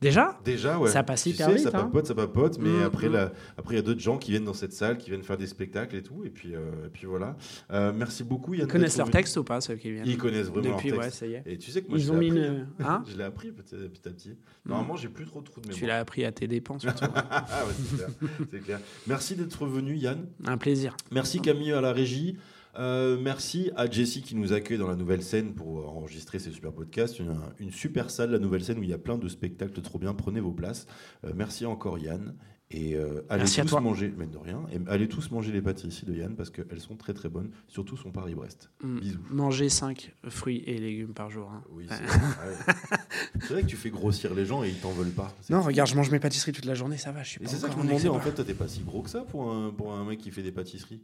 Déjà? 0.00 0.38
Déjà, 0.44 0.78
ouais. 0.78 0.90
Ça 0.90 1.02
passe 1.02 1.22
Tu 1.22 1.30
hyper 1.30 1.46
sais, 1.48 1.54
vite, 1.54 1.62
Ça 1.62 1.68
hein. 1.70 1.84
papote, 1.84 2.06
ça 2.06 2.14
papote, 2.14 2.58
mais 2.58 2.68
Mm, 2.68 2.82
après, 2.82 3.08
mm. 3.08 3.30
il 3.70 3.74
y 3.76 3.78
a 3.78 3.82
d'autres 3.82 4.00
gens 4.00 4.18
qui 4.18 4.30
viennent 4.32 4.44
dans 4.44 4.52
cette 4.52 4.74
salle, 4.74 4.98
qui 4.98 5.08
viennent 5.08 5.22
faire 5.22 5.38
des 5.38 5.46
spectacles 5.46 5.96
et 5.96 6.02
tout. 6.02 6.22
Et 6.24 6.28
puis, 6.28 6.54
euh, 6.54 6.86
et 6.86 6.90
puis 6.90 7.06
voilà. 7.06 7.34
Euh, 7.72 7.92
merci 7.96 8.22
beaucoup, 8.22 8.52
Yann. 8.52 8.66
Ils 8.68 8.70
connaissent 8.70 8.98
leur 8.98 9.10
texte 9.10 9.36
ou 9.38 9.44
pas, 9.44 9.60
ceux 9.62 9.76
qui 9.76 9.90
viennent? 9.90 10.06
Ils 10.06 10.18
connaissent 10.18 10.48
vraiment 10.48 10.74
Depuis, 10.76 10.90
leur 10.90 10.98
ouais, 10.98 11.04
texte. 11.06 11.20
ça 11.20 11.26
y 11.26 11.32
est. 11.34 11.42
Et 11.46 11.56
tu 11.56 11.70
sais 11.70 11.80
que 11.80 11.88
moi, 11.88 11.98
Ils 11.98 12.04
je 12.04 12.12
ont 12.12 12.16
mis 12.18 12.26
appris, 12.30 12.38
une. 12.40 12.44
hein? 12.44 12.66
Hein 12.86 13.04
Je 13.10 13.16
l'ai 13.16 13.24
appris 13.24 13.52
petit, 13.52 13.74
petit 13.74 14.06
à 14.08 14.10
petit. 14.10 14.36
Normalement, 14.66 14.96
j'ai 14.96 15.08
plus 15.08 15.24
trop 15.24 15.40
de 15.40 15.46
trous 15.46 15.60
de 15.60 15.66
mémoire. 15.68 15.78
Tu 15.78 15.86
l'as 15.86 15.98
appris 15.98 16.24
à 16.26 16.32
tes 16.32 16.46
dépens, 16.46 16.78
surtout. 16.78 17.04
Ah 17.30 17.64
ouais, 17.66 17.72
c'est 17.78 17.96
clair, 17.96 18.08
c'est 18.50 18.60
clair. 18.60 18.80
Merci 19.06 19.34
d'être 19.34 19.64
venu, 19.66 19.96
Yann. 19.96 20.26
Un 20.46 20.58
plaisir. 20.58 20.94
Merci 21.10 21.40
Camille 21.40 21.72
à 21.72 21.80
la 21.80 21.92
régie. 21.92 22.36
Euh, 22.78 23.18
merci 23.20 23.70
à 23.76 23.90
Jessie 23.90 24.22
qui 24.22 24.34
nous 24.34 24.52
accueille 24.52 24.78
dans 24.78 24.88
la 24.88 24.96
nouvelle 24.96 25.22
scène 25.22 25.54
pour 25.54 25.88
enregistrer 25.96 26.38
ces 26.38 26.50
super 26.52 26.72
podcasts. 26.72 27.18
Une, 27.18 27.34
une 27.58 27.70
super 27.70 28.10
salle, 28.10 28.30
la 28.30 28.38
nouvelle 28.38 28.64
scène 28.64 28.78
où 28.78 28.82
il 28.82 28.90
y 28.90 28.94
a 28.94 28.98
plein 28.98 29.18
de 29.18 29.28
spectacles 29.28 29.80
trop 29.82 29.98
bien. 29.98 30.12
Prenez 30.14 30.40
vos 30.40 30.52
places. 30.52 30.86
Euh, 31.24 31.32
merci 31.34 31.64
encore 31.66 31.98
Yann. 31.98 32.34
Et 32.68 32.96
euh, 32.96 33.22
allez 33.28 33.44
Merci 33.44 33.60
tous 33.60 33.78
manger, 33.78 34.12
mais 34.18 34.26
de 34.26 34.36
rien, 34.36 34.66
et 34.72 34.80
allez 34.90 35.06
tous 35.06 35.30
manger 35.30 35.52
les 35.52 35.62
pâtisseries 35.62 36.04
de 36.04 36.14
Yann 36.16 36.34
parce 36.34 36.50
qu'elles 36.50 36.80
sont 36.80 36.96
très 36.96 37.14
très 37.14 37.28
bonnes, 37.28 37.52
surtout 37.68 37.96
son 37.96 38.10
Paris-Brest. 38.10 38.70
Mm. 38.82 38.98
Bisous. 38.98 39.18
Manger 39.30 39.68
5 39.68 40.12
fruits 40.30 40.64
et 40.66 40.76
légumes 40.78 41.14
par 41.14 41.30
jour. 41.30 41.48
hein. 41.48 41.62
Oui, 41.70 41.86
c'est 41.88 42.02
vrai. 42.02 42.18
C'est 43.40 43.52
vrai 43.52 43.62
que 43.62 43.68
tu 43.68 43.76
fais 43.76 43.90
grossir 43.90 44.34
les 44.34 44.44
gens 44.46 44.64
et 44.64 44.70
ils 44.70 44.78
t'en 44.80 44.90
veulent 44.90 45.12
pas. 45.12 45.32
Non, 45.48 45.62
regarde, 45.62 45.88
je 45.88 45.94
mange 45.94 46.10
mes 46.10 46.18
pâtisseries 46.18 46.50
toute 46.50 46.64
la 46.64 46.74
journée, 46.74 46.96
ça 46.96 47.12
va. 47.12 47.22
Je 47.22 47.28
suis 47.28 47.40
Et 47.40 47.44
pas 47.44 47.50
c'est 47.50 47.56
ça 47.58 47.68
que 47.68 47.74
je 47.74 47.78
me 47.78 47.84
demandais, 47.84 48.08
en 48.08 48.18
fait, 48.18 48.32
toi, 48.32 48.44
t'es 48.44 48.54
pas 48.54 48.66
si 48.66 48.80
gros 48.80 49.02
que 49.02 49.10
ça 49.10 49.20
pour 49.20 49.48
un, 49.52 49.70
pour 49.70 49.92
un 49.92 50.04
mec 50.04 50.18
qui 50.18 50.32
fait 50.32 50.42
des 50.42 50.50
pâtisseries? 50.50 51.00